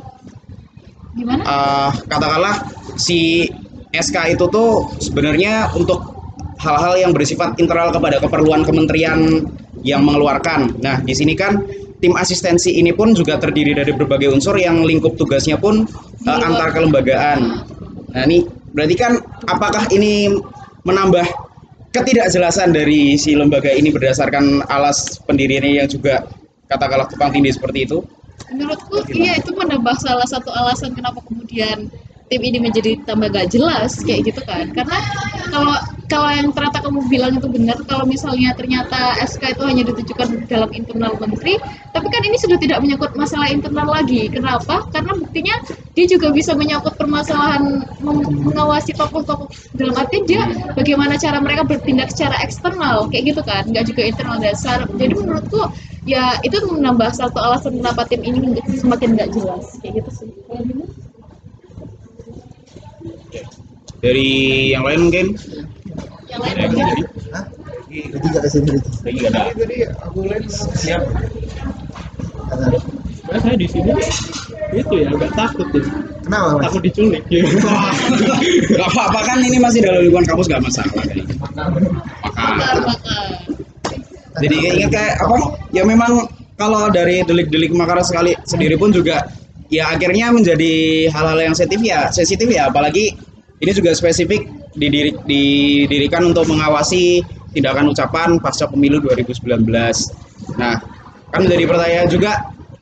Gimana? 1.14 1.42
eh, 1.42 1.90
katakanlah 2.06 2.54
si 2.94 3.50
SK 3.94 4.38
itu 4.38 4.46
tuh 4.50 4.94
sebenarnya 5.02 5.74
untuk 5.74 6.14
hal-hal 6.58 6.94
yang 6.98 7.12
bersifat 7.14 7.58
internal 7.58 7.90
kepada 7.90 8.22
keperluan 8.22 8.62
kementerian 8.62 9.42
yang 9.84 10.00
mengeluarkan. 10.02 10.80
Nah, 10.80 11.02
di 11.04 11.12
sini 11.12 11.36
kan 11.36 11.60
tim 12.04 12.12
asistensi 12.20 12.76
ini 12.76 12.92
pun 12.92 13.16
juga 13.16 13.40
terdiri 13.40 13.72
dari 13.72 13.96
berbagai 13.96 14.28
unsur 14.28 14.60
yang 14.60 14.84
lingkup 14.84 15.16
tugasnya 15.16 15.56
pun 15.56 15.88
luar- 16.28 16.44
antar 16.44 16.76
kelembagaan. 16.76 17.64
Nah, 18.12 18.22
ini 18.28 18.44
berarti 18.76 18.92
kan 18.92 19.16
apakah 19.48 19.88
ini 19.88 20.28
menambah 20.84 21.24
ketidakjelasan 21.96 22.76
dari 22.76 23.16
si 23.16 23.32
lembaga 23.32 23.72
ini 23.72 23.88
berdasarkan 23.88 24.68
alas 24.68 25.16
pendiriannya 25.24 25.80
yang 25.80 25.88
juga 25.88 26.28
katakanlah 26.68 27.08
tumpang 27.08 27.32
tindih 27.32 27.56
seperti 27.56 27.88
itu? 27.88 28.04
Menurutku 28.52 29.00
iya 29.16 29.40
itu 29.40 29.56
menambah 29.56 29.96
salah 29.96 30.28
satu 30.28 30.52
alasan 30.52 30.92
kenapa 30.92 31.24
kemudian 31.24 31.88
tim 32.28 32.42
ini 32.44 32.60
menjadi 32.60 33.00
tambah 33.08 33.32
gak 33.32 33.48
jelas 33.48 34.04
kayak 34.04 34.28
gitu 34.28 34.44
kan 34.44 34.68
karena 34.76 35.00
kalau 35.48 35.76
kalau 36.08 36.30
yang 36.30 36.48
ternyata 36.52 36.78
kamu 36.84 37.00
bilang 37.08 37.32
itu 37.36 37.48
benar 37.48 37.78
kalau 37.88 38.04
misalnya 38.04 38.52
ternyata 38.52 39.16
SK 39.24 39.56
itu 39.56 39.62
hanya 39.64 39.82
ditujukan 39.88 40.46
dalam 40.46 40.70
internal 40.76 41.16
menteri 41.16 41.56
tapi 41.90 42.06
kan 42.12 42.22
ini 42.24 42.36
sudah 42.36 42.58
tidak 42.60 42.78
menyangkut 42.84 43.12
masalah 43.16 43.48
internal 43.48 43.88
lagi 43.88 44.28
kenapa 44.28 44.84
karena 44.92 45.12
buktinya 45.16 45.56
dia 45.94 46.06
juga 46.10 46.34
bisa 46.34 46.52
menyangkut 46.58 46.94
permasalahan 46.98 47.86
mengawasi 48.44 48.92
tokoh-tokoh 48.92 49.48
dalam 49.78 49.94
arti 49.96 50.22
dia 50.26 50.44
bagaimana 50.74 51.16
cara 51.16 51.38
mereka 51.40 51.64
bertindak 51.64 52.12
secara 52.12 52.36
eksternal 52.44 53.08
kayak 53.08 53.34
gitu 53.34 53.40
kan 53.46 53.64
nggak 53.68 53.84
juga 53.88 54.02
internal 54.04 54.38
dasar 54.42 54.84
jadi 54.98 55.12
menurutku 55.16 55.70
ya 56.04 56.36
itu 56.44 56.56
menambah 56.68 57.16
satu 57.16 57.40
alasan 57.40 57.80
kenapa 57.80 58.04
tim 58.04 58.20
ini 58.20 58.60
semakin 58.76 59.16
nggak 59.16 59.32
jelas 59.32 59.80
kayak 59.80 60.04
gitu 60.04 60.10
sih? 60.12 60.30
Dari 64.04 64.28
yang 64.76 64.84
lain 64.84 65.00
mungkin? 65.08 65.26
Hah? 66.34 67.44
Jadi 67.94 68.26
gak 68.34 68.42
ke 68.42 68.48
sini 68.50 68.68
ada. 68.74 68.80
Jadi 69.06 69.18
tadi 69.54 69.76
aku 70.02 70.18
lihat 70.26 70.44
siap. 70.50 71.02
Sebenarnya 73.14 73.40
saya 73.40 73.56
di 73.56 73.68
sini 73.70 73.92
itu 74.74 74.94
ya 74.98 75.08
agak 75.14 75.30
takut 75.38 75.68
ya. 75.70 75.82
Kenapa 76.26 76.46
mas? 76.58 76.62
Takut 76.66 76.82
diculik 76.82 77.22
ya. 77.30 77.46
Gak 78.78 78.88
apa-apa 78.90 79.20
kan 79.22 79.38
ini 79.46 79.58
masih 79.62 79.80
dalam 79.86 80.02
lingkungan 80.02 80.26
kampus 80.26 80.46
gak 80.50 80.62
masalah 80.64 80.90
kali. 80.90 81.22
Maka 81.38 81.62
bakar 81.70 82.78
bakar 82.82 83.54
jadi 84.42 84.56
ingat 84.66 84.90
kayak 84.90 85.14
apa? 85.22 85.36
Ya 85.70 85.86
memang 85.86 86.26
kalau 86.58 86.90
dari 86.90 87.22
delik-delik 87.22 87.70
makar 87.70 88.02
sekali 88.02 88.34
sendiri 88.42 88.74
pun 88.74 88.90
juga 88.90 89.30
ya 89.70 89.94
akhirnya 89.94 90.34
menjadi 90.34 91.06
hal-hal 91.10 91.38
yang 91.38 91.54
sensitif 91.54 91.80
ya, 91.82 92.10
sensitif 92.10 92.48
ya 92.50 92.66
apalagi 92.70 93.14
ini 93.62 93.70
juga 93.70 93.94
spesifik 93.94 94.50
didiri- 94.74 95.18
didirikan 95.24 96.26
untuk 96.26 96.46
mengawasi 96.46 97.22
tindakan 97.50 97.90
ucapan 97.90 98.36
pasca 98.38 98.66
pemilu 98.66 98.98
2019. 99.00 100.10
Nah, 100.54 100.76
kan 101.30 101.40
menjadi 101.40 101.64
pertanyaan 101.64 102.08
juga 102.08 102.32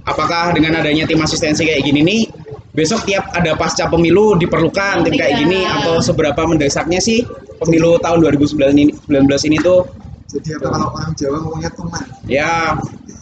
apakah 0.02 0.52
dengan 0.52 0.80
adanya 0.80 1.04
tim 1.04 1.20
asistensi 1.20 1.62
kayak 1.62 1.82
gini 1.82 2.00
nih 2.02 2.22
besok 2.72 3.04
tiap 3.04 3.28
ada 3.30 3.52
pasca 3.52 3.84
pemilu 3.86 4.34
diperlukan 4.34 5.04
tim 5.04 5.14
kayak 5.14 5.38
gini 5.38 5.62
Iya. 5.62 5.84
atau 5.84 6.00
seberapa 6.00 6.40
mendesaknya 6.42 6.98
sih 6.98 7.20
pemilu 7.60 8.00
tahun 8.00 8.24
2019 8.24 8.72
ini 8.72 8.84
19 8.98 9.44
ini 9.44 9.60
tuh 9.60 9.84
Jadi 10.26 10.56
apa 10.56 10.72
kalau 10.72 10.88
orang 10.96 11.12
Jawa 11.12 11.36
ngomongnya 11.44 11.68
teman? 11.76 12.02
Ya, 12.24 12.72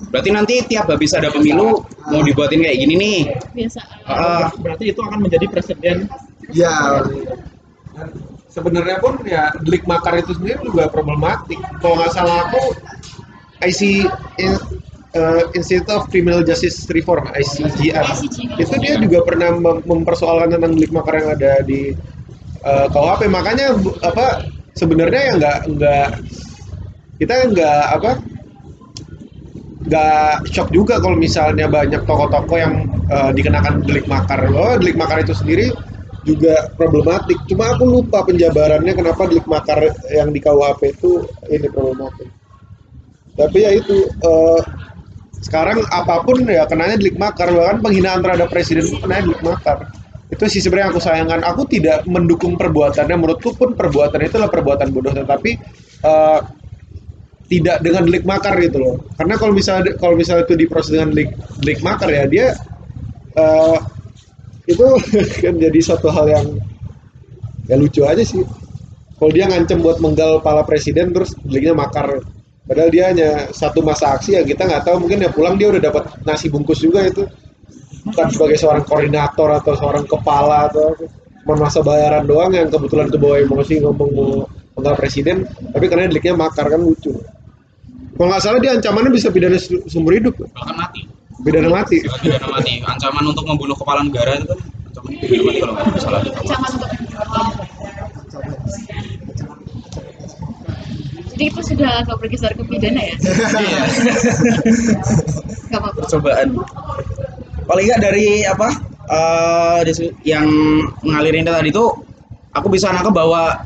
berarti 0.08 0.30
nanti 0.30 0.54
tiap 0.62 0.86
habis 0.86 1.10
ada 1.10 1.26
pemilu 1.26 1.82
mau 2.06 2.22
dibuatin 2.22 2.62
kayak 2.62 2.78
gini 2.78 2.94
nih. 2.94 3.18
biasa 3.50 3.80
Ah, 4.06 4.46
Berarti 4.54 4.94
itu 4.94 5.00
akan 5.02 5.18
menjadi 5.18 5.50
presiden 5.50 6.06
Ya, 6.54 7.02
sebenarnya 8.50 8.96
pun 9.02 9.22
ya 9.26 9.50
delik 9.62 9.86
makar 9.86 10.18
itu 10.20 10.34
sendiri 10.36 10.60
juga 10.66 10.90
problematik. 10.90 11.58
Kalau 11.80 11.94
nggak 11.98 12.12
salah 12.12 12.46
aku 12.50 12.62
IC 13.62 14.04
in- 14.40 14.62
eh, 15.14 15.42
Institute 15.58 15.90
of 15.90 16.06
Criminal 16.10 16.42
Justice 16.46 16.86
Reform 16.90 17.26
ICJR 17.34 18.06
itu 18.58 18.74
dia 18.82 18.94
juga 18.98 19.18
pernah 19.26 19.50
mem- 19.54 19.82
mempersoalkan 19.86 20.54
tentang 20.58 20.72
delik 20.76 20.92
makar 20.94 21.14
yang 21.22 21.28
ada 21.34 21.52
di 21.66 21.94
eh, 22.64 22.86
KUHP 22.92 23.22
makanya 23.30 23.74
apa 24.04 24.44
sebenarnya 24.76 25.20
ya 25.20 25.32
nggak 25.38 25.58
nggak 25.76 26.06
kita 27.20 27.34
nggak 27.52 27.82
apa 28.00 28.10
nggak 29.80 30.44
shock 30.52 30.68
juga 30.76 31.00
kalau 31.00 31.16
misalnya 31.16 31.64
banyak 31.64 32.04
tokoh-tokoh 32.04 32.58
yang 32.60 32.74
eh, 33.08 33.30
dikenakan 33.32 33.80
delik 33.84 34.04
makar. 34.06 34.44
Loh 34.46 34.76
delik 34.76 34.96
makar 35.00 35.24
itu 35.24 35.32
sendiri 35.32 35.72
juga 36.24 36.68
problematik. 36.76 37.38
Cuma 37.48 37.72
aku 37.72 37.84
lupa 37.88 38.24
penjabarannya 38.24 38.92
kenapa 38.92 39.24
delik 39.24 39.46
makar 39.48 39.80
yang 40.12 40.30
di 40.30 40.40
KUHP 40.40 40.80
itu 41.00 41.24
ini 41.48 41.68
problematik. 41.72 42.28
Tapi 43.36 43.58
ya 43.64 43.70
itu 43.72 44.04
eh, 44.04 44.60
sekarang 45.40 45.80
apa 45.88 46.20
pun 46.20 46.44
ya 46.44 46.68
kenanya 46.68 47.00
delik 47.00 47.16
makar. 47.16 47.48
Bahkan 47.48 47.80
penghinaan 47.80 48.20
terhadap 48.20 48.48
presiden 48.52 48.84
pun 48.84 49.00
kenanya 49.00 49.32
delik 49.32 49.42
makar. 49.44 49.78
Itu 50.30 50.44
sih 50.46 50.60
sebenarnya 50.60 50.92
aku 50.94 51.00
sayangkan. 51.00 51.40
Aku 51.42 51.64
tidak 51.66 52.04
mendukung 52.04 52.54
perbuatannya. 52.60 53.16
Menurutku 53.16 53.56
pun 53.56 53.72
perbuatan 53.72 54.20
itu 54.20 54.36
adalah 54.36 54.52
perbuatan 54.52 54.88
bodoh. 54.92 55.16
Tetapi 55.16 55.50
eh, 56.04 56.40
tidak 57.50 57.82
dengan 57.82 58.06
delik 58.06 58.24
makar 58.28 58.54
gitu 58.60 58.78
loh. 58.78 58.94
Karena 59.16 59.34
kalau 59.40 59.56
misalnya 59.56 59.96
kalau 59.98 60.14
misalnya 60.14 60.46
itu 60.46 60.54
diproses 60.54 60.94
dengan 60.94 61.10
delik, 61.16 61.34
delik 61.58 61.80
makar 61.82 62.08
ya 62.12 62.24
dia 62.28 62.46
eh, 63.34 63.78
itu 64.74 64.86
kan 65.44 65.54
jadi 65.58 65.78
suatu 65.82 66.08
hal 66.10 66.26
yang 66.30 66.46
ya 67.68 67.76
lucu 67.78 68.02
aja 68.04 68.22
sih. 68.22 68.42
Kalau 69.20 69.32
dia 69.36 69.44
ngancem 69.52 69.84
buat 69.84 70.00
menggal 70.00 70.40
kepala 70.40 70.64
presiden 70.64 71.12
terus 71.12 71.36
deliknya 71.44 71.76
makar. 71.76 72.24
Padahal 72.64 72.88
dia 72.88 73.04
hanya 73.12 73.28
satu 73.52 73.82
masa 73.84 74.16
aksi 74.16 74.38
ya 74.38 74.42
kita 74.46 74.64
nggak 74.64 74.88
tahu. 74.88 74.96
Mungkin 75.04 75.20
ya 75.20 75.30
pulang 75.32 75.60
dia 75.60 75.68
udah 75.68 75.82
dapat 75.82 76.04
nasi 76.24 76.48
bungkus 76.48 76.80
juga 76.80 77.04
itu. 77.04 77.28
Bukan 78.00 78.26
sebagai 78.32 78.56
seorang 78.56 78.84
koordinator 78.88 79.60
atau 79.60 79.76
seorang 79.76 80.04
kepala 80.08 80.72
atau 80.72 80.96
cuma 81.44 81.54
masa 81.68 81.84
bayaran 81.84 82.24
doang 82.24 82.52
yang 82.56 82.68
kebetulan 82.72 83.12
kebawa 83.12 83.36
emosi 83.44 83.84
ngomong 83.84 84.10
mau 84.16 84.30
menggal 84.78 84.94
presiden. 84.96 85.44
Tapi 85.44 85.84
karena 85.90 86.08
deliknya 86.08 86.32
makar 86.38 86.72
kan 86.72 86.80
lucu. 86.80 87.12
Kalau 88.16 88.28
nggak 88.28 88.42
salah 88.44 88.60
dia 88.60 88.72
ancamannya 88.76 89.12
bisa 89.12 89.28
pidana 89.32 89.60
se- 89.60 89.84
seumur 89.88 90.16
hidup. 90.16 90.32
Bahkan 90.36 90.74
mati. 90.76 91.09
Pidana 91.44 91.68
mati 91.72 92.04
pidana 92.22 92.48
mati. 92.50 92.82
Ancaman 92.84 93.24
untuk 93.28 93.44
membunuh 93.48 93.76
kepala 93.76 94.04
negara 94.04 94.36
itu 94.38 94.46
kan 94.50 94.58
ancaman 94.60 95.12
pidana 95.20 95.42
mati 95.46 95.58
kalau 95.60 95.72
nggak 95.74 96.00
salah 96.02 96.20
ancaman 96.22 96.70
untuk 96.76 96.88
jadi 101.40 101.56
itu 101.56 101.72
sudah 101.72 102.04
agak 102.04 102.20
bergeser 102.20 102.52
ke 102.52 102.60
pidana 102.68 103.00
ya? 103.00 103.16
Nggak 105.72 105.80
apa-apa. 105.80 105.98
Percobaan. 106.04 106.48
Paling 107.64 107.84
nggak 107.88 108.02
dari 108.04 108.44
apa 108.44 108.68
eh, 109.08 109.80
dis- 109.88 110.12
yang 110.20 110.44
ngalirin 111.00 111.48
tadi 111.48 111.72
itu 111.72 111.88
aku 112.52 112.68
bisa 112.68 112.92
nangkep 112.92 113.16
bahwa 113.16 113.56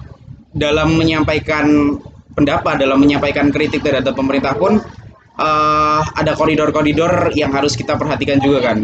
dalam 0.55 0.95
menyampaikan 0.95 1.99
pendapat, 2.39 2.79
dalam 2.79 3.03
menyampaikan 3.03 3.51
kritik 3.51 3.83
terhadap 3.83 4.15
pemerintah 4.15 4.55
pun 4.55 4.79
eh, 5.39 6.03
ada 6.03 6.33
koridor-koridor 6.39 7.35
yang 7.35 7.51
harus 7.55 7.75
kita 7.75 7.99
perhatikan 7.99 8.39
juga 8.39 8.73
kan 8.73 8.79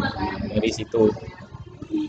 dari 0.50 0.70
situ. 0.70 1.10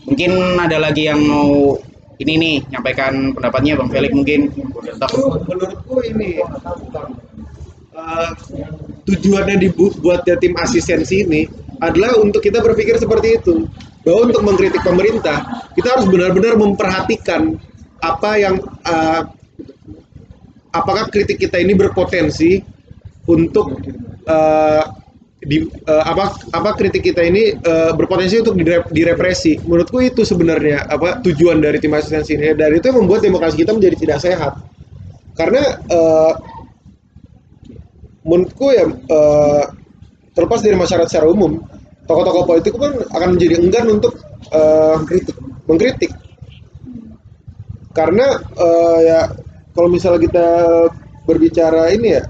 Mungkin 0.06 0.58
ada 0.58 0.82
lagi 0.82 1.06
yang 1.06 1.22
mau 1.22 1.78
ini 2.22 2.34
nih 2.38 2.56
nyampaikan 2.70 3.34
pendapatnya 3.34 3.78
Bang 3.78 3.90
Felix 3.90 4.12
mungkin. 4.14 4.50
Menurutku- 5.48 6.06
ini 6.06 6.42
eh, 7.92 8.30
tujuannya 9.06 9.56
dibuatnya 9.58 10.34
tim 10.38 10.54
asistensi 10.58 11.26
ini 11.26 11.46
adalah 11.82 12.14
untuk 12.22 12.38
kita 12.42 12.62
berpikir 12.62 12.94
seperti 12.98 13.42
itu 13.42 13.66
bahwa 14.02 14.30
untuk 14.30 14.42
mengkritik 14.42 14.82
pemerintah 14.82 15.66
kita 15.74 15.98
harus 15.98 16.06
benar-benar 16.06 16.54
memperhatikan 16.58 17.58
apa 18.02 18.30
yang 18.38 18.54
eh, 18.86 19.22
apakah 20.72 21.06
kritik 21.10 21.38
kita 21.38 21.60
ini 21.60 21.74
berpotensi 21.76 22.62
untuk 23.28 23.78
eh, 24.26 24.82
di 25.42 25.58
eh, 25.66 26.04
apa 26.06 26.38
apa 26.54 26.70
kritik 26.78 27.02
kita 27.02 27.22
ini 27.26 27.54
eh, 27.54 27.90
berpotensi 27.94 28.38
untuk 28.42 28.54
dire- 28.54 28.86
direpresi. 28.90 29.58
Menurutku 29.66 29.98
itu 30.02 30.22
sebenarnya 30.22 30.86
apa 30.86 31.18
tujuan 31.22 31.58
dari 31.58 31.82
tim 31.82 31.92
asistensi 31.94 32.38
ini. 32.38 32.54
Dan 32.54 32.78
itu 32.78 32.90
yang 32.90 33.02
membuat 33.02 33.26
demokrasi 33.26 33.58
kita 33.58 33.74
menjadi 33.74 33.96
tidak 33.98 34.18
sehat. 34.22 34.52
Karena 35.34 35.62
eh, 35.90 36.32
menurutku 38.22 38.66
ya 38.70 38.86
eh, 38.86 39.64
terlepas 40.32 40.62
dari 40.62 40.76
masyarakat 40.78 41.08
secara 41.10 41.26
umum, 41.26 41.58
tokoh-tokoh 42.06 42.44
politik 42.46 42.74
pun 42.78 43.02
akan 43.10 43.28
menjadi 43.34 43.54
enggan 43.58 43.86
untuk 43.98 44.14
eh, 44.50 44.94
mengkritik 44.98 45.36
mengkritik 45.66 46.12
karena 47.92 48.40
eh, 48.56 48.98
ya 49.04 49.20
kalau 49.72 49.88
misalnya 49.92 50.20
kita 50.24 50.46
berbicara 51.28 51.92
ini 51.92 52.18
ya 52.18 52.24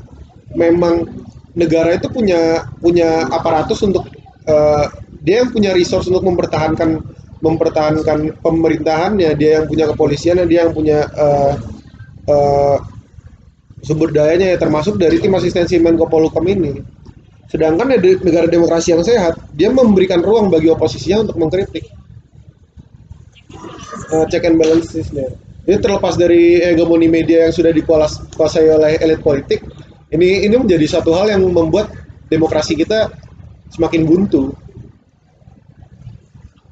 memang 0.52 1.06
negara 1.52 1.96
itu 1.96 2.08
punya 2.08 2.66
punya 2.80 3.28
aparatus 3.28 3.80
untuk 3.84 4.08
eh, 4.48 4.84
dia 5.22 5.44
yang 5.44 5.50
punya 5.54 5.70
resource 5.76 6.08
untuk 6.08 6.24
mempertahankan 6.26 7.02
mempertahankan 7.42 8.38
pemerintahannya. 8.42 9.34
Dia 9.38 9.62
yang 9.62 9.66
punya 9.66 9.90
kepolisian 9.90 10.42
dia 10.46 10.66
yang 10.66 10.72
punya 10.72 11.06
eh, 11.08 11.54
eh, 12.28 12.76
sumber 13.82 14.14
dayanya 14.14 14.54
ya 14.54 14.56
termasuk 14.58 14.96
dari 14.96 15.18
tim 15.18 15.34
asistensi 15.34 15.76
Menko 15.78 16.06
Polhukam 16.06 16.46
ini. 16.46 16.82
Sedangkan 17.50 17.92
di 18.00 18.16
negara 18.24 18.48
demokrasi 18.48 18.96
yang 18.96 19.04
sehat 19.04 19.36
dia 19.52 19.68
memberikan 19.68 20.24
ruang 20.24 20.48
bagi 20.48 20.72
oposisinya 20.72 21.28
untuk 21.28 21.36
mengkritik 21.36 21.84
Eh, 24.12 24.24
check 24.28 24.44
and 24.44 24.60
balancesnya. 24.60 25.32
Ini 25.64 25.80
terlepas 25.80 26.20
dari 26.20 26.60
hegemoni 26.60 27.08
media 27.08 27.48
yang 27.48 27.54
sudah 27.54 27.72
dikuasai 27.72 28.68
oleh 28.68 29.00
elit 29.00 29.24
politik 29.24 29.64
ini 30.12 30.44
ini 30.46 30.54
menjadi 30.60 30.86
satu 30.88 31.10
hal 31.16 31.32
yang 31.32 31.42
membuat 31.48 31.90
demokrasi 32.28 32.76
kita 32.76 33.08
semakin 33.72 34.04
buntu 34.04 34.52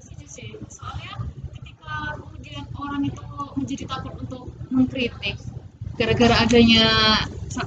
Setuju 0.00 0.26
sih. 0.28 0.48
Soalnya 0.68 1.12
ketika 1.56 2.16
kemudian 2.20 2.64
orang 2.76 3.02
itu 3.08 3.24
menjadi 3.56 3.84
takut 3.88 4.12
untuk 4.20 4.42
mengkritik 4.68 5.36
gara-gara 6.00 6.32
adanya 6.40 6.88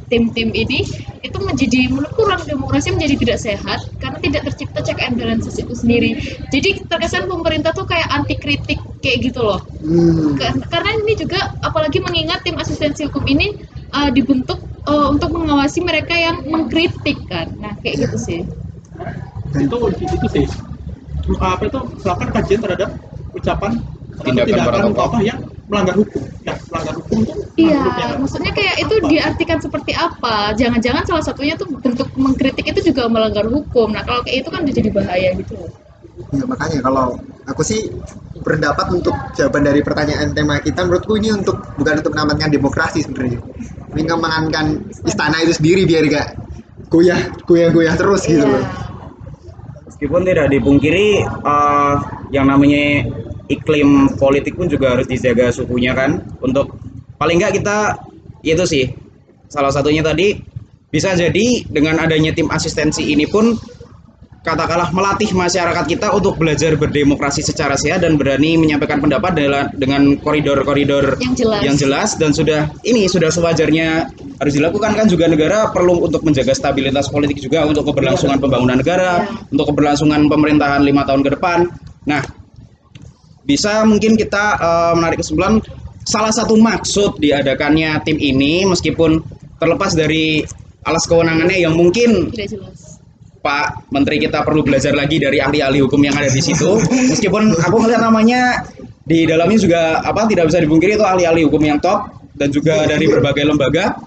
tim-tim 0.10 0.50
ini 0.56 0.82
itu 1.22 1.38
menjadi 1.38 1.92
menurutku 1.92 2.26
ruang 2.26 2.42
demokrasi 2.48 2.90
menjadi 2.96 3.16
tidak 3.20 3.40
sehat 3.40 3.80
karena 4.02 4.18
tidak 4.24 4.42
tercipta 4.50 4.80
check 4.82 5.00
and 5.06 5.16
balances 5.20 5.56
itu 5.60 5.74
sendiri. 5.76 6.18
Jadi 6.50 6.82
terkesan 6.88 7.30
pemerintah 7.30 7.76
tuh 7.76 7.86
kayak 7.86 8.10
anti 8.10 8.36
kritik 8.40 8.80
kayak 9.04 9.18
gitu 9.30 9.44
loh. 9.44 9.62
Hmm. 9.84 10.34
Ka- 10.40 10.56
Karena 10.72 10.90
ini 11.04 11.14
juga 11.20 11.54
apalagi 11.62 12.00
mengingat 12.02 12.42
tim 12.42 12.58
asistensi 12.58 13.06
hukum 13.06 13.24
ini 13.28 13.54
uh, 13.94 14.10
dibentuk 14.10 14.60
uh, 14.88 15.08
untuk 15.12 15.30
mengawasi 15.34 15.80
mereka 15.84 16.14
yang 16.16 16.44
mengkritik 16.48 17.18
kan. 17.28 17.52
Nah, 17.60 17.74
kayak 17.84 18.08
gitu 18.10 18.18
sih. 18.18 18.42
itu 19.54 19.78
itu 20.02 20.28
sih 20.34 20.46
apa 21.38 21.64
itu 21.70 21.80
melakukan 22.04 22.30
kajian 22.36 22.60
terhadap 22.66 22.90
ucapan 23.38 23.72
atau 24.14 24.30
Tindakan 24.30 24.66
para 24.66 24.78
tokoh. 24.82 24.94
tokoh 24.98 25.22
yang 25.24 25.40
melanggar 25.72 25.96
hukum 25.98 26.22
nah 26.46 26.58
melanggar 26.70 26.94
hukum 27.00 27.18
itu 27.24 27.34
Iya, 27.54 27.78
maksudnya 27.86 28.18
maksudnya 28.18 28.52
kayak 28.58 28.76
itu 28.82 28.94
apa? 28.98 29.08
diartikan 29.14 29.60
seperti 29.62 29.94
apa? 29.94 30.58
Jangan-jangan 30.58 31.06
salah 31.06 31.22
satunya 31.22 31.54
tuh 31.54 31.70
bentuk 31.70 32.10
mengkritik 32.18 32.66
itu 32.66 32.90
juga 32.90 33.06
melanggar 33.06 33.46
hukum. 33.46 33.94
Nah, 33.94 34.02
kalau 34.02 34.26
kayak 34.26 34.42
itu 34.42 34.50
kan 34.50 34.66
udah 34.66 34.74
jadi 34.74 34.90
bahaya 34.90 35.30
gitu 35.38 35.54
loh. 35.54 35.70
Ya 36.34 36.46
makanya 36.50 36.82
kalau 36.82 37.22
aku 37.46 37.62
sih 37.62 37.94
berpendapat 38.42 38.90
untuk 38.90 39.14
jawaban 39.38 39.70
dari 39.70 39.86
pertanyaan 39.86 40.34
tema 40.34 40.66
kita 40.66 40.82
menurutku 40.82 41.14
ini 41.22 41.30
untuk 41.30 41.62
bukan 41.78 42.02
untuk 42.02 42.12
mengamankan 42.18 42.50
demokrasi 42.50 43.06
sebenarnya. 43.06 43.38
Ini 43.94 44.10
mengamankan 44.10 44.90
istana 45.06 45.38
itu 45.46 45.54
sendiri 45.54 45.86
biar 45.86 46.04
gak 46.10 46.28
goyah 46.90 47.22
goyah 47.46 47.70
goyah 47.70 47.96
terus 47.98 48.26
gitu 48.26 48.46
loh. 48.46 48.66
Meskipun 49.90 50.22
tidak 50.26 50.50
dipungkiri 50.50 51.22
eh, 51.26 51.96
yang 52.34 52.50
namanya 52.50 53.06
iklim 53.52 54.10
politik 54.18 54.58
pun 54.58 54.66
juga 54.72 54.98
harus 54.98 55.06
dijaga 55.06 55.54
suhunya 55.54 55.94
kan 55.94 56.24
untuk 56.42 56.74
paling 57.20 57.40
nggak 57.40 57.62
kita 57.62 58.02
itu 58.44 58.64
sih 58.66 58.86
salah 59.52 59.70
satunya 59.70 60.02
tadi 60.02 60.40
bisa 60.94 61.18
jadi 61.18 61.66
dengan 61.70 62.02
adanya 62.02 62.34
tim 62.34 62.50
asistensi 62.54 63.10
ini 63.10 63.26
pun 63.26 63.58
katakanlah 64.44 64.92
melatih 64.92 65.32
masyarakat 65.32 65.88
kita 65.88 66.12
untuk 66.12 66.36
belajar 66.36 66.76
berdemokrasi 66.76 67.40
secara 67.40 67.80
sehat 67.80 68.04
dan 68.04 68.20
berani 68.20 68.60
menyampaikan 68.60 69.00
pendapat 69.00 69.40
dengan 69.72 70.20
koridor-koridor 70.20 71.16
Yang 71.24 71.36
jelas. 71.48 71.62
yang 71.64 71.76
jelas 71.80 72.10
dan 72.20 72.36
sudah 72.36 72.68
ini 72.84 73.08
sudah 73.08 73.32
sewajarnya 73.32 74.12
harus 74.44 74.54
dilakukan 74.60 75.00
kan 75.00 75.08
juga 75.08 75.32
negara 75.32 75.72
perlu 75.72 76.04
untuk 76.04 76.28
menjaga 76.28 76.52
stabilitas 76.52 77.08
politik 77.08 77.40
juga 77.40 77.64
untuk 77.64 77.88
keberlangsungan 77.88 78.36
pembangunan 78.44 78.76
negara, 78.84 79.24
Ya. 79.24 79.32
untuk 79.48 79.72
keberlangsungan 79.72 80.28
pemerintahan 80.28 80.84
lima 80.84 81.08
tahun 81.08 81.24
ke 81.24 81.40
depan. 81.40 81.72
Nah, 82.04 82.20
bisa 83.48 83.88
mungkin 83.88 84.20
kita 84.20 84.60
eh, 84.60 84.94
menarik 85.00 85.24
kesimpulan 85.24 85.64
salah 86.04 86.36
satu 86.36 86.60
maksud 86.60 87.16
diadakannya 87.16 88.04
tim 88.04 88.20
ini 88.20 88.68
meskipun 88.68 89.24
terlepas 89.56 89.96
dari 89.96 90.44
alas 90.84 91.08
kewenangannya 91.08 91.64
yang 91.64 91.80
mungkin 91.80 92.28
Tidak 92.36 92.60
jelas. 92.60 92.83
Pak 93.44 93.92
Menteri 93.92 94.24
kita 94.24 94.48
perlu 94.48 94.64
belajar 94.64 94.96
lagi 94.96 95.20
dari 95.20 95.44
ahli-ahli 95.44 95.84
hukum 95.84 96.00
yang 96.00 96.16
ada 96.16 96.32
di 96.32 96.40
situ. 96.40 96.80
Meskipun 97.12 97.60
aku 97.60 97.76
melihat 97.84 98.08
namanya 98.08 98.64
di 99.04 99.28
dalamnya 99.28 99.60
juga 99.60 100.00
apa 100.00 100.24
tidak 100.32 100.48
bisa 100.48 100.64
dipungkiri 100.64 100.96
itu 100.96 101.04
ahli-ahli 101.04 101.44
hukum 101.44 101.60
yang 101.60 101.76
top 101.84 102.08
dan 102.40 102.50
juga 102.56 102.88
dari 102.88 103.04
berbagai 103.04 103.44
lembaga. 103.44 104.00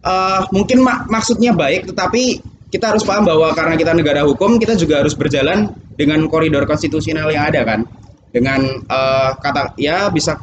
Eh, 0.00 0.40
mungkin 0.56 0.80
mak- 0.80 1.04
maksudnya 1.12 1.52
baik, 1.52 1.92
tetapi 1.92 2.40
kita 2.72 2.96
harus 2.96 3.04
paham 3.04 3.28
bahwa 3.28 3.52
karena 3.52 3.76
kita 3.76 3.92
negara 3.92 4.24
hukum, 4.24 4.56
kita 4.56 4.72
juga 4.72 5.04
harus 5.04 5.12
berjalan 5.12 5.68
dengan 6.00 6.24
koridor 6.24 6.64
konstitusional 6.64 7.28
yang 7.28 7.44
ada 7.52 7.60
kan. 7.68 7.84
Dengan 8.32 8.64
eh, 8.72 9.30
kata 9.36 9.76
ya 9.76 10.08
bisa 10.08 10.40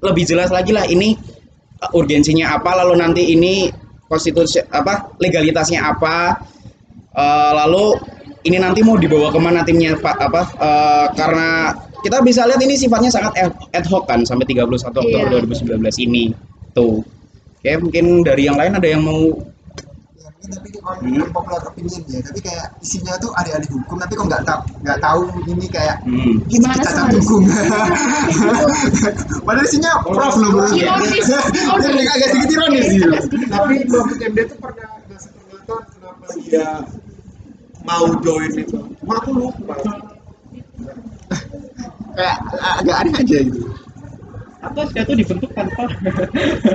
lebih 0.00 0.24
jelas 0.24 0.48
lagi 0.48 0.70
lah 0.70 0.86
ini 0.86 1.18
uh, 1.82 1.90
urgensinya 1.98 2.54
apa 2.54 2.70
lalu 2.84 2.94
nanti 3.02 3.34
ini 3.34 3.70
konstitusi 4.06 4.62
apa 4.70 5.18
legalitasnya 5.18 5.84
apa 5.84 6.38
uh, 7.12 7.50
lalu 7.56 7.92
ini 8.42 8.56
nanti 8.56 8.80
mau 8.80 8.94
dibawa 8.94 9.28
ke 9.28 9.36
mana 9.36 9.60
timnya 9.62 9.92
Pak 9.94 10.16
apa 10.18 10.40
uh, 10.56 11.04
karena 11.12 11.72
kita 11.98 12.18
bisa 12.20 12.44
lihat 12.44 12.58
ini 12.58 12.74
sifatnya 12.74 13.08
sangat 13.08 13.30
ad- 13.36 13.86
hoc 13.86 14.06
kan 14.06 14.22
sampai 14.22 14.46
31 14.46 14.70
Oktober 14.70 15.04
Iya. 15.04 15.42
2019 15.42 15.82
ini 16.00 16.30
tuh 16.70 17.00
oke 17.58 17.70
mungkin 17.80 18.20
dari 18.22 18.44
yang 18.44 18.54
lain 18.54 18.74
ada 18.74 18.86
yang 18.86 19.00
mau 19.00 19.32
Ya, 20.18 20.26
mungkin 20.30 20.50
tapi 20.50 20.68
on 20.78 20.94
Hmm. 20.98 21.30
popular 21.30 21.58
opinion 21.62 22.00
ya, 22.06 22.18
tapi 22.22 22.38
kayak 22.40 22.64
isinya 22.80 23.12
tuh 23.18 23.28
ahli-ahli 23.34 23.66
hukum 23.68 23.98
tapi 23.98 24.12
kok 24.14 24.24
nggak 24.24 24.42
tahu 24.42 24.60
nggak 24.80 24.98
tahu 24.98 25.20
ini 25.44 25.66
kayak 25.68 25.94
hmm, 26.02 26.32
Gimana 26.48 26.74
cacat 26.74 26.90
seharusnya? 26.90 27.20
hukum. 27.22 27.42
Padahal 29.44 29.64
isinya 29.64 29.90
prof 30.02 30.34
loh 30.34 30.48
bro. 30.50 30.64
Agak 32.08 32.28
sedikit 32.30 32.48
ironis 32.50 32.86
gitu. 32.88 33.08
tapi 33.48 33.74
MD 33.78 34.38
itu 34.38 34.54
pernah 34.56 34.86
pernyataan 34.98 35.00
kenapa 35.06 35.37
dia 36.44 36.84
mau 37.84 38.12
join 38.20 38.52
itu. 38.52 38.78
Cuma 39.00 39.14
aku 39.20 39.30
lupa. 39.32 39.74
Kayak 42.18 42.36
agak 42.82 42.96
aneh 43.04 43.14
aja 43.14 43.38
gitu. 43.46 43.62
atau 44.58 44.82
dia 44.90 45.06
tuh 45.06 45.14
dibentuk 45.14 45.50
tanpa 45.54 45.86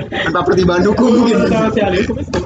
Tanpa 0.08 0.40
pertimbangan 0.40 0.88
hukum. 0.88 1.20
Mungkin. 1.20 1.36
sama 1.52 1.68
si 1.68 1.80
ahli 1.84 1.98
hukum 2.00 2.16
itu 2.24 2.40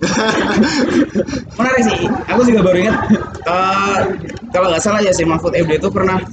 menarik 1.60 1.82
sih. 1.84 2.08
Aku 2.32 2.40
juga 2.48 2.60
baru 2.64 2.88
ingat 2.88 2.96
eh, 3.44 3.98
kalau 4.48 4.72
nggak 4.72 4.80
salah 4.80 5.04
ya 5.04 5.12
si 5.12 5.28
Mahfud 5.28 5.52
MD 5.52 5.76
itu 5.76 5.92
pernah 5.92 6.24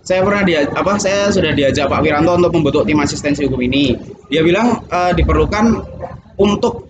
saya 0.00 0.24
pernah 0.24 0.40
dia 0.42 0.64
apa 0.72 0.96
saya 0.96 1.28
sudah 1.28 1.52
diajak 1.52 1.92
Pak 1.92 2.00
Wiranto 2.00 2.32
untuk 2.40 2.52
membentuk 2.56 2.88
tim 2.88 2.96
asistensi 3.04 3.44
hukum 3.44 3.60
ini. 3.60 3.92
Dia 4.32 4.40
bilang 4.40 4.80
eh, 4.88 5.12
diperlukan 5.12 5.84
untuk 6.40 6.89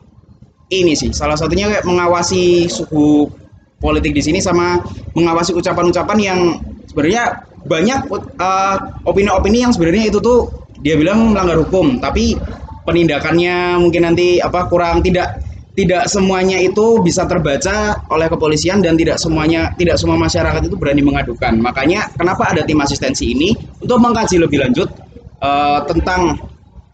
ini 0.71 0.95
sih 0.95 1.11
salah 1.11 1.35
satunya 1.35 1.67
kayak 1.67 1.85
mengawasi 1.85 2.71
suhu 2.71 3.27
politik 3.83 4.15
di 4.15 4.23
sini 4.23 4.39
sama 4.39 4.81
mengawasi 5.19 5.53
ucapan-ucapan 5.57 6.19
yang 6.19 6.41
sebenarnya 6.87 7.45
banyak 7.67 8.09
eh, 8.39 8.77
opini-opini 9.05 9.67
yang 9.67 9.73
sebenarnya 9.75 10.09
itu 10.09 10.19
tuh 10.23 10.49
dia 10.81 10.97
bilang 10.97 11.35
melanggar 11.35 11.61
hukum 11.61 12.01
tapi 12.01 12.39
penindakannya 12.89 13.77
mungkin 13.77 14.09
nanti 14.09 14.41
apa 14.41 14.71
kurang 14.71 15.05
tidak 15.05 15.43
tidak 15.79 16.11
semuanya 16.11 16.59
itu 16.59 17.01
bisa 17.01 17.25
terbaca 17.25 18.03
oleh 18.11 18.27
kepolisian 18.27 18.83
dan 18.83 18.99
tidak 18.99 19.17
semuanya 19.23 19.71
tidak 19.79 19.97
semua 19.97 20.19
masyarakat 20.19 20.67
itu 20.67 20.75
berani 20.75 21.01
mengadukan. 21.01 21.57
Makanya 21.63 22.11
kenapa 22.19 22.51
ada 22.51 22.67
tim 22.67 22.77
asistensi 22.83 23.31
ini 23.33 23.55
untuk 23.79 24.03
mengkaji 24.03 24.37
lebih 24.43 24.61
lanjut 24.61 24.91
eh, 25.41 25.81
tentang 25.87 26.50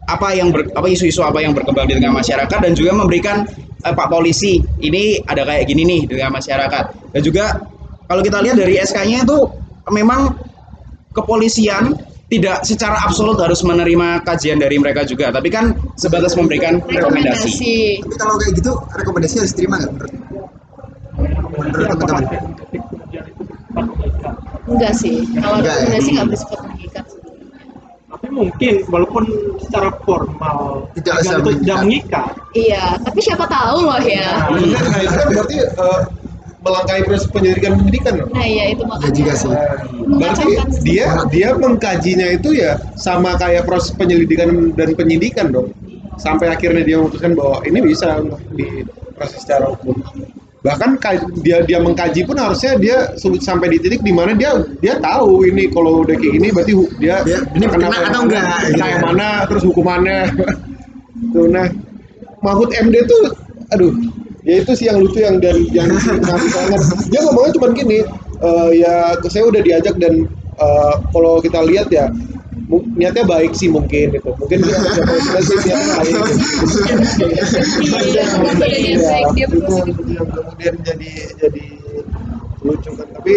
apa 0.06 0.28
yang 0.34 0.54
ber, 0.54 0.70
apa 0.74 0.86
isu-isu 0.86 1.22
apa 1.22 1.42
yang 1.42 1.52
berkembang 1.52 1.90
di 1.90 1.98
tengah 1.98 2.14
masyarakat 2.14 2.58
dan 2.62 2.72
juga 2.78 2.94
memberikan 2.94 3.42
eh, 3.82 3.94
Pak 3.94 4.08
polisi 4.10 4.62
ini 4.78 5.18
ada 5.26 5.42
kayak 5.42 5.66
gini 5.66 5.82
nih 5.82 6.00
di 6.06 6.14
tengah 6.18 6.38
masyarakat 6.38 6.84
dan 7.14 7.20
juga 7.22 7.44
kalau 8.06 8.22
kita 8.22 8.38
lihat 8.38 8.56
dari 8.58 8.78
SK-nya 8.78 9.26
itu 9.26 9.38
memang 9.90 10.34
kepolisian 11.10 11.98
tidak 12.26 12.66
secara 12.66 12.98
absolut 13.06 13.38
harus 13.38 13.62
menerima 13.62 14.22
kajian 14.26 14.58
dari 14.58 14.78
mereka 14.82 15.06
juga 15.06 15.30
tapi 15.30 15.46
kan 15.46 15.74
sebatas 15.94 16.34
memberikan 16.34 16.82
rekomendasi. 16.82 17.50
Rekomendasi. 17.50 17.74
Tapi 18.02 18.14
kalau 18.18 18.34
kayak 18.38 18.52
gitu 18.58 18.72
rekomendasi 18.98 19.34
harus 19.42 19.50
diterima 19.54 19.74
nggak 19.78 19.92
menurut? 19.94 20.12
Menurut 21.54 21.86
teman-teman. 21.86 22.24
Enggak 24.66 24.92
sih. 24.98 25.22
Kalau 25.38 25.62
Enggak 25.62 25.74
ya? 25.74 25.78
rekomendasi 25.86 26.10
nggak 26.18 26.28
bersifat. 26.34 26.60
Tapi 28.26 28.34
mungkin 28.34 28.74
walaupun 28.90 29.22
secara 29.62 29.94
formal 30.02 30.90
Tidak 30.98 31.14
bisa 31.22 31.38
itu 31.38 31.50
tidak 31.62 31.78
mengikat. 31.86 32.26
Iya, 32.58 32.84
tapi 33.06 33.18
siapa 33.22 33.46
tahu 33.46 33.86
loh 33.86 34.02
ya. 34.02 34.50
nah, 34.50 34.98
itu 34.98 35.14
kan 35.14 35.26
berarti 35.30 35.56
eh, 35.62 36.00
melangkahi 36.66 37.02
proses 37.06 37.30
penyelidikan 37.30 37.78
penyidikan 37.78 38.12
dong. 38.18 38.30
Nah 38.34 38.42
iya 38.42 38.74
itu 38.74 38.82
Ya 38.82 38.90
makanya. 38.90 39.14
juga 39.14 39.32
sih. 39.38 39.48
Berarti 40.18 40.44
dia 40.82 41.06
dia 41.30 41.48
mengkajinya 41.54 42.26
itu 42.34 42.48
ya 42.58 42.82
sama 42.98 43.38
kayak 43.38 43.62
proses 43.70 43.94
penyelidikan 43.94 44.74
dan 44.74 44.98
penyidikan 44.98 45.54
dong. 45.54 45.70
Sampai 46.18 46.50
akhirnya 46.50 46.82
dia 46.82 46.98
memutuskan 46.98 47.38
bahwa 47.38 47.62
ini 47.62 47.78
bisa 47.78 48.18
untuk 48.18 48.42
diproses 48.58 49.38
secara 49.46 49.70
hukum. 49.70 50.02
Bahkan 50.66 50.90
ka- 50.98 51.22
dia 51.46 51.62
dia 51.62 51.78
mengkaji 51.78 52.26
pun 52.26 52.34
harusnya 52.34 52.74
dia 52.74 52.96
sampai 53.38 53.70
di 53.70 53.78
titik 53.78 54.02
di 54.02 54.10
mana 54.10 54.34
dia 54.34 54.50
dia 54.82 54.98
tahu 54.98 55.46
ini 55.46 55.70
kalau 55.70 56.02
udah 56.02 56.18
kayak 56.18 56.32
gini 56.42 56.48
berarti 56.50 56.72
dia, 56.98 57.22
Dia- 57.22 57.42
ini 57.54 57.64
kena 57.70 57.86
atau 57.86 58.26
enggak, 58.26 58.42
kena 58.42 58.58
gitu 58.66 58.78
yang 58.82 58.90
ya. 58.90 58.98
mana 59.06 59.28
terus 59.46 59.62
hukumannya. 59.62 60.18
Tuh 61.32 61.48
nah 61.48 61.64
Mahfud 62.44 62.70
MD 62.76 62.92
tuh 63.08 63.22
aduh 63.72 63.90
ya 64.44 64.60
itu 64.62 64.72
sih 64.76 64.86
yang 64.86 65.00
lucu 65.00 65.18
yang 65.22 65.40
dan 65.40 65.56
yang 65.72 65.88
banget 66.54 66.80
dia 67.08 67.20
ngomongnya 67.24 67.52
cuma 67.56 67.66
gini 67.72 67.98
"Eh, 68.44 68.70
ya 68.78 69.16
saya 69.26 69.48
udah 69.48 69.58
diajak 69.64 69.96
dan 69.96 70.28
eh, 70.60 70.94
kalau 71.10 71.40
kita 71.40 71.64
lihat 71.64 71.88
ya 71.88 72.06
niatnya 72.68 73.22
baik 73.22 73.54
sih 73.54 73.70
mungkin 73.70 74.10
gitu. 74.10 74.30
Mungkin 74.34 74.58
dia 74.58 74.74
ada 74.74 75.02
baik 75.06 75.22
gitu. 75.30 76.26
Iya, 77.22 78.24
Iya, 78.66 78.98
baik, 78.98 79.26
dia 79.38 79.46
itu 79.46 79.56
berpositif. 79.62 80.04
yang 80.10 80.28
kemudian 80.34 80.74
jadi 80.82 81.10
jadi 81.38 81.64
lucu 82.66 82.90
kan. 82.98 83.08
Tapi 83.14 83.34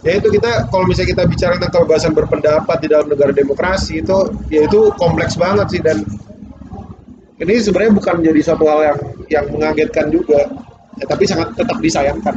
ya 0.00 0.12
itu 0.16 0.28
kita 0.32 0.70
kalau 0.70 0.84
misalnya 0.86 1.10
kita 1.18 1.22
bicara 1.26 1.54
tentang 1.58 1.72
kebebasan 1.84 2.12
berpendapat 2.14 2.76
di 2.80 2.88
dalam 2.88 3.06
negara 3.10 3.32
demokrasi 3.34 4.00
itu 4.00 4.16
ya 4.48 4.64
itu 4.64 4.94
kompleks 4.96 5.34
banget 5.34 5.66
sih. 5.74 5.80
Dan 5.82 6.06
ini 7.40 7.58
sebenarnya 7.58 7.92
bukan 7.96 8.16
jadi 8.22 8.40
suatu 8.44 8.64
hal 8.70 8.80
yang 8.86 8.98
yang 9.26 9.44
mengagetkan 9.50 10.12
juga. 10.14 10.46
Ya, 11.00 11.04
tapi 11.08 11.24
sangat 11.24 11.56
tetap 11.56 11.80
disayangkan. 11.80 12.34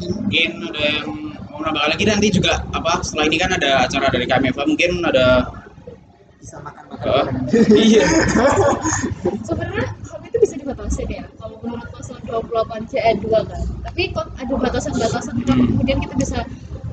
Mungkin 0.00 0.50
ada 0.70 0.80
yang 0.86 1.29
mau 1.60 1.68
nambah 1.68 1.92
lagi 1.92 2.04
nanti 2.08 2.32
juga 2.32 2.64
apa 2.72 3.04
setelah 3.04 3.28
ini 3.28 3.36
kan 3.36 3.52
ada 3.52 3.84
acara 3.84 4.08
dari 4.08 4.24
KMFA 4.24 4.64
mungkin 4.64 5.04
ada 5.04 5.52
Bisa 6.40 6.56
makan 6.64 6.88
Eh, 7.00 7.24
iya. 7.92 8.04
Sebenarnya 9.44 9.92
HAM 9.92 10.20
itu 10.24 10.36
bisa 10.40 10.54
dibatasi 10.56 11.04
ya 11.04 11.28
kalau 11.36 11.60
menurut 11.60 11.84
pasal 11.92 12.16
28 12.24 12.88
C 12.88 12.92
ayat 12.96 13.18
2 13.20 13.28
kan. 13.44 13.62
Tapi 13.84 14.02
kok 14.16 14.28
ada 14.40 14.54
batasan-batasan 14.56 15.34
kenapa 15.44 15.64
kemudian 15.68 15.98
kita 16.00 16.14
bisa 16.16 16.38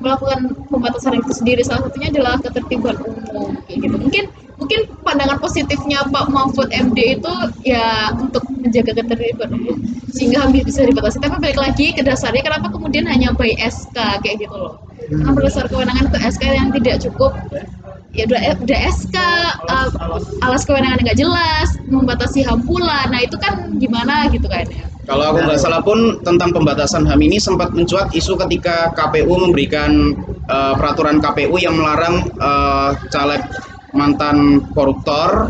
melakukan 0.04 0.52
pembatasan 0.68 1.16
itu 1.16 1.32
sendiri. 1.32 1.64
Salah 1.64 1.88
satunya 1.88 2.12
adalah 2.12 2.36
ketertiban 2.44 2.96
umum 3.04 3.56
kayak 3.64 3.78
gitu. 3.88 3.96
Mungkin 3.96 4.24
mungkin 4.58 4.90
pandangan 5.06 5.38
positifnya 5.38 6.02
Pak 6.10 6.34
Mahfud 6.34 6.68
MD 6.74 7.22
itu 7.22 7.32
ya 7.62 8.10
untuk 8.18 8.42
menjaga 8.50 8.90
ketertiban 8.90 9.54
umum 9.54 9.78
sehingga 10.10 10.44
HAM 10.44 10.50
bisa 10.52 10.82
dibatasi 10.82 11.22
tapi 11.22 11.38
balik 11.38 11.58
lagi 11.62 11.94
ke 11.94 12.02
dasarnya 12.02 12.42
kenapa 12.42 12.74
kemudian 12.74 13.06
hanya 13.06 13.30
by 13.38 13.54
SK 13.54 13.96
kayak 14.26 14.42
gitu 14.42 14.56
loh? 14.58 14.82
Karena 15.08 15.32
berdasar 15.32 15.70
kewenangan 15.70 16.10
ke 16.10 16.18
SK 16.20 16.44
yang 16.52 16.68
tidak 16.74 16.96
cukup 17.06 17.32
ya 18.16 18.26
udah 18.26 18.40
udah 18.66 18.78
SK 18.90 19.16
uh, 19.70 19.88
alas 20.42 20.66
kewenangan 20.66 21.06
nggak 21.06 21.18
jelas 21.22 21.78
membatasi 21.86 22.42
HAM 22.42 22.66
pula. 22.66 23.06
Nah 23.14 23.22
itu 23.22 23.38
kan 23.38 23.78
gimana 23.78 24.26
gitu 24.34 24.50
kan 24.50 24.66
ya? 24.66 24.84
Kalau 25.08 25.24
aku 25.32 25.40
nggak 25.40 25.56
salah 25.56 25.80
pun 25.80 26.20
tentang 26.20 26.52
pembatasan 26.52 27.06
HAM 27.08 27.24
ini 27.24 27.40
sempat 27.40 27.72
mencuat 27.72 28.12
isu 28.12 28.36
ketika 28.44 28.92
KPU 28.92 29.38
memberikan 29.40 30.12
eh, 30.50 30.74
peraturan 30.76 31.22
KPU 31.22 31.56
yang 31.56 31.78
melarang 31.78 32.28
eh, 32.36 32.90
caleg 33.08 33.40
mantan 33.96 34.68
koruptor 34.76 35.48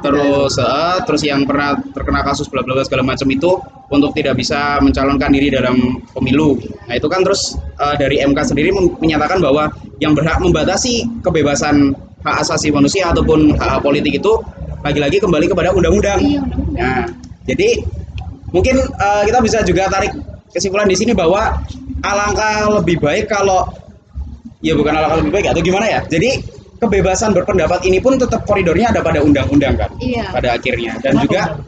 terus 0.00 0.56
eh, 0.56 0.98
terus 1.04 1.22
yang 1.22 1.44
pernah 1.44 1.76
terkena 1.92 2.24
kasus 2.24 2.48
bla 2.48 2.64
bla 2.64 2.74
bla 2.74 2.84
segala 2.84 3.04
macam 3.04 3.28
itu 3.28 3.60
untuk 3.92 4.10
tidak 4.16 4.40
bisa 4.40 4.82
mencalonkan 4.82 5.30
diri 5.30 5.52
dalam 5.52 6.02
pemilu. 6.10 6.58
Nah 6.90 6.94
itu 6.96 7.06
kan 7.06 7.22
terus 7.22 7.54
eh, 7.78 7.94
dari 8.00 8.22
MK 8.24 8.38
sendiri 8.42 8.72
menyatakan 8.98 9.38
bahwa 9.38 9.70
yang 10.00 10.16
berhak 10.16 10.40
membatasi 10.40 11.06
kebebasan 11.20 11.94
hak 12.26 12.36
asasi 12.42 12.74
manusia 12.74 13.12
ataupun 13.12 13.54
hak, 13.54 13.78
-hak 13.78 13.80
politik 13.84 14.18
itu 14.18 14.32
lagi-lagi 14.82 15.22
kembali 15.22 15.46
kepada 15.50 15.70
undang-undang. 15.74 16.18
iya 16.22 16.42
Nah, 16.76 17.04
jadi 17.46 17.82
mungkin 18.50 18.76
eh, 18.80 19.22
kita 19.28 19.38
bisa 19.44 19.58
juga 19.62 19.86
tarik 19.92 20.12
kesimpulan 20.50 20.88
di 20.88 20.96
sini 20.96 21.12
bahwa 21.12 21.60
alangkah 22.02 22.80
lebih 22.80 22.98
baik 22.98 23.28
kalau 23.28 23.68
ya 24.64 24.72
bukan 24.74 24.96
alangkah 24.96 25.18
lebih 25.20 25.32
baik 25.32 25.46
atau 25.52 25.62
gimana 25.62 25.86
ya. 25.86 26.00
Jadi 26.08 26.55
kebebasan 26.86 27.34
berpendapat 27.34 27.82
ini 27.82 27.98
pun 27.98 28.16
tetap 28.16 28.46
koridornya 28.46 28.94
ada 28.94 29.02
pada 29.02 29.20
undang-undang 29.20 29.74
kan? 29.74 29.90
Iya. 29.98 30.30
Pada 30.30 30.54
akhirnya. 30.54 30.96
Dan 31.02 31.18
juga 31.20 31.58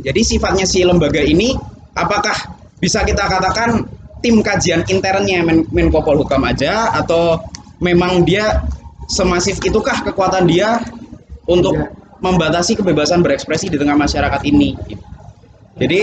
jadi 0.00 0.20
sifatnya 0.22 0.64
si 0.64 0.86
lembaga 0.86 1.20
ini 1.20 1.58
apakah 1.98 2.34
bisa 2.78 3.02
kita 3.02 3.26
katakan 3.26 3.86
tim 4.22 4.38
kajian 4.42 4.86
internnya 4.86 5.42
Men 5.42 5.66
Menko 5.74 6.02
Polhukam 6.02 6.46
aja 6.46 6.94
atau 6.94 7.42
memang 7.82 8.22
dia 8.22 8.62
semasif 9.10 9.58
itukah 9.66 10.06
kekuatan 10.06 10.46
dia 10.46 10.78
untuk 11.50 11.74
Iya. 11.74 11.90
membatasi 12.22 12.78
kebebasan 12.78 13.18
berekspresi 13.26 13.66
di 13.66 13.74
tengah 13.78 13.98
masyarakat 13.98 14.46
ini? 14.46 14.78
Gitu. 14.86 15.02
jadi 15.74 16.00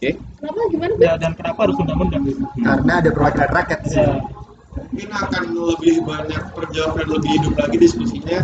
oke. 0.00 0.10
Kenapa? 0.16 0.60
Gimana? 0.72 0.92
Ya 0.96 1.12
dan 1.20 1.32
kenapa 1.36 1.68
harus 1.68 1.76
undang-undang? 1.76 2.22
Karena 2.56 2.92
ada 3.04 3.10
perwakilan 3.12 3.50
rakyat 3.52 3.78
di 3.84 3.88
sini. 3.92 4.04
ya 4.08 4.45
mungkin 4.76 5.10
akan 5.12 5.44
lebih 5.52 5.94
banyak 6.04 6.42
terjawab 6.56 6.92
dan 7.00 7.08
lebih 7.08 7.30
hidup 7.40 7.54
lagi 7.56 7.76
diskusinya 7.80 8.38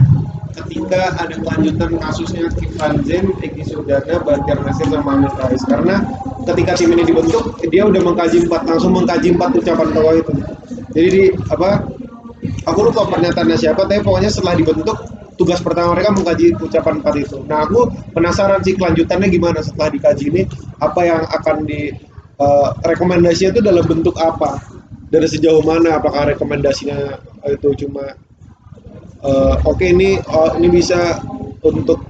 ketika 0.52 1.16
ada 1.16 1.34
kelanjutan 1.40 1.96
kasusnya 1.96 2.44
Kiflan 2.52 3.00
Zen, 3.08 3.32
Egi 3.40 3.64
Sudana, 3.64 4.20
Bahtiar 4.20 4.60
Nasir 4.60 4.84
sama 4.92 5.16
Amin 5.16 5.32
Rais 5.32 5.64
karena 5.64 6.04
ketika 6.44 6.76
tim 6.76 6.92
ini 6.92 7.08
dibentuk 7.08 7.56
dia 7.72 7.88
udah 7.88 8.02
mengkaji 8.04 8.44
empat 8.44 8.68
langsung 8.68 8.92
mengkaji 8.92 9.32
empat 9.32 9.50
ucapan 9.56 9.88
tokoh 9.96 10.14
itu. 10.20 10.32
Jadi 10.92 11.08
di 11.08 11.24
apa 11.48 11.88
aku 12.68 12.78
lupa 12.84 13.08
pernyataannya 13.08 13.56
siapa 13.56 13.88
tapi 13.88 14.04
pokoknya 14.04 14.28
setelah 14.28 14.52
dibentuk 14.52 14.96
tugas 15.40 15.64
pertama 15.64 15.96
mereka 15.96 16.12
mengkaji 16.12 16.52
ucapan 16.60 17.00
empat 17.00 17.14
itu. 17.16 17.36
Nah 17.48 17.64
aku 17.64 17.88
penasaran 18.12 18.60
sih 18.60 18.76
kelanjutannya 18.76 19.28
gimana 19.32 19.64
setelah 19.64 19.88
dikaji 19.88 20.24
ini 20.28 20.42
apa 20.84 21.00
yang 21.00 21.22
akan 21.32 21.64
di 21.64 21.96
eh, 22.36 22.68
rekomendasinya 22.84 23.56
itu 23.56 23.60
dalam 23.64 23.84
bentuk 23.88 24.20
apa 24.20 24.81
dari 25.12 25.28
sejauh 25.28 25.60
mana? 25.60 26.00
Apakah 26.00 26.32
rekomendasinya 26.32 27.20
itu 27.52 27.84
cuma 27.84 28.16
eh, 29.20 29.54
oke 29.68 29.84
ini 29.84 30.16
oh, 30.32 30.56
ini 30.56 30.72
bisa 30.72 31.20
untuk 31.60 32.00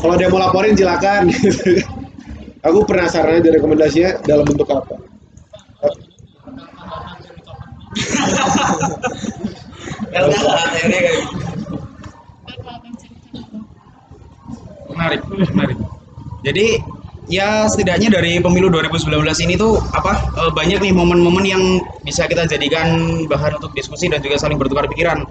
kalau 0.00 0.16
dia 0.16 0.32
mau 0.32 0.40
laporin 0.40 0.72
silakan. 0.72 1.28
Aku 2.60 2.84
penasaran 2.84 3.40
aja 3.40 3.56
rekomendasinya 3.56 4.20
dalam 4.28 4.44
bentuk 4.44 4.68
apa. 4.68 5.00
Menarik 14.92 15.20
menarik. 15.24 15.78
Jadi 16.44 16.66
ya 17.30 17.70
setidaknya 17.70 18.10
dari 18.10 18.42
pemilu 18.42 18.66
2019 18.74 19.22
ini 19.46 19.54
tuh 19.54 19.78
apa 19.94 20.18
eh, 20.34 20.52
banyak 20.52 20.82
nih 20.82 20.92
momen-momen 20.92 21.46
yang 21.46 21.62
bisa 22.02 22.26
kita 22.26 22.44
jadikan 22.50 23.22
bahan 23.30 23.56
untuk 23.62 23.70
diskusi 23.72 24.10
dan 24.10 24.18
juga 24.20 24.36
saling 24.36 24.58
bertukar 24.58 24.90
pikiran. 24.90 25.22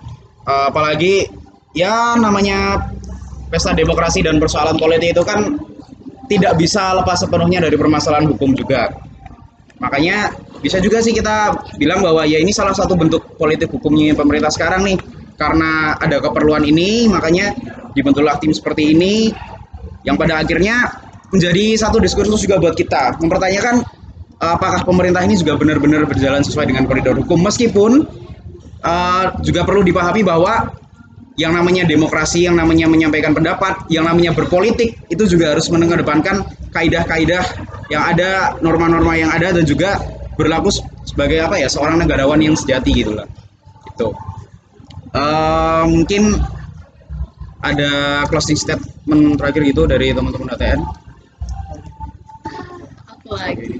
Eh, 0.48 0.66
apalagi 0.72 1.28
ya 1.76 2.16
namanya 2.16 2.90
pesta 3.52 3.76
demokrasi 3.76 4.24
dan 4.24 4.40
persoalan 4.40 4.80
politik 4.80 5.12
itu 5.12 5.24
kan 5.28 5.60
tidak 6.32 6.56
bisa 6.56 6.96
lepas 6.96 7.20
sepenuhnya 7.20 7.60
dari 7.60 7.76
permasalahan 7.76 8.32
hukum 8.32 8.56
juga. 8.56 8.96
Makanya 9.84 10.32
bisa 10.64 10.80
juga 10.80 11.04
sih 11.04 11.12
kita 11.12 11.56
bilang 11.76 12.00
bahwa 12.00 12.24
ya 12.24 12.40
ini 12.40 12.56
salah 12.56 12.76
satu 12.76 12.96
bentuk 12.96 13.36
politik 13.36 13.68
hukumnya 13.74 14.16
pemerintah 14.16 14.54
sekarang 14.54 14.88
nih. 14.88 14.98
Karena 15.40 15.96
ada 15.96 16.20
keperluan 16.20 16.68
ini 16.68 17.08
makanya 17.08 17.56
dibentuklah 17.96 18.38
tim 18.40 18.52
seperti 18.52 18.94
ini. 18.94 19.32
Yang 20.04 20.16
pada 20.20 20.44
akhirnya 20.44 20.76
menjadi 21.34 21.78
satu 21.78 22.02
diskursus 22.02 22.42
juga 22.42 22.58
buat 22.58 22.74
kita 22.74 23.22
mempertanyakan 23.22 23.86
eh, 24.40 24.52
apakah 24.56 24.86
pemerintah 24.86 25.22
ini 25.26 25.38
juga 25.38 25.58
benar-benar 25.58 26.06
berjalan 26.10 26.42
sesuai 26.42 26.70
dengan 26.70 26.86
koridor 26.90 27.18
hukum 27.18 27.40
meskipun 27.42 28.06
eh, 28.84 29.26
juga 29.46 29.62
perlu 29.66 29.82
dipahami 29.86 30.22
bahwa 30.26 30.80
yang 31.40 31.56
namanya 31.56 31.88
demokrasi, 31.88 32.52
yang 32.52 32.60
namanya 32.60 32.92
menyampaikan 32.92 33.32
pendapat, 33.32 33.88
yang 33.88 34.04
namanya 34.04 34.36
berpolitik 34.36 35.00
itu 35.08 35.24
juga 35.24 35.56
harus 35.56 35.72
mengedepankan 35.72 36.44
kaidah-kaidah 36.76 37.44
yang 37.88 38.04
ada, 38.04 38.60
norma-norma 38.60 39.16
yang 39.16 39.32
ada 39.32 39.56
dan 39.56 39.64
juga 39.64 40.04
berlaku 40.36 40.68
se- 40.68 40.84
sebagai 41.08 41.40
apa 41.40 41.56
ya 41.56 41.72
seorang 41.72 42.04
negarawan 42.04 42.44
yang 42.44 42.60
sejati 42.60 42.92
gitu 42.92 43.16
lah. 43.16 43.24
Gitu. 43.88 44.12
Eh, 45.16 45.84
mungkin 45.88 46.44
ada 47.64 48.24
closing 48.28 48.60
statement 48.60 49.40
terakhir 49.40 49.64
gitu 49.64 49.88
dari 49.88 50.12
teman-teman 50.12 50.52
ATN. 50.60 50.80
Lagi 53.36 53.78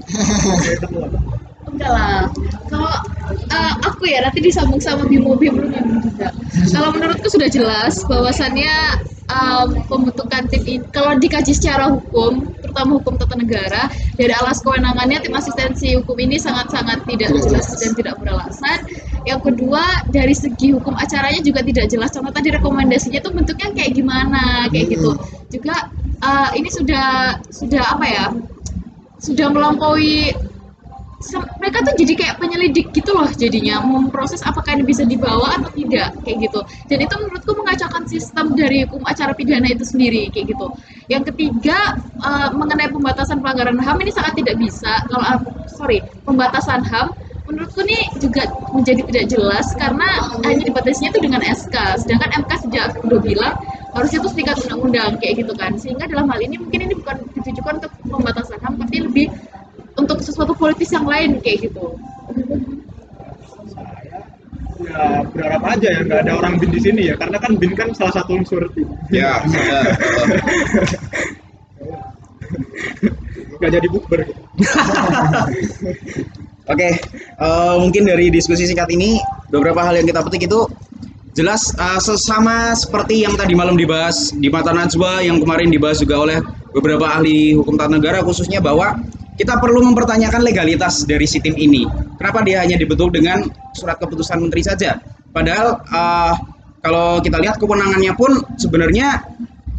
enggak 1.70 1.90
lah. 1.90 2.20
Kalau 2.68 2.92
eh, 3.30 3.72
aku 3.86 4.02
ya 4.10 4.20
nanti 4.26 4.42
disambung 4.42 4.82
sama 4.82 5.06
Bimo 5.06 5.38
Bimo 5.38 5.62
juga. 5.70 6.34
Kalau 6.70 6.90
menurutku 6.92 7.30
sudah 7.30 7.48
jelas 7.48 8.02
bahwasannya 8.10 9.00
um, 9.30 9.68
pembentukan 9.86 10.50
tim 10.50 10.62
ini 10.66 10.82
kalau 10.90 11.16
dikaji 11.16 11.54
secara 11.54 11.94
hukum 11.94 12.42
terutama 12.60 12.98
hukum 12.98 13.14
tata 13.18 13.34
negara 13.38 13.86
dari 14.18 14.34
alas 14.34 14.62
kewenangannya 14.62 15.22
tim 15.22 15.34
asistensi 15.34 15.94
hukum 15.96 16.18
ini 16.18 16.36
sangat-sangat 16.36 17.06
tidak 17.06 17.30
Tidak 17.30 17.42
jelas 17.46 17.66
dan 17.78 17.92
tidak 17.94 18.14
beralasan. 18.18 18.78
Yang 19.28 19.40
kedua 19.52 19.84
dari 20.10 20.34
segi 20.34 20.74
hukum 20.74 20.96
acaranya 20.96 21.40
juga 21.44 21.60
tidak 21.62 21.86
jelas. 21.92 22.10
Contoh 22.10 22.32
tadi 22.34 22.50
rekomendasinya 22.50 23.20
tuh 23.22 23.32
bentuknya 23.32 23.68
kayak 23.72 23.92
gimana 23.94 24.66
kayak 24.68 24.90
Hmm. 24.90 24.94
gitu 24.96 25.10
juga 25.50 25.76
uh, 26.22 26.50
ini 26.54 26.70
sudah 26.70 27.38
sudah 27.50 27.84
apa 27.94 28.06
ya 28.06 28.24
sudah 29.20 29.52
melampaui 29.52 30.32
mereka 31.60 31.84
tuh 31.84 31.92
jadi 32.00 32.12
kayak 32.16 32.36
penyelidik 32.40 32.96
gitu 32.96 33.12
loh 33.12 33.28
jadinya 33.36 33.84
memproses 33.84 34.40
apakah 34.40 34.72
ini 34.72 34.88
bisa 34.88 35.04
dibawa 35.04 35.60
atau 35.60 35.68
tidak 35.76 36.16
kayak 36.24 36.48
gitu. 36.48 36.64
Dan 36.88 37.04
itu 37.04 37.12
menurutku 37.20 37.52
mengacaukan 37.60 38.08
sistem 38.08 38.56
dari 38.56 38.88
hukum 38.88 39.04
acara 39.04 39.36
pidana 39.36 39.68
itu 39.68 39.84
sendiri 39.84 40.32
kayak 40.32 40.56
gitu. 40.56 40.72
Yang 41.12 41.28
ketiga 41.34 42.00
eh, 42.24 42.48
mengenai 42.56 42.88
pembatasan 42.88 43.44
pelanggaran 43.44 43.76
ham 43.84 44.00
ini 44.00 44.08
sangat 44.08 44.40
tidak 44.40 44.56
bisa. 44.56 45.04
Kalau 45.12 45.20
ah, 45.20 45.38
sorry 45.68 46.00
pembatasan 46.24 46.88
ham 46.88 47.12
menurutku 47.50 47.82
ini 47.84 47.98
juga 48.22 48.46
menjadi 48.70 49.02
tidak 49.10 49.24
jelas 49.26 49.66
karena 49.74 50.06
hanya 50.46 50.62
dibatasinya 50.70 51.10
itu 51.10 51.20
dengan 51.26 51.42
SK 51.42 52.06
sedangkan 52.06 52.46
MK 52.46 52.50
sejak 52.62 52.94
udah 53.02 53.18
bilang 53.18 53.54
harusnya 53.94 54.18
itu 54.22 54.28
setingkat 54.30 54.56
undang-undang 54.66 55.12
kayak 55.18 55.34
gitu 55.42 55.52
kan 55.58 55.72
sehingga 55.74 56.06
dalam 56.06 56.26
hal 56.30 56.40
ini 56.42 56.56
mungkin 56.58 56.80
ini 56.86 56.94
bukan 56.94 57.16
ditujukan 57.34 57.74
untuk 57.82 57.92
pembatasan 58.06 58.58
ham 58.62 58.74
tapi 58.78 58.96
lebih 59.02 59.26
untuk 59.98 60.18
sesuatu 60.22 60.54
politis 60.54 60.90
yang 60.94 61.06
lain 61.06 61.42
kayak 61.42 61.70
gitu. 61.70 61.98
ya 64.80 65.20
berharap 65.28 65.62
aja 65.76 65.88
ya 65.92 66.00
nggak 66.08 66.20
ada 66.24 66.32
orang 66.40 66.56
bin 66.56 66.72
di 66.72 66.80
sini 66.80 67.12
ya 67.12 67.14
karena 67.20 67.36
kan 67.36 67.52
bin 67.60 67.76
kan 67.76 67.92
salah 67.92 68.16
satu 68.16 68.32
unsur 68.40 68.64
tim 68.72 68.88
Ya, 69.12 69.44
nggak 73.60 73.70
jadi 73.76 73.88
bukber 73.92 74.24
gitu. 74.24 74.42
Oke, 76.70 76.88
eh, 76.96 77.74
mungkin 77.76 78.02
dari 78.06 78.30
diskusi 78.30 78.64
singkat 78.64 78.88
ini 78.94 79.18
beberapa 79.50 79.82
hal 79.82 80.00
yang 80.00 80.06
kita 80.06 80.22
petik 80.22 80.46
itu 80.48 80.60
jelas 81.40 81.72
eh, 81.72 82.00
sesama 82.04 82.76
seperti 82.76 83.24
yang 83.24 83.32
tadi 83.32 83.56
malam 83.56 83.72
dibahas 83.72 84.36
di 84.36 84.52
mata 84.52 84.76
Najwa 84.76 85.24
yang 85.24 85.40
kemarin 85.40 85.72
dibahas 85.72 86.04
juga 86.04 86.20
oleh 86.20 86.36
beberapa 86.76 87.08
ahli 87.08 87.56
hukum 87.56 87.80
tata 87.80 87.96
negara 87.96 88.20
khususnya 88.20 88.60
bahwa 88.60 89.00
kita 89.40 89.56
perlu 89.56 89.80
mempertanyakan 89.88 90.44
legalitas 90.44 91.08
dari 91.08 91.24
si 91.24 91.40
tim 91.40 91.56
ini. 91.56 91.88
Kenapa 92.20 92.44
dia 92.44 92.60
hanya 92.60 92.76
dibentuk 92.76 93.16
dengan 93.16 93.48
surat 93.72 93.96
keputusan 93.96 94.36
menteri 94.36 94.60
saja? 94.60 95.00
Padahal 95.32 95.80
eh, 95.80 96.34
kalau 96.84 97.24
kita 97.24 97.40
lihat 97.40 97.56
kewenangannya 97.56 98.12
pun 98.20 98.36
sebenarnya 98.60 99.24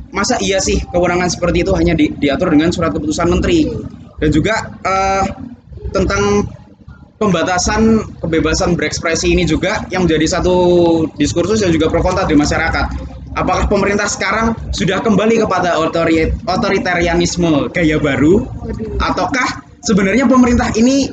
masa 0.09 0.41
iya 0.41 0.57
sih 0.57 0.81
kewenangan 0.89 1.29
seperti 1.29 1.61
itu 1.61 1.71
hanya 1.77 1.93
di- 1.93 2.11
diatur 2.17 2.51
dengan 2.51 2.73
surat 2.73 2.89
keputusan 2.89 3.29
menteri 3.29 3.69
dan 4.17 4.29
juga 4.33 4.55
eh, 4.81 5.23
tentang 5.93 6.41
pembatasan 7.21 8.01
kebebasan 8.17 8.73
berekspresi 8.73 9.29
ini 9.29 9.45
juga 9.45 9.85
yang 9.93 10.09
menjadi 10.09 10.41
satu 10.41 10.55
diskursus 11.21 11.61
yang 11.61 11.69
juga 11.69 11.93
pro 11.93 12.01
kontra 12.01 12.25
di 12.25 12.33
masyarakat. 12.33 13.13
Apakah 13.37 13.69
pemerintah 13.69 14.09
sekarang 14.09 14.57
sudah 14.73 14.99
kembali 15.05 15.45
kepada 15.45 15.77
otori- 15.77 16.33
otoritarianisme 16.49 17.69
gaya 17.71 18.01
baru 18.01 18.49
ataukah 18.99 19.61
sebenarnya 19.85 20.25
pemerintah 20.25 20.73
ini 20.75 21.07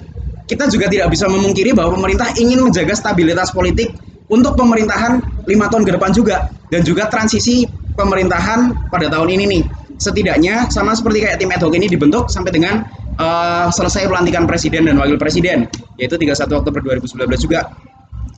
kita 0.48 0.66
juga 0.72 0.88
tidak 0.88 1.12
bisa 1.12 1.28
memungkiri 1.28 1.76
bahwa 1.76 1.94
pemerintah 1.94 2.32
ingin 2.40 2.64
menjaga 2.64 2.96
stabilitas 2.96 3.52
politik 3.52 3.92
untuk 4.32 4.56
pemerintahan 4.56 5.20
lima 5.46 5.68
tahun 5.68 5.84
ke 5.84 5.92
depan 6.00 6.10
juga 6.16 6.48
dan 6.72 6.82
juga 6.82 7.06
transisi 7.06 7.68
pemerintahan 7.94 8.90
pada 8.90 9.12
tahun 9.12 9.28
ini 9.38 9.44
nih 9.44 9.62
setidaknya 10.00 10.72
sama 10.72 10.96
seperti 10.96 11.22
kayak 11.22 11.36
tim 11.38 11.52
ad 11.52 11.62
hoc 11.62 11.74
ini 11.76 11.86
dibentuk 11.86 12.32
sampai 12.32 12.50
dengan 12.50 12.82
eh, 13.18 13.66
selesai 13.74 14.06
pelantikan 14.06 14.46
presiden 14.46 14.86
dan 14.86 14.96
wakil 14.96 15.18
presiden 15.18 15.66
yaitu 15.98 16.14
31 16.14 16.48
Oktober 16.62 16.80
2019 16.80 17.44
juga. 17.44 17.74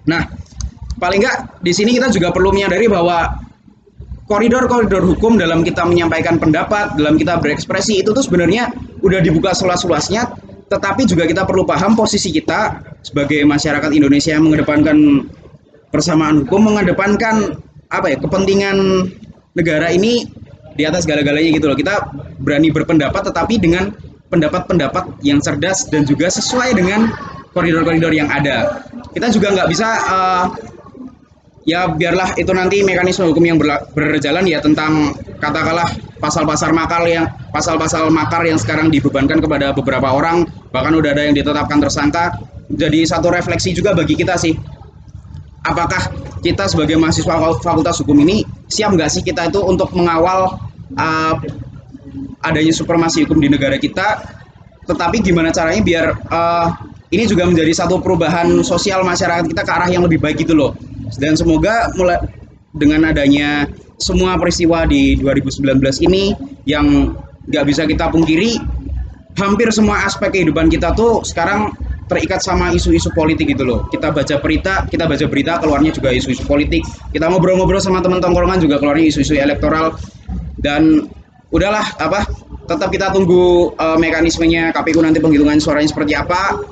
Nah, 0.09 0.25
paling 0.97 1.21
nggak 1.21 1.61
di 1.61 1.73
sini 1.77 2.01
kita 2.01 2.09
juga 2.09 2.33
perlu 2.33 2.51
menyadari 2.57 2.89
bahwa 2.89 3.37
koridor-koridor 4.31 5.03
hukum 5.03 5.35
dalam 5.37 5.67
kita 5.67 5.83
menyampaikan 5.83 6.39
pendapat, 6.39 6.95
dalam 6.95 7.19
kita 7.19 7.43
berekspresi 7.43 8.01
itu 8.01 8.15
tuh 8.15 8.23
sebenarnya 8.23 8.71
udah 9.03 9.19
dibuka 9.19 9.51
seluas-luasnya, 9.51 10.31
tetapi 10.71 11.03
juga 11.03 11.27
kita 11.27 11.43
perlu 11.43 11.67
paham 11.67 11.99
posisi 11.99 12.31
kita 12.31 12.79
sebagai 13.03 13.43
masyarakat 13.43 13.91
Indonesia 13.91 14.31
yang 14.39 14.47
mengedepankan 14.47 15.27
persamaan 15.91 16.47
hukum, 16.47 16.71
mengedepankan 16.71 17.59
apa 17.91 18.07
ya 18.15 18.17
kepentingan 18.23 19.11
negara 19.59 19.91
ini 19.91 20.23
di 20.79 20.87
atas 20.87 21.11
segala-galanya 21.11 21.51
gitu 21.51 21.67
loh. 21.67 21.75
Kita 21.75 22.15
berani 22.39 22.71
berpendapat 22.71 23.35
tetapi 23.35 23.59
dengan 23.59 23.91
pendapat-pendapat 24.31 25.21
yang 25.27 25.43
cerdas 25.43 25.91
dan 25.91 26.07
juga 26.07 26.31
sesuai 26.31 26.79
dengan 26.79 27.11
koridor-koridor 27.51 28.15
yang 28.15 28.31
ada. 28.31 28.87
Kita 29.11 29.27
juga 29.35 29.51
nggak 29.59 29.69
bisa 29.69 29.89
eh, 29.91 30.45
ya 31.69 31.91
biarlah 31.93 32.33
itu 32.41 32.51
nanti 32.57 32.81
mekanisme 32.87 33.29
hukum 33.29 33.45
yang 33.45 33.59
berjalan 33.93 34.45
ya 34.49 34.65
tentang 34.65 35.13
katakanlah 35.43 35.87
pasal-pasal 36.23 36.73
makar 36.73 37.05
yang 37.05 37.29
pasal-pasal 37.53 38.09
makar 38.09 38.45
yang 38.49 38.57
sekarang 38.57 38.89
dibebankan 38.89 39.43
kepada 39.45 39.77
beberapa 39.77 40.09
orang 40.09 40.49
bahkan 40.73 40.97
udah 40.97 41.13
ada 41.13 41.29
yang 41.29 41.37
ditetapkan 41.37 41.79
tersangka 41.83 42.33
jadi 42.71 43.05
satu 43.05 43.29
refleksi 43.29 43.77
juga 43.77 43.93
bagi 43.93 44.17
kita 44.17 44.41
sih 44.41 44.57
apakah 45.67 46.01
kita 46.41 46.65
sebagai 46.65 46.97
mahasiswa 46.97 47.37
fak- 47.37 47.61
fakultas 47.61 48.01
hukum 48.01 48.17
ini 48.25 48.47
siap 48.71 48.97
nggak 48.97 49.11
sih 49.13 49.21
kita 49.21 49.53
itu 49.53 49.61
untuk 49.61 49.93
mengawal 49.93 50.57
uh, 50.97 51.35
adanya 52.41 52.73
supremasi 52.73 53.25
hukum 53.25 53.41
di 53.41 53.49
negara 53.53 53.77
kita 53.77 54.25
tetapi 54.89 55.23
gimana 55.23 55.53
caranya 55.53 55.83
biar 55.85 56.07
uh, 56.33 56.69
ini 57.11 57.27
juga 57.27 57.47
menjadi 57.47 57.85
satu 57.85 58.01
perubahan 58.01 58.49
sosial 58.65 59.05
masyarakat 59.05 59.47
kita 59.51 59.63
ke 59.63 59.71
arah 59.71 59.89
yang 59.91 60.03
lebih 60.03 60.19
baik 60.19 60.43
gitu 60.43 60.57
loh 60.57 60.73
dan 61.21 61.37
semoga 61.37 61.91
mulai 61.95 62.19
dengan 62.75 63.11
adanya 63.11 63.67
semua 64.01 64.41
peristiwa 64.41 64.89
di 64.89 65.19
2019 65.21 65.77
ini 66.07 66.33
yang 66.65 67.13
nggak 67.51 67.65
bisa 67.67 67.85
kita 67.85 68.09
pungkiri 68.09 68.57
hampir 69.37 69.69
semua 69.71 70.05
aspek 70.07 70.33
kehidupan 70.33 70.73
kita 70.73 70.95
tuh 70.97 71.21
sekarang 71.27 71.75
terikat 72.11 72.43
sama 72.43 72.75
isu-isu 72.75 73.15
politik 73.15 73.55
gitu 73.55 73.63
loh. 73.63 73.87
Kita 73.87 74.11
baca 74.11 74.43
berita, 74.43 74.83
kita 74.91 75.07
baca 75.07 75.27
berita 75.31 75.63
keluarnya 75.63 75.95
juga 75.95 76.11
isu-isu 76.11 76.43
politik. 76.43 76.83
Kita 77.15 77.31
ngobrol-ngobrol 77.31 77.79
sama 77.79 78.03
teman 78.03 78.19
tongkrongan 78.19 78.59
juga 78.59 78.83
keluarnya 78.83 79.15
isu-isu 79.15 79.39
elektoral 79.39 79.95
dan 80.59 81.07
udahlah 81.51 81.83
apa 81.99 82.27
tetap 82.71 82.89
kita 82.95 83.11
tunggu 83.11 83.75
eh, 83.75 83.99
mekanismenya 83.99 84.71
KPU 84.71 85.03
nanti 85.03 85.19
penghitungan 85.19 85.59
suaranya 85.59 85.91
seperti 85.91 86.15
apa. 86.15 86.63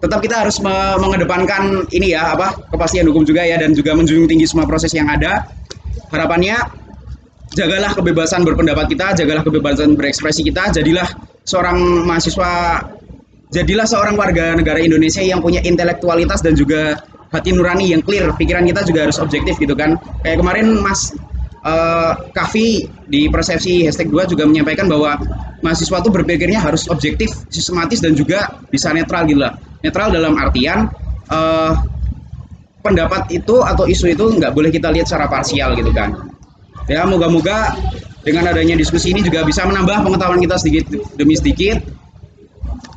Tetap 0.00 0.20
kita 0.20 0.44
harus 0.44 0.60
me- 0.60 1.00
mengedepankan 1.00 1.88
ini 1.88 2.12
ya 2.12 2.36
apa 2.36 2.52
kepastian 2.68 3.08
hukum 3.08 3.24
juga 3.24 3.40
ya 3.40 3.56
dan 3.56 3.72
juga 3.72 3.96
menjunjung 3.96 4.28
tinggi 4.28 4.44
semua 4.44 4.68
proses 4.68 4.92
yang 4.92 5.08
ada. 5.08 5.48
Harapannya 6.12 6.60
jagalah 7.56 7.92
kebebasan 7.96 8.44
berpendapat 8.44 8.92
kita, 8.92 9.16
jagalah 9.16 9.40
kebebasan 9.40 9.96
berekspresi 9.96 10.44
kita, 10.44 10.76
jadilah 10.76 11.08
seorang 11.48 12.04
mahasiswa, 12.04 12.84
jadilah 13.48 13.88
seorang 13.88 14.16
warga 14.16 14.52
negara 14.52 14.80
Indonesia 14.80 15.24
yang 15.24 15.40
punya 15.40 15.64
intelektualitas 15.64 16.44
dan 16.44 16.52
juga 16.52 17.00
hati 17.32 17.56
nurani 17.56 17.96
yang 17.96 18.04
clear. 18.04 18.28
Pikiran 18.36 18.68
kita 18.68 18.84
juga 18.84 19.08
harus 19.08 19.16
objektif 19.16 19.56
gitu 19.56 19.72
kan. 19.72 19.96
Kayak 20.20 20.44
kemarin 20.44 20.84
Mas 20.84 21.16
eh, 21.64 22.12
Kavi 22.30 22.68
di 23.08 23.26
Persepsi 23.32 23.88
Hashtag 23.88 24.12
2 24.12 24.36
juga 24.36 24.44
menyampaikan 24.44 24.86
bahwa 24.86 25.16
mahasiswa 25.64 26.04
itu 26.04 26.10
berpikirnya 26.12 26.60
harus 26.60 26.86
objektif, 26.92 27.32
sistematis 27.48 28.04
dan 28.04 28.12
juga 28.12 28.60
bisa 28.68 28.92
netral 28.92 29.24
gitu 29.24 29.40
lah. 29.40 29.56
Netral 29.80 30.12
dalam 30.12 30.36
artian 30.36 30.92
eh, 31.32 31.72
pendapat 32.84 33.32
itu 33.32 33.64
atau 33.64 33.88
isu 33.88 34.12
itu 34.12 34.24
nggak 34.36 34.52
boleh 34.52 34.68
kita 34.68 34.92
lihat 34.92 35.08
secara 35.08 35.26
parsial 35.26 35.72
gitu 35.72 35.88
kan. 35.90 36.12
Ya 36.84 37.08
moga-moga 37.08 37.72
dengan 38.20 38.52
adanya 38.52 38.76
diskusi 38.76 39.16
ini 39.16 39.24
juga 39.24 39.40
bisa 39.40 39.64
menambah 39.64 40.04
pengetahuan 40.04 40.36
kita 40.36 40.60
sedikit 40.60 40.84
demi 41.16 41.32
sedikit. 41.32 41.80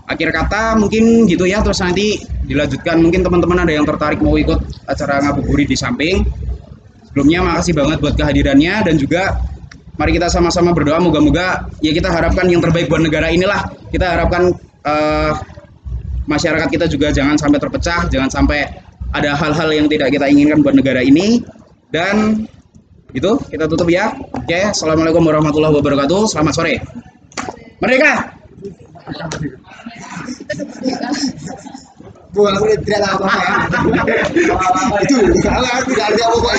Akhir 0.08 0.32
kata 0.32 0.76
mungkin 0.76 1.28
gitu 1.28 1.48
ya. 1.48 1.64
Terus 1.64 1.80
nanti 1.80 2.20
dilanjutkan. 2.48 3.00
Mungkin 3.00 3.24
teman-teman 3.24 3.64
ada 3.64 3.72
yang 3.72 3.88
tertarik 3.88 4.20
mau 4.20 4.36
ikut 4.36 4.60
acara 4.88 5.24
ngabuburit 5.24 5.72
di 5.72 5.76
samping 5.80 6.24
sebelumnya 7.18 7.42
makasih 7.42 7.74
banget 7.74 7.98
buat 7.98 8.14
kehadirannya 8.14 8.86
dan 8.86 8.94
juga 9.02 9.42
mari 9.98 10.14
kita 10.14 10.30
sama-sama 10.30 10.70
berdoa. 10.70 11.02
Moga-moga 11.02 11.66
ya 11.82 11.90
kita 11.90 12.14
harapkan 12.14 12.46
yang 12.46 12.62
terbaik 12.62 12.94
buat 12.94 13.02
negara 13.02 13.34
inilah. 13.34 13.74
Kita 13.90 14.06
harapkan 14.06 14.54
eh, 14.86 15.34
masyarakat 16.30 16.70
kita 16.70 16.86
juga 16.86 17.10
jangan 17.10 17.42
sampai 17.42 17.58
terpecah 17.58 18.06
jangan 18.14 18.30
sampai 18.30 18.70
ada 19.18 19.34
hal-hal 19.34 19.74
yang 19.74 19.90
tidak 19.90 20.14
kita 20.14 20.30
inginkan 20.30 20.62
buat 20.62 20.78
negara 20.78 21.02
ini. 21.02 21.42
Dan 21.90 22.46
itu 23.18 23.42
kita 23.50 23.66
tutup 23.66 23.90
ya. 23.90 24.14
Oke 24.38 24.70
assalamualaikum 24.70 25.26
warahmatullahi 25.26 25.74
wabarakatuh. 25.74 26.30
Selamat 26.30 26.54
sore. 26.54 26.78
Merdeka 27.82 28.38
Bu, 32.38 32.46
aku 32.46 32.70
tidak 32.86 33.02
tahu 33.02 33.26
apa-apa. 33.26 34.96
Itu, 35.10 35.16
salah, 35.42 35.82
tidak 35.90 36.06
ada 36.14 36.24
apa-apa. 36.30 36.52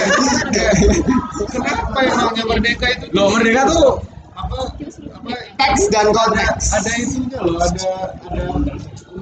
kenapa 1.47 1.99
yang 2.03 2.17
namanya 2.19 2.45
merdeka 2.51 2.87
itu 2.93 3.05
Loh, 3.15 3.27
merdeka 3.35 3.63
tuh 3.71 3.91
apa 4.39 4.71
apa 4.71 5.35
teks 5.59 5.91
dan 5.91 6.15
konteks 6.15 6.65
ada 6.71 6.93
itunya 6.95 7.39
loh 7.43 7.59
ada 7.59 7.91
ada 8.23 8.43